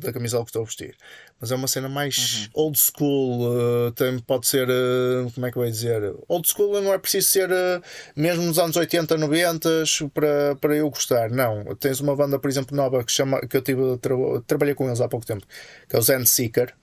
[0.00, 0.96] da camisola que estou a vestir,
[1.40, 2.64] mas é uma cena mais uhum.
[2.64, 6.14] old school, uh, também pode ser, uh, como é que eu ia dizer?
[6.26, 7.82] Old school não é preciso ser uh,
[8.16, 9.68] mesmo nos anos 80, 90
[10.12, 11.76] para, para eu gostar, não.
[11.76, 14.14] Tens uma banda, por exemplo, nova que, chama, que eu tive, tra
[14.46, 15.46] trabalhei com eles há pouco tempo,
[15.88, 16.74] que é o Zen Seeker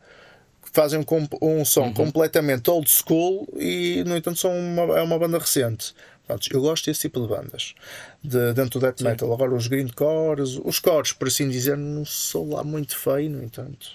[0.76, 1.94] fazem um, um som uhum.
[1.94, 5.96] completamente old school e, no entanto, são uma, é uma banda recente.
[6.28, 7.76] Pronto, eu gosto desse tipo de bandas
[8.24, 9.04] de, dentro do death Sim.
[9.06, 9.32] metal.
[9.32, 13.88] Agora, os grindcores, os cores, por assim dizer, não sou lá muito feio, no entanto.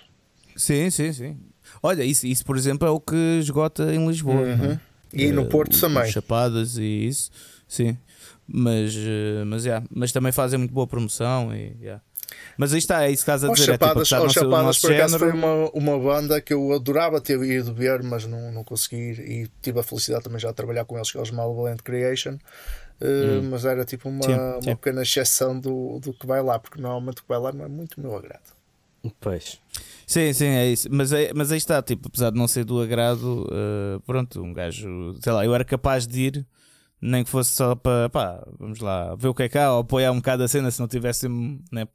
[0.57, 1.36] Sim, sim, sim.
[1.82, 4.43] Olha, isso, isso por exemplo, é o que esgota em Lisboa.
[4.43, 4.78] Uhum.
[5.12, 6.11] E no Porto uh, também.
[6.11, 7.31] Chapadas e isso,
[7.66, 7.98] sim.
[8.47, 9.85] Mas, uh, mas, yeah.
[9.90, 11.77] mas também fazem muito boa promoção e.
[11.81, 12.02] Yeah.
[12.57, 13.73] Mas aí está, é isso que estás a dizer.
[13.73, 17.73] Chapadas, é, tipo, Chapadas por acaso foi uma, uma banda que eu adorava ter ido
[17.73, 19.12] ver, mas não, não consegui.
[19.21, 22.39] E tive a felicidade também já de trabalhar com eles, que eles Malevolent Creation.
[23.01, 23.49] Uh, hum.
[23.51, 24.77] Mas era tipo uma, sim, uma sim.
[24.77, 27.69] pequena exceção do, do que vai lá, porque normalmente o que vai lá não é
[27.69, 28.61] muito meu agrado.
[29.19, 29.59] Pois.
[30.07, 30.89] Sim, sim, é isso.
[30.91, 34.53] Mas, é, mas aí está, tipo, apesar de não ser do agrado, uh, pronto, um
[34.53, 36.47] gajo, sei lá, eu era capaz de ir
[37.01, 40.12] nem que fosse só para pá, vamos lá ver o que é cá, ou apoiar
[40.12, 41.29] um bocado a cena se não tivesse
[41.73, 41.89] né,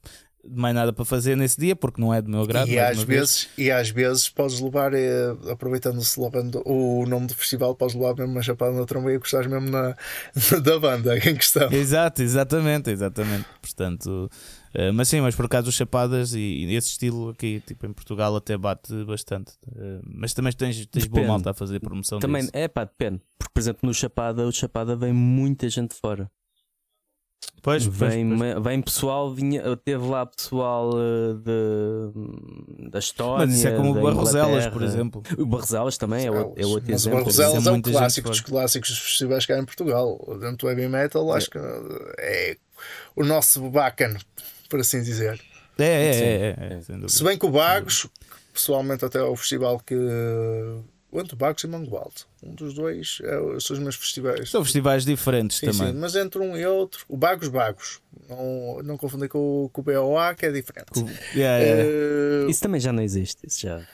[0.50, 2.68] mais nada para fazer nesse dia, porque não é do meu agrado.
[2.68, 7.28] E, às vezes, e às vezes podes levar, eh, aproveitando o slogan do, o nome
[7.28, 9.96] do festival, podes levar mesmo uma chapada na tromba e gostares mesmo na,
[10.64, 11.72] da banda em questão.
[11.72, 13.46] Exato, exatamente, exatamente.
[13.62, 14.30] Portanto,
[14.76, 17.94] uh, mas sim, mas por acaso os chapadas e, e, esse estilo aqui, tipo em
[17.94, 19.54] Portugal, até bate bastante.
[19.68, 22.52] Uh, mas também tens, tens boa malta a fazer promoção Também, disso.
[22.54, 23.22] é pá, depende.
[23.38, 26.30] Porque, por exemplo, no Chapada, o Chapada vem muita gente fora.
[27.66, 28.64] Pois, vem, pois, pois.
[28.64, 33.48] vem pessoal, vinha, teve lá pessoal uh, de, da história.
[33.48, 35.24] Mas isso é como o Barroselas, por exemplo.
[35.36, 37.18] O Barroselas também é, o, é outro Mas exemplo.
[37.18, 40.16] o Barroselas é, é um clássico dos clássicos dos festivais cá em Portugal.
[40.40, 41.58] Dentro do heavy metal, acho que
[42.20, 42.56] é
[43.16, 44.20] o nosso bacana,
[44.70, 45.42] por assim dizer.
[45.80, 48.08] É, é, é, é, é Se bem que o Bagos,
[48.54, 49.96] pessoalmente, até o festival que
[51.12, 52.26] o Antobagos e Mangualde.
[52.44, 54.50] Um dos dois é, são os meus festivais.
[54.50, 55.94] São festivais diferentes sim, também.
[55.94, 58.02] Sim, mas entre um e outro, o Bagos Bagos.
[58.30, 60.92] Não, não confundir com, com o BOA, que é diferente.
[61.36, 61.84] Yeah, yeah.
[62.46, 62.50] Uh...
[62.50, 63.46] Isso também já não existe.
[63.46, 63.86] Isso já.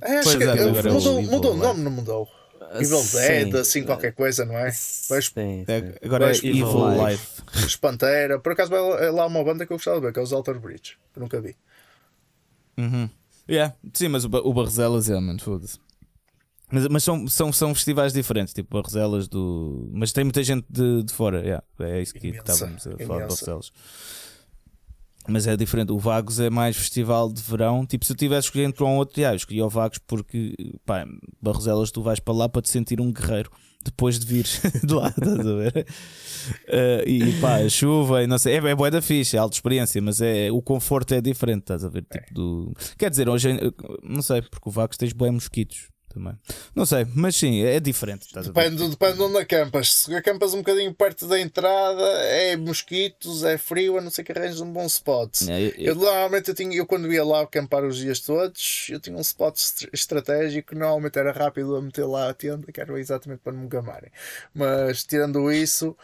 [0.00, 2.28] É, acho que, é, mudou, mudou o nome, não mudou?
[2.60, 3.18] Ah, Evil sim.
[3.18, 4.70] Dead, assim, qualquer coisa, não é?
[4.70, 5.64] Sim, sim.
[5.68, 7.42] É, agora é Evil Life.
[7.54, 8.38] Os Pantera.
[8.38, 10.58] Por acaso é lá uma banda que eu gostava de ver, que é os Alter
[10.58, 10.96] Bridge.
[11.12, 11.54] Que nunca vi.
[12.78, 13.08] Uhum.
[13.48, 13.74] Yeah.
[13.92, 15.78] Sim, mas o, o Barzelas é, mano, foda-se.
[16.70, 19.88] Mas, mas são, são, são festivais diferentes, tipo Barroselas do.
[19.92, 23.20] Mas tem muita gente de, de fora, yeah, é isso que imensa, estávamos a falar
[23.20, 23.72] de Barroselas.
[25.26, 27.86] Mas é diferente, o Vagos é mais festival de verão.
[27.86, 30.54] Tipo, se eu tivesse escolhido entre um ou outro, yeah, eu escolhi o Vagos porque,
[30.84, 31.06] pá,
[31.40, 33.50] Barroselas, tu vais para lá para te sentir um guerreiro
[33.82, 34.44] depois de vir
[34.82, 35.86] de lá, estás a ver?
[36.68, 40.00] Uh, e pá, chuva e não sei, é, é boa da ficha, é alta experiência,
[40.00, 42.04] mas é, o conforto é diferente, estás a ver?
[42.10, 43.48] Tipo do, quer dizer, hoje,
[44.02, 46.38] não sei, porque o Vagos tens bem mosquitos também.
[46.74, 48.28] Não sei, mas sim, é diferente.
[48.32, 49.92] Depende, depende de onde acampas.
[49.92, 54.32] Se acampas um bocadinho perto da entrada, é mosquitos, é frio, a não ser que
[54.32, 55.42] arranjes um bom spot.
[55.48, 59.00] É, eu, eu, normalmente eu, tinha, eu quando ia lá acampar os dias todos, eu
[59.00, 59.58] tinha um spot
[59.92, 63.68] estratégico, normalmente era rápido a meter lá a tenda, que era exatamente para não me
[63.68, 64.10] gamarem.
[64.54, 65.96] Mas tirando isso.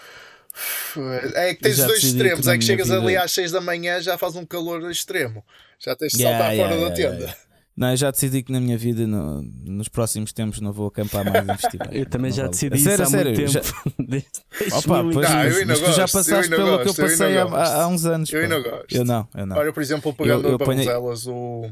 [1.35, 3.01] É que tens dois extremos, é que chegas vida...
[3.01, 5.45] ali às 6 da manhã já faz um calor extremo,
[5.79, 7.37] já tens de saltar yeah, fora yeah, da tenda.
[7.81, 11.25] Não, eu já decidi que na minha vida, no, nos próximos tempos, não vou acampar
[11.25, 11.91] mais em festivais.
[11.91, 13.61] eu também já decidi isso sério, há sério, muito já...
[13.63, 13.75] tempo.
[14.77, 17.83] Opa, pois, não, mas, mas tu já passaste pelo gosto, que eu passei eu há,
[17.83, 18.31] há, uns anos.
[18.31, 18.95] Eu não gosto.
[18.95, 19.57] Eu não, eu não.
[19.57, 21.71] Olha, por exemplo, pegando eu, eu para elas o,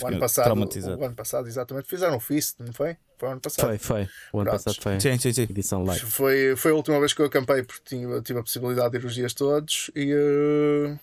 [0.00, 0.56] o ano passado.
[0.56, 1.88] O ano passado, exatamente.
[1.88, 2.96] Fizeram um Fist, não foi?
[3.18, 3.66] Foi o ano passado.
[3.66, 4.02] Foi, foi.
[4.32, 4.50] O ano Pronto.
[4.50, 5.00] passado foi.
[5.00, 5.42] Sim, sim, sim.
[5.42, 6.06] Edição live.
[6.06, 9.04] Foi, foi a última vez que eu acampei porque tive, tive a possibilidade de ir
[9.04, 10.96] os dias todos e uh,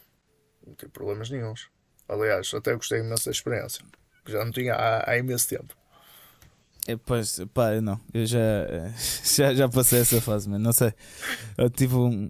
[0.65, 1.67] não tive problemas nenhums.
[2.07, 3.83] Aliás, até gostei imenso da experiência
[4.27, 5.73] que já não tinha há, há imenso tempo.
[6.87, 8.39] É, pois, pá, eu não, eu já,
[9.35, 10.93] já, já passei essa fase, mas não sei.
[11.57, 12.29] Eu tive um.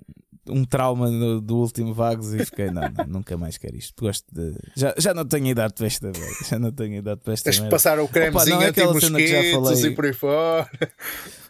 [0.50, 4.04] um trauma do, do último Vagos e fiquei, não, não, nunca mais quero isto.
[4.04, 4.56] Gosto de.
[4.76, 6.46] Já, já não tenho idade para esta merda.
[6.50, 7.76] Já não tenho idade para esta Tens de merda.
[7.76, 9.86] passar o cremezinho Opa, não é aquela anti cena que já falei.
[9.86, 10.70] e por aí fora.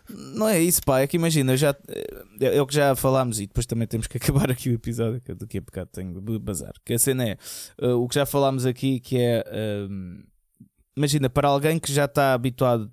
[0.10, 1.02] Não é isso, pá.
[1.02, 1.76] É que imagina, eu já,
[2.40, 5.22] é, é o que já falámos e depois também temos que acabar aqui o episódio,
[5.22, 6.74] que eu daqui a bocado tenho de bazar.
[6.84, 7.38] Que a cena é
[7.82, 9.44] uh, o que já falámos aqui, que é.
[9.90, 10.24] um,
[10.98, 12.92] imagina, para alguém que já está habituado.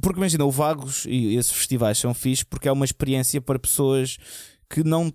[0.00, 4.16] Porque imagina, o Vagos e esses festivais são fixos porque é uma experiência para pessoas
[4.70, 5.12] que não.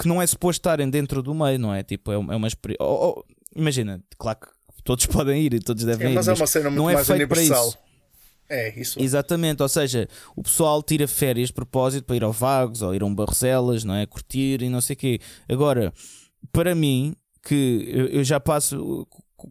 [0.00, 1.82] que não é suposto estarem dentro do meio, não é?
[1.82, 2.86] Tipo, é uma, é uma experiência.
[3.54, 6.14] imagina, claro que todos podem ir e todos devem ir.
[6.14, 7.68] mas é uma cena muito não é mais feito para universal.
[7.68, 7.78] isso.
[8.48, 8.98] É, isso.
[8.98, 9.02] é.
[9.02, 13.02] Exatamente, ou seja, o pessoal tira férias de propósito para ir ao Vagos ou ir
[13.02, 14.06] a um Barcelas, não é?
[14.06, 15.20] Curtir e não sei o quê.
[15.48, 15.92] Agora,
[16.52, 19.06] para mim, que eu já passo,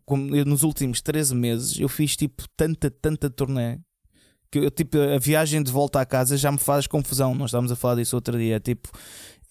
[0.06, 3.80] como eu, nos últimos 13 meses, eu fiz tipo tanta, tanta turnê
[4.52, 7.36] que eu, tipo, a viagem de volta à casa já me faz confusão.
[7.36, 8.56] Nós estávamos a falar disso outro dia.
[8.56, 8.90] É tipo,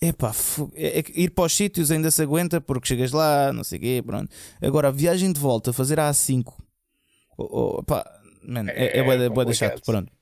[0.00, 0.32] epá,
[0.74, 3.80] é, é ir para os sítios ainda se aguenta porque chegas lá, não sei o
[3.80, 4.28] quê, pronto.
[4.60, 6.52] Agora, a viagem de volta, fazer a A5,
[7.36, 8.04] oh, oh, pá,
[8.42, 10.12] man, é, é, da- bué da chato, pronto.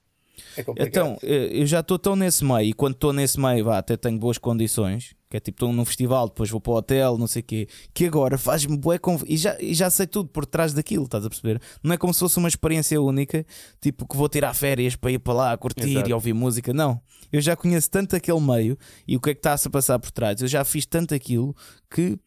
[0.56, 0.64] É.
[0.84, 3.96] Então, eh, eu já estou tão nesse meio, e quando estou nesse meio, vá, até
[3.96, 7.26] tenho boas condições, que é tipo, estou num festival, depois vou para o hotel, não
[7.26, 9.22] sei o quê, que agora faz-me bué conf...
[9.26, 11.60] e, já, e já sei tudo por trás daquilo, estás a perceber?
[11.82, 13.44] Não é como se fosse uma experiência única,
[13.80, 16.08] tipo, que vou tirar férias para ir para lá, curtir Exato.
[16.08, 17.00] e ouvir música, não.
[17.32, 20.10] Eu já conheço tanto aquele meio e o que é que está-se a passar por
[20.10, 21.54] trás, eu já fiz tanto aquilo
[21.90, 22.18] que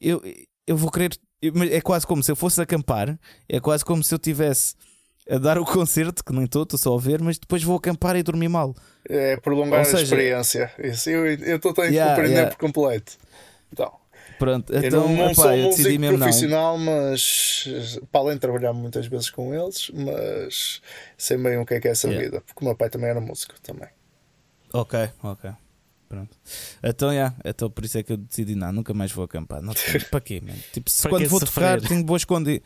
[0.00, 0.22] eu,
[0.66, 1.10] eu vou querer.
[1.70, 3.18] É quase como se eu fosse acampar,
[3.48, 4.74] é quase como se eu tivesse
[5.28, 8.16] a dar o concerto, que nem estou, estou só a ver, mas depois vou acampar
[8.16, 8.74] e dormir mal.
[9.08, 10.72] É prolongar seja- a experiência.
[10.78, 12.56] Isso, eu eu estou a Yeah, compreender yeah.
[12.56, 13.16] por completo.
[13.72, 13.92] Então,
[14.38, 16.26] Pronto, eu então não, não epá, sou eu decidi músico mesmo não.
[16.26, 20.82] profissional, mas para além de trabalhar muitas vezes com eles, mas
[21.16, 22.24] sei bem o que é que é essa Yeah.
[22.24, 23.88] vida, porque o meu pai também era músico também.
[24.72, 25.44] Ok, ok.
[26.08, 26.36] Pronto.
[26.82, 29.60] Então, yeah, então por isso é que eu decidi, não, nunca mais vou acampar.
[29.60, 30.58] Não tenho- para quê, mano?
[30.72, 31.88] Tipo, se Para quando vou tocar sofrer?
[31.88, 32.62] tenho boas condições.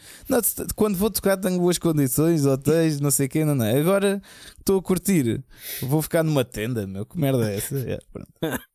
[0.77, 3.65] Quando vou tocar tenho boas condições, hotéis, não sei o quê, não, não.
[3.65, 4.21] Agora
[4.59, 5.43] estou a curtir.
[5.81, 7.07] Vou ficar numa tenda, meu.
[7.07, 7.77] Que merda é essa?
[7.79, 8.31] Yeah, pronto.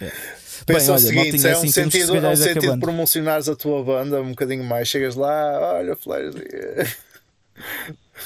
[0.00, 0.16] Yeah.
[0.64, 3.54] Pensa o seguinte: maltinha, é assim, um temos que sentido, é um sentido promocionares a
[3.54, 4.88] tua banda um bocadinho mais.
[4.88, 6.34] Chegas lá, olha, Flares.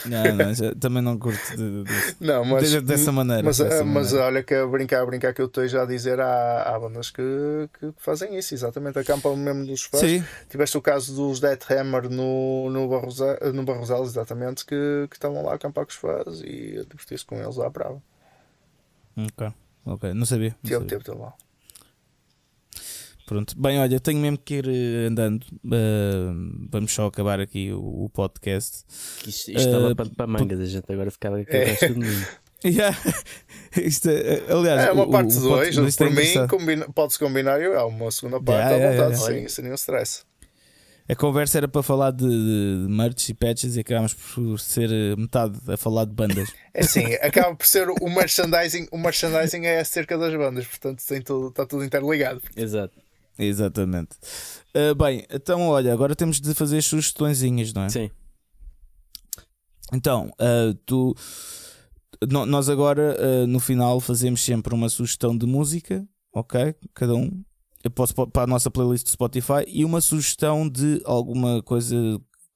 [0.07, 3.43] Não, não, já- também não curto de- de- Não, mas, de- dessa maneira.
[3.43, 4.27] mas, dessa ah, mas maneira.
[4.27, 7.11] olha que a brincar, a brincar que eu estou já a dizer há, há bandas
[7.11, 7.23] que,
[7.79, 10.01] que fazem isso, exatamente, acampam mesmo dos fãs.
[10.01, 15.17] Sim, Tiveste o caso dos Death Hammer no, no, Barrosa, no Barroselos, exatamente, que, que
[15.17, 18.03] estavam lá a acampar com os fãs e a divertir-se com eles lá à brava.
[19.17, 19.53] ok.
[19.87, 20.51] Ok, não sabia.
[20.51, 20.89] não Teve, sabia.
[20.89, 21.35] teve, teve lá.
[23.27, 25.45] Pronto, bem, olha, tenho mesmo que ir eh, andando.
[25.65, 28.85] Uh, vamos só acabar aqui o, o podcast.
[29.23, 31.63] Que Isto, isto estava Eh, para, para mangas, a gente agora ficava aqui É.
[31.63, 32.27] o resto do mundo.
[32.67, 32.97] Yeah.
[33.77, 36.47] Isto é, aliás, É uma o- parte o- o 2, pod- isto é por mim,
[36.49, 39.41] combina, pode-se combinar e há uma segunda parte Yeah, à yeah, vontade, yeah.
[39.41, 40.23] sem, sem nenhum stress.
[41.07, 44.89] A conversa era para falar de, de merch e patches e acabámos por ser
[45.19, 46.55] metade a falar de bandas.
[46.73, 51.21] É assim, acaba por ser o merchandising, o merchandising é acerca das bandas, portanto tem
[51.21, 52.41] tudo, está tudo interligado.
[52.57, 52.95] Exato.
[53.39, 54.11] Exatamente.
[54.75, 57.89] Uh, bem, então olha, agora temos de fazer as sugestõezinhas, não é?
[57.89, 58.11] Sim.
[59.93, 61.15] Então, uh, tu.
[62.29, 66.75] no- nós agora uh, no final fazemos sempre uma sugestão de música, ok?
[66.95, 67.43] Cada um.
[67.83, 71.97] Eu posso pa- para a nossa playlist do Spotify e uma sugestão de alguma coisa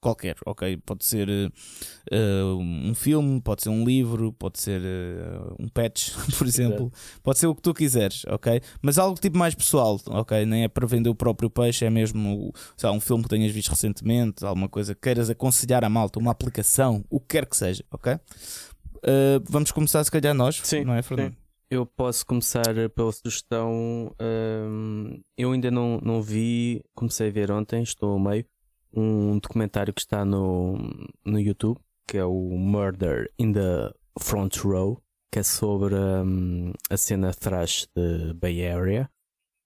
[0.00, 0.76] qualquer, ok?
[0.78, 6.46] Pode ser uh, um filme, pode ser um livro, pode ser uh, um patch, por
[6.46, 6.92] exemplo,
[7.22, 8.60] pode ser o que tu quiseres, ok?
[8.80, 10.44] Mas algo tipo mais pessoal, ok?
[10.46, 13.52] Nem é para vender o próprio peixe, é mesmo sei lá, um filme que tenhas
[13.52, 17.56] visto recentemente, alguma coisa que queiras aconselhar à malta, uma aplicação, o que quer que
[17.56, 18.14] seja, ok?
[18.14, 21.36] Uh, vamos começar, se calhar, nós, Sim, não é, Fernando?
[21.70, 22.64] Eu posso começar
[22.94, 24.10] pela sugestão.
[24.18, 28.46] hum, eu ainda não, não vi, comecei a ver ontem, estou ao meio,
[28.94, 30.76] um documentário que está no,
[31.24, 36.96] no YouTube, que é o Murder in the Front Row, que é sobre hum, a
[36.96, 39.10] cena thrash de Bay Area.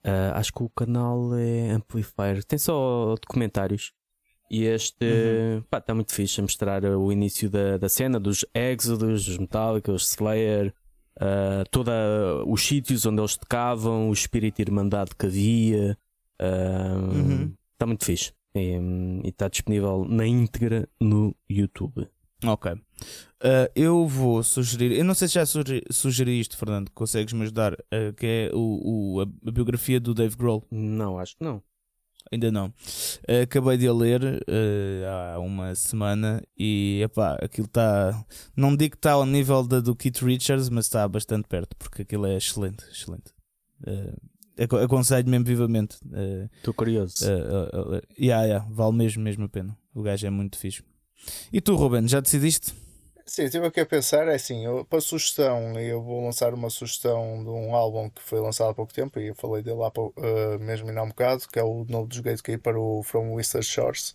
[0.05, 3.93] Ah, acho que o canal é Amplifier, tem só documentários.
[4.51, 5.07] E este
[5.71, 9.93] pá, está muito fixe a mostrar o início da, da cena, dos Exodus, dos Metallica,
[9.93, 10.75] os Slayer,
[11.21, 11.93] Uh, todos
[12.47, 15.99] os sítios onde eles tocavam, o espírito de irmandade que havia.
[16.41, 17.87] Está Uhum.
[17.87, 18.33] muito fixe.
[18.55, 22.07] E está disponível na íntegra no YouTube.
[22.45, 22.73] Ok.
[22.73, 27.73] Uh, eu vou sugerir, eu não sei se já sugeri, sugeri isto, Fernando, consegues-me ajudar,
[27.75, 30.65] uh, que é o, o- a, biografia do Dave Grohl.
[30.71, 31.63] Não, acho que não.
[32.31, 32.67] Ainda não.
[33.29, 34.23] Uh, acabei de a ler
[35.35, 38.25] há uma semana e epá, aquilo está.
[38.57, 42.03] Não digo que está ao nível da do Keith Richards, mas está bastante perto, porque
[42.03, 42.85] aquilo é excelente.
[42.91, 43.33] excelente.
[44.59, 45.97] Uh, aconselho mesmo vivamente.
[46.57, 47.15] Estou uh, curioso.
[47.25, 49.77] Uh, uh, yeah, yeah, vale mesmo, mesmo a pena.
[49.95, 50.83] O gajo é muito fixe.
[51.53, 52.75] E tu, Ruben, já decidiste?
[53.25, 57.43] Sim, estive aqui a pensar, é assim, eu, para sugestão, eu vou lançar uma sugestão
[57.43, 60.59] de um álbum que foi lançado há pouco tempo e eu falei dele lá uh,
[60.61, 64.13] mesmo ainda há um bocado, que é o novo dos Gatekeeper, o From Western Shores.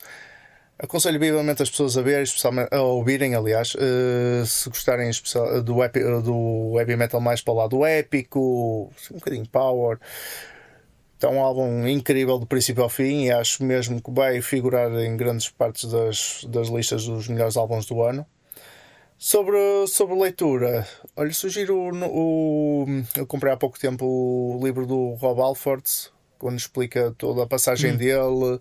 [0.79, 5.09] Aconselho vivamente as pessoas a ver, especialmente a ouvirem, aliás, uh, se gostarem
[5.63, 9.97] do, epi, do heavy metal mais para o lado épico, um bocadinho power.
[11.17, 15.17] Então, um álbum incrível do princípio ao fim e acho mesmo que vai figurar em
[15.17, 18.23] grandes partes das, das listas dos melhores álbuns do ano.
[19.17, 22.85] Sobre, sobre leitura, olha, sugiro o, o,
[23.15, 25.89] Eu comprei há pouco tempo o livro do Rob Alford,
[26.37, 27.97] quando explica toda a passagem hum.
[27.97, 28.59] dele,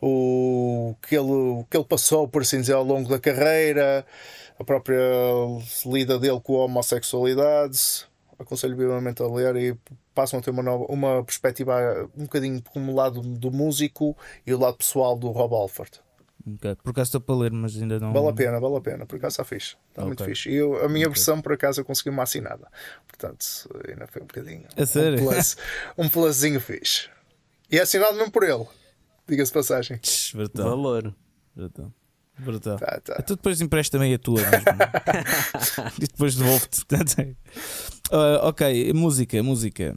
[0.00, 4.04] o que, ele, o que ele passou, por assim dizer, ao longo da carreira,
[4.58, 4.98] a própria
[5.86, 8.06] lida dele com a homossexualidade.
[8.38, 9.76] Aconselho vivamente a ler e
[10.14, 14.52] passam a ter uma, nova, uma perspectiva um bocadinho como o lado do músico e
[14.52, 16.00] o lado pessoal do Rob Alford.
[16.46, 16.74] Okay.
[16.76, 18.12] Por acaso estou para ler, mas ainda não.
[18.12, 19.06] Vale a pena, vale a pena.
[19.06, 19.76] Por acaso está fixe.
[19.88, 20.06] Está okay.
[20.06, 20.50] muito fixe.
[20.50, 21.14] E eu, a minha okay.
[21.14, 22.68] versão, por acaso, eu consegui uma assinada.
[23.06, 23.44] Portanto,
[23.88, 24.64] ainda foi um bocadinho.
[24.76, 25.20] A sério?
[25.20, 25.56] Um, plus,
[25.98, 27.08] um plusinho fixe.
[27.70, 28.66] E é assinado mesmo por ele.
[29.28, 30.00] Diga-se passagem.
[30.34, 30.70] Brutal.
[30.70, 31.14] Valor.
[31.54, 31.92] Brutal.
[32.38, 32.78] Brutal.
[32.78, 33.22] Tá, tá.
[33.22, 35.94] Tu depois empresta-me a tua mesmo.
[35.98, 36.84] e depois devolvo-te.
[38.10, 39.94] uh, ok, música, música.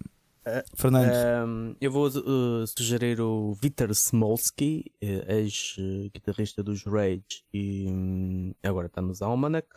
[0.75, 1.17] Fernandes.
[1.17, 8.87] Um, eu vou uh, sugerir o Vitor Smolsky, eh, ex-guitarrista dos Rage, e um, agora
[8.87, 9.67] está nos Almanac.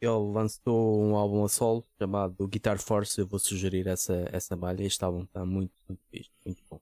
[0.00, 3.20] Ele lançou um álbum a solo chamado Guitar Force.
[3.20, 4.82] Eu vou sugerir essa, essa malha.
[4.82, 6.80] Este álbum está muito, muito, muito bom.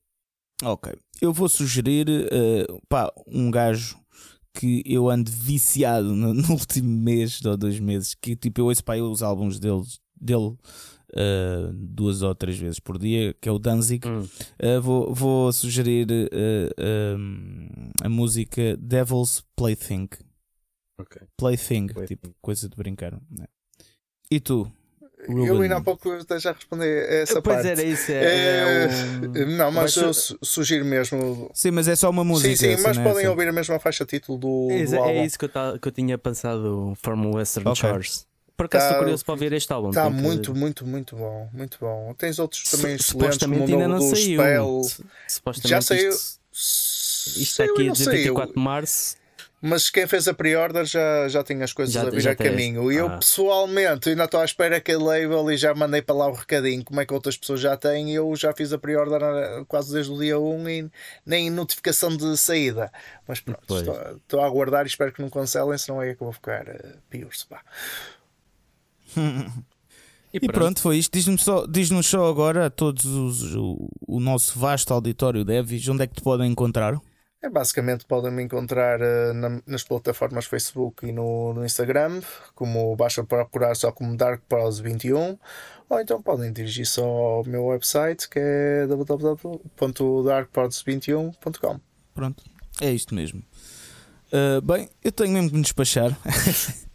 [0.64, 3.98] Ok, eu vou sugerir uh, pá, um gajo
[4.52, 8.14] que eu ando viciado no, no, último mês ou dois meses.
[8.14, 9.82] Que tipo, eu ouço para os álbuns dele,
[10.20, 10.56] dele
[11.12, 14.06] uh, duas ou três vezes por dia, que é o Danzig.
[14.06, 14.22] Hum.
[14.22, 17.24] Uh, vou, vou sugerir uh,
[18.02, 20.08] a música Devil's Plaything.
[21.00, 21.22] Okay.
[21.36, 23.12] Plaything, Plaything, tipo coisa de brincar.
[23.30, 23.46] Né?
[24.30, 24.70] E tu?
[25.26, 25.46] Ruben.
[25.46, 27.68] Eu ainda há pouco já respondi a essa pois parte.
[27.68, 28.12] era isso.
[28.12, 29.56] É, é, é um...
[29.56, 31.50] Não, mas, eu sugiro mesmo.
[31.52, 32.54] Sim, mas é só uma música.
[32.56, 33.02] Sim, sim, mas né?
[33.02, 35.10] podem ouvir a mesma faixa título do, é, do é álbum.
[35.10, 37.90] É isso que eu, que eu tinha pensado, From Western okay.
[37.90, 38.27] Shores.
[38.58, 39.90] Por acaso estou tá, curioso para ouvir este álbum.
[39.90, 40.58] Está muito, que...
[40.58, 41.48] muito, muito bom.
[41.52, 42.12] Muito bom.
[42.18, 44.40] Tens outros também Se, excelentes, como o novo do saiu.
[44.40, 44.82] Spell.
[45.28, 46.10] Supostamente Já saiu.
[46.10, 49.16] Isto, isto está aqui a 24 de março.
[49.60, 52.90] Mas quem fez a pre-order já, já tinha as coisas já, a vir a caminho.
[52.90, 53.18] E eu ah.
[53.18, 56.84] pessoalmente ainda estou à espera que a label e já mandei para lá o recadinho
[56.84, 58.12] como é que outras pessoas já têm.
[58.12, 60.90] Eu já fiz a pre-order quase desde o dia 1 e
[61.24, 62.90] nem notificação de saída.
[63.26, 66.26] Mas pronto, estou, estou, a aguardar e espero que não cancelem, senão é que eu
[66.26, 67.46] vou ficar uh, pior-se.
[70.32, 70.50] E pronto.
[70.50, 70.80] e pronto.
[70.80, 71.12] foi isto.
[71.12, 76.02] Diz-nos só, diz só agora a todos os, o, o, nosso vasto auditório Devis onde
[76.02, 77.00] é que te podem encontrar?
[77.40, 82.20] É, basicamente podem me encontrar uh, na, nas plataformas Facebook e no, no, Instagram,
[82.54, 85.38] como basta procurar só como Dark Pros 21,
[85.88, 91.80] ou então podem dirigir-se ao meu website que é www.darkpros21.com.
[92.12, 92.42] Pronto,
[92.80, 93.40] é isto mesmo.
[94.32, 96.18] Uh, bem, eu tenho mesmo que me despachar.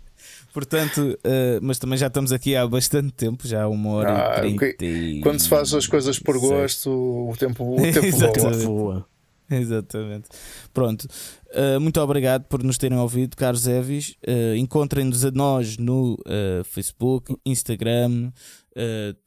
[0.54, 4.48] Portanto, uh, mas também já estamos aqui há bastante tempo, já há uma hora ah,
[4.48, 4.86] e trinta.
[5.24, 9.06] Quando se faz as coisas por gosto, o tempo, o tempo voa.
[9.50, 10.30] Exatamente.
[10.72, 11.08] Pronto.
[11.50, 14.16] Uh, muito obrigado por nos terem ouvido, caros Evis.
[14.28, 16.18] Uh, Encontrem-nos a nós no
[16.66, 18.32] Facebook, Instagram,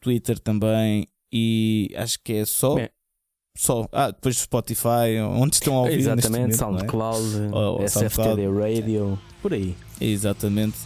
[0.00, 1.08] Twitter também.
[1.32, 2.76] E acho que é só.
[2.76, 2.88] Bem.
[3.56, 3.88] Só.
[3.90, 5.98] Ah, depois Spotify, onde estão a ouvir.
[5.98, 7.86] Exatamente, momento, SoundCloud, é?
[7.86, 9.74] SFTD Radio, por aí.
[10.00, 10.76] Exatamente.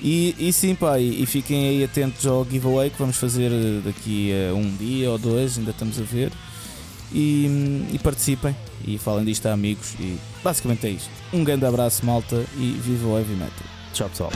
[0.00, 3.80] E, e sim, pá, e, e, fiquem aí atentos ao giveaway que vamos fazer eh,
[3.84, 6.30] daqui a um dia ou dois, ainda estamos a ver.
[7.12, 8.54] E, hum, e participem
[8.86, 9.94] e falem disto a amigos.
[9.98, 11.10] E basicamente é isto.
[11.32, 13.66] Um grande abraço, malta, e viva o Heavy Metal.
[13.92, 14.32] Tchau, pessoal.